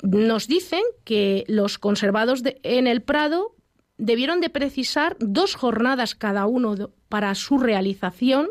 Nos 0.04 0.48
dicen 0.48 0.82
que 1.04 1.44
los 1.48 1.78
conservados 1.78 2.44
en 2.64 2.88
el 2.88 3.02
Prado 3.02 3.56
debieron 3.98 4.40
de 4.40 4.50
precisar 4.50 5.18
dos 5.20 5.56
jornadas 5.56 6.16
cada 6.16 6.46
uno 6.46 6.92
para 7.10 7.36
su 7.36 7.58
realización, 7.58 8.50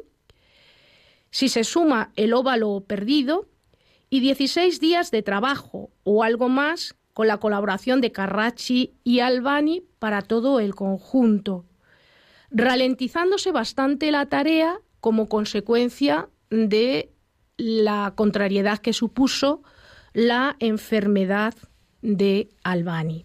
si 1.40 1.48
se 1.48 1.64
suma 1.64 2.12
el 2.16 2.34
óvalo 2.34 2.84
perdido, 2.86 3.48
y 4.10 4.20
16 4.20 4.78
días 4.78 5.10
de 5.10 5.22
trabajo 5.22 5.90
o 6.04 6.22
algo 6.22 6.50
más 6.50 6.96
con 7.14 7.28
la 7.28 7.38
colaboración 7.38 8.02
de 8.02 8.12
Carracci 8.12 8.92
y 9.04 9.20
Albani 9.20 9.82
para 9.98 10.20
todo 10.20 10.60
el 10.60 10.74
conjunto, 10.74 11.64
ralentizándose 12.50 13.52
bastante 13.52 14.10
la 14.10 14.26
tarea 14.26 14.80
como 15.00 15.30
consecuencia 15.30 16.28
de 16.50 17.10
la 17.56 18.12
contrariedad 18.16 18.78
que 18.78 18.92
supuso 18.92 19.62
la 20.12 20.56
enfermedad 20.58 21.54
de 22.02 22.50
Albani. 22.64 23.24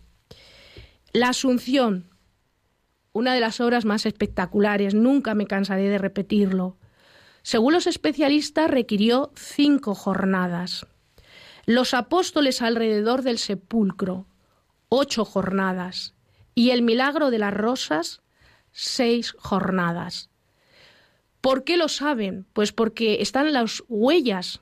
La 1.11 1.29
Asunción, 1.29 2.11
una 3.11 3.33
de 3.33 3.41
las 3.41 3.59
obras 3.59 3.83
más 3.83 4.05
espectaculares, 4.05 4.93
nunca 4.93 5.35
me 5.35 5.47
cansaré 5.47 5.89
de 5.89 5.97
repetirlo. 5.97 6.77
Según 7.45 7.73
los 7.73 7.85
especialistas, 7.85 8.71
requirió 8.71 9.31
cinco 9.35 9.93
jornadas. 9.93 10.87
Los 11.67 11.93
apóstoles 11.93 12.63
alrededor 12.63 13.21
del 13.21 13.37
sepulcro, 13.37 14.25
ocho 14.89 15.25
jornadas. 15.25 16.15
Y 16.55 16.71
el 16.71 16.81
milagro 16.81 17.29
de 17.29 17.37
las 17.37 17.53
rosas, 17.53 18.23
seis 18.71 19.35
jornadas. 19.37 20.31
¿Por 21.39 21.63
qué 21.65 21.77
lo 21.77 21.87
saben? 21.87 22.47
Pues 22.51 22.71
porque 22.71 23.21
están 23.21 23.53
las 23.53 23.83
huellas 23.89 24.61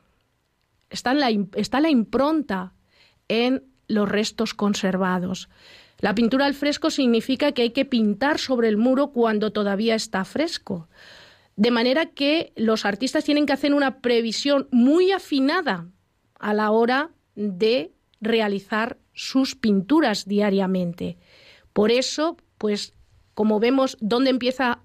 está 0.90 1.14
la, 1.14 1.32
está 1.56 1.80
la 1.80 1.90
impronta 1.90 2.74
en 3.30 3.64
los 3.88 4.10
restos 4.10 4.54
conservados. 4.54 5.48
La 6.00 6.16
pintura 6.16 6.48
al 6.48 6.54
fresco 6.54 6.90
significa 6.90 7.54
que 7.54 7.62
hay 7.62 7.70
que 7.70 7.86
pintar 7.86 8.40
sobre 8.40 8.68
el 8.68 8.76
muro 8.76 9.14
cuando 9.14 9.54
todavía 9.54 9.96
está 9.96 10.26
fresco. 10.26 10.90
De 11.56 11.72
manera 11.72 12.08
que 12.08 12.52
los 12.56 12.86
artistas 12.86 13.24
tienen 13.24 13.46
que 13.46 13.54
hacer 13.54 13.74
una 13.74 14.00
previsión 14.02 14.68
muy 14.72 15.12
afinada 15.12 15.88
a 16.40 16.54
la 16.54 16.72
hora 16.72 17.12
de 17.36 17.94
realizar 18.22 18.98
sus 19.14 19.56
pinturas 19.56 20.26
diariamente. 20.26 21.18
Por 21.74 21.92
eso, 21.92 22.38
pues 22.58 22.94
como 23.34 23.60
vemos 23.60 23.98
dónde 24.00 24.30
empieza 24.30 24.84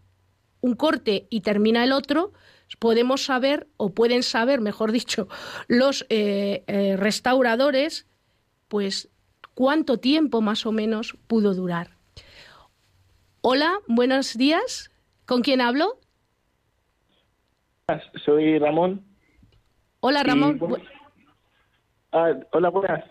un 0.60 0.74
corte 0.74 1.26
y 1.30 1.40
termina 1.40 1.84
el 1.84 1.92
otro, 1.92 2.32
podemos 2.78 3.24
saber, 3.24 3.68
o 3.76 3.90
pueden 3.94 4.22
saber, 4.22 4.60
mejor 4.60 4.92
dicho, 4.92 5.28
los 5.68 6.06
eh, 6.08 6.64
eh, 6.66 6.96
restauradores, 6.96 8.06
pues 8.68 9.08
cuánto 9.54 9.98
tiempo 9.98 10.40
más 10.40 10.66
o 10.66 10.72
menos 10.72 11.16
pudo 11.26 11.54
durar. 11.54 11.96
Hola, 13.40 13.78
buenos 13.86 14.36
días. 14.36 14.90
¿Con 15.24 15.42
quién 15.42 15.60
hablo? 15.60 15.97
Soy 18.24 18.58
Ramón. 18.58 19.02
Hola, 20.00 20.22
Ramón. 20.22 20.60
Ah, 22.12 22.34
hola, 22.52 22.68
buenas. 22.68 23.04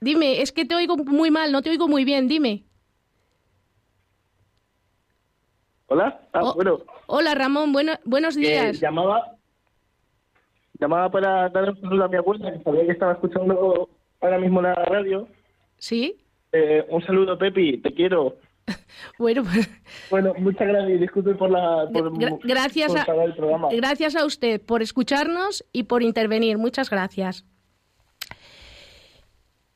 Dime, 0.00 0.42
es 0.42 0.52
que 0.52 0.66
te 0.66 0.74
oigo 0.74 0.96
muy 0.96 1.30
mal, 1.30 1.52
no 1.52 1.62
te 1.62 1.70
oigo 1.70 1.88
muy 1.88 2.04
bien, 2.04 2.28
dime. 2.28 2.64
Hola. 5.86 6.20
Ah, 6.32 6.40
oh, 6.42 6.54
bueno. 6.54 6.80
Hola 7.06 7.34
Ramón, 7.34 7.72
bueno, 7.72 7.92
buenos 8.04 8.34
días. 8.34 8.78
llamaba, 8.80 9.36
llamaba 10.78 11.10
para 11.10 11.48
dar 11.48 11.70
un 11.70 11.80
saludo 11.80 12.04
a 12.04 12.08
mi 12.08 12.16
abuela, 12.16 12.52
que 12.52 12.62
sabía 12.62 12.84
que 12.84 12.92
estaba 12.92 13.12
escuchando 13.12 13.88
ahora 14.20 14.38
mismo 14.38 14.60
la 14.60 14.74
radio. 14.74 15.28
¿Sí? 15.78 16.18
Eh, 16.52 16.84
un 16.90 17.02
saludo, 17.06 17.38
Pepi, 17.38 17.78
te 17.78 17.94
quiero. 17.94 18.36
bueno, 19.18 19.42
pues... 19.44 19.68
bueno, 20.10 20.34
muchas 20.38 20.68
gracias. 20.68 21.00
Disculpe 21.00 21.34
por 21.34 21.50
la 21.50 21.88
gracias 22.42 22.94
a, 22.94 23.04
el 23.24 23.34
programa. 23.34 23.68
Gracias 23.72 24.16
a 24.16 24.24
usted 24.24 24.60
por 24.60 24.82
escucharnos 24.82 25.64
y 25.72 25.84
por 25.84 26.02
intervenir. 26.02 26.58
Muchas 26.58 26.90
gracias. 26.90 27.44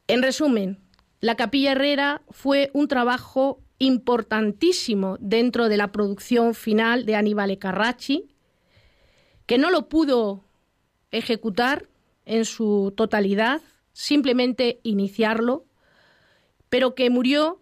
En 0.08 0.22
resumen, 0.22 0.78
la 1.20 1.36
Capilla 1.36 1.72
Herrera 1.72 2.22
fue 2.30 2.70
un 2.72 2.88
trabajo 2.88 3.60
importantísimo 3.78 5.16
dentro 5.20 5.68
de 5.68 5.76
la 5.76 5.92
producción 5.92 6.54
final 6.54 7.06
de 7.06 7.14
Aníbal 7.14 7.58
Carracci, 7.58 8.34
que 9.46 9.58
no 9.58 9.70
lo 9.70 9.88
pudo 9.88 10.44
ejecutar 11.10 11.88
en 12.24 12.44
su 12.44 12.92
totalidad, 12.96 13.62
simplemente 13.92 14.80
iniciarlo, 14.82 15.64
pero 16.68 16.94
que 16.94 17.10
murió 17.10 17.60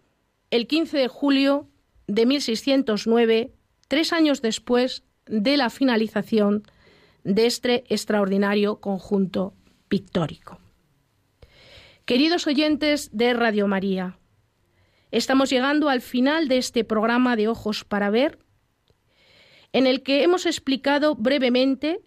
el 0.50 0.66
15 0.66 0.98
de 0.98 1.08
julio 1.08 1.68
de 2.06 2.26
1609, 2.26 3.52
tres 3.88 4.12
años 4.12 4.42
después 4.42 5.04
de 5.26 5.56
la 5.56 5.70
finalización 5.70 6.62
de 7.24 7.46
este 7.46 7.84
extraordinario 7.92 8.80
conjunto 8.80 9.54
pictórico. 9.88 10.58
Queridos 12.04 12.46
oyentes 12.46 13.10
de 13.12 13.34
Radio 13.34 13.66
María, 13.66 14.18
Estamos 15.10 15.48
llegando 15.48 15.88
al 15.88 16.02
final 16.02 16.48
de 16.48 16.58
este 16.58 16.84
programa 16.84 17.34
de 17.34 17.48
Ojos 17.48 17.84
para 17.84 18.10
Ver, 18.10 18.38
en 19.72 19.86
el 19.86 20.02
que 20.02 20.22
hemos 20.22 20.44
explicado 20.44 21.14
brevemente 21.14 22.00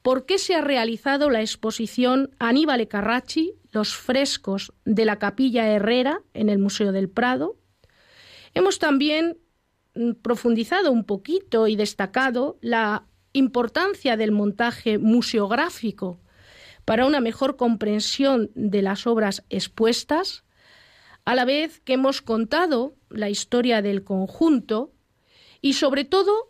por 0.00 0.24
qué 0.24 0.38
se 0.38 0.54
ha 0.54 0.62
realizado 0.62 1.28
la 1.28 1.42
exposición 1.42 2.30
Aníbal 2.38 2.88
Carracci, 2.88 3.52
los 3.70 3.94
frescos 3.94 4.72
de 4.86 5.04
la 5.04 5.18
Capilla 5.18 5.68
Herrera 5.68 6.22
en 6.32 6.48
el 6.48 6.58
Museo 6.58 6.92
del 6.92 7.10
Prado. 7.10 7.57
Hemos 8.54 8.78
también 8.78 9.38
mm, 9.94 10.12
profundizado 10.22 10.92
un 10.92 11.04
poquito 11.04 11.66
y 11.66 11.76
destacado 11.76 12.58
la 12.60 13.04
importancia 13.32 14.16
del 14.16 14.32
montaje 14.32 14.98
museográfico 14.98 16.20
para 16.84 17.06
una 17.06 17.20
mejor 17.20 17.56
comprensión 17.56 18.50
de 18.54 18.82
las 18.82 19.06
obras 19.06 19.44
expuestas 19.50 20.44
a 21.24 21.34
la 21.34 21.44
vez 21.44 21.80
que 21.80 21.92
hemos 21.92 22.22
contado 22.22 22.94
la 23.10 23.28
historia 23.28 23.82
del 23.82 24.02
conjunto 24.02 24.92
y 25.60 25.74
sobre 25.74 26.04
todo 26.04 26.48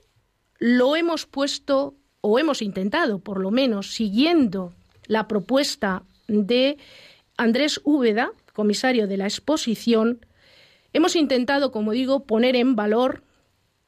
lo 0.59 0.95
hemos 0.95 1.27
puesto 1.27 1.97
o 2.21 2.39
hemos 2.39 2.63
intentado, 2.63 3.19
por 3.21 3.41
lo 3.41 3.51
menos, 3.51 3.93
siguiendo 3.93 4.75
la 5.07 5.27
propuesta 5.27 6.05
de 6.29 6.79
Andrés 7.37 7.81
Úbeda, 7.85 8.33
comisario 8.53 9.07
de 9.07 9.17
la 9.17 9.25
exposición, 9.25 10.25
hemos 10.93 11.17
intentado, 11.17 11.71
como 11.73 11.93
digo, 11.93 12.25
poner 12.25 12.57
en 12.57 12.77
valor 12.77 13.25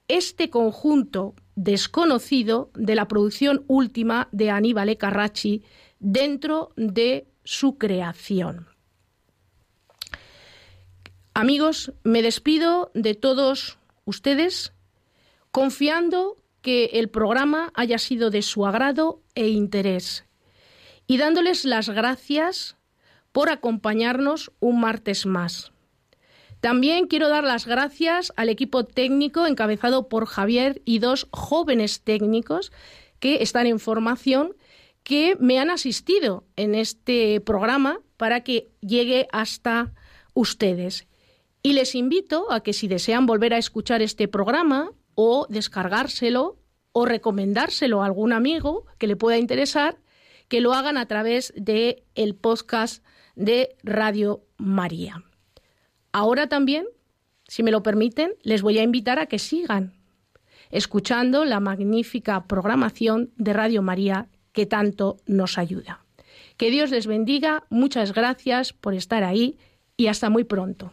este 0.08 0.50
conjunto 0.50 1.34
desconocido 1.54 2.70
de 2.74 2.94
la 2.94 3.06
producción 3.06 3.64
última 3.68 4.28
de 4.32 4.50
Aníbal 4.50 4.96
Carracci 4.96 5.62
dentro 5.98 6.72
de 6.76 7.28
su 7.44 7.78
creación. 7.78 8.68
Amigos, 11.34 11.92
me 12.02 12.22
despido 12.22 12.90
de 12.94 13.14
todos 13.14 13.78
ustedes 14.04 14.72
confiando 15.50 16.36
que 16.60 16.86
el 16.94 17.08
programa 17.08 17.72
haya 17.74 17.98
sido 17.98 18.30
de 18.30 18.42
su 18.42 18.66
agrado 18.66 19.22
e 19.34 19.48
interés 19.48 20.26
y 21.06 21.16
dándoles 21.16 21.64
las 21.64 21.88
gracias 21.88 22.76
por 23.32 23.50
acompañarnos 23.50 24.52
un 24.60 24.80
martes 24.80 25.24
más. 25.26 25.72
También 26.60 27.06
quiero 27.06 27.28
dar 27.28 27.44
las 27.44 27.66
gracias 27.66 28.32
al 28.36 28.50
equipo 28.50 28.84
técnico 28.84 29.46
encabezado 29.46 30.08
por 30.08 30.26
Javier 30.26 30.82
y 30.84 30.98
dos 30.98 31.26
jóvenes 31.32 32.02
técnicos 32.02 32.70
que 33.18 33.42
están 33.42 33.66
en 33.66 33.80
formación 33.80 34.54
que 35.02 35.36
me 35.40 35.58
han 35.58 35.70
asistido 35.70 36.44
en 36.56 36.74
este 36.74 37.40
programa 37.40 38.00
para 38.16 38.42
que 38.42 38.70
llegue 38.80 39.26
hasta 39.32 39.92
ustedes. 40.34 41.06
Y 41.62 41.72
les 41.72 41.94
invito 41.94 42.52
a 42.52 42.62
que 42.62 42.72
si 42.72 42.88
desean 42.88 43.26
volver 43.26 43.54
a 43.54 43.58
escuchar 43.58 44.02
este 44.02 44.28
programa 44.28 44.90
o 45.14 45.46
descargárselo 45.48 46.58
o 46.92 47.06
recomendárselo 47.06 48.02
a 48.02 48.06
algún 48.06 48.32
amigo 48.32 48.84
que 48.98 49.06
le 49.06 49.16
pueda 49.16 49.38
interesar, 49.38 49.98
que 50.48 50.60
lo 50.60 50.74
hagan 50.74 50.96
a 50.96 51.06
través 51.06 51.52
de 51.56 52.04
el 52.14 52.34
podcast 52.34 53.04
de 53.36 53.76
Radio 53.82 54.42
María. 54.58 55.22
Ahora 56.12 56.48
también, 56.48 56.86
si 57.46 57.62
me 57.62 57.70
lo 57.70 57.82
permiten, 57.82 58.32
les 58.42 58.62
voy 58.62 58.78
a 58.78 58.82
invitar 58.82 59.18
a 59.18 59.26
que 59.26 59.38
sigan 59.38 59.94
escuchando 60.70 61.44
la 61.44 61.60
magnífica 61.60 62.44
programación 62.44 63.30
de 63.36 63.52
Radio 63.52 63.82
María 63.82 64.28
que 64.52 64.66
tanto 64.66 65.16
nos 65.26 65.58
ayuda. 65.58 66.04
Que 66.56 66.70
Dios 66.70 66.90
les 66.90 67.06
bendiga, 67.06 67.64
muchas 67.70 68.12
gracias 68.12 68.72
por 68.72 68.94
estar 68.94 69.24
ahí 69.24 69.58
y 69.96 70.06
hasta 70.06 70.30
muy 70.30 70.44
pronto. 70.44 70.92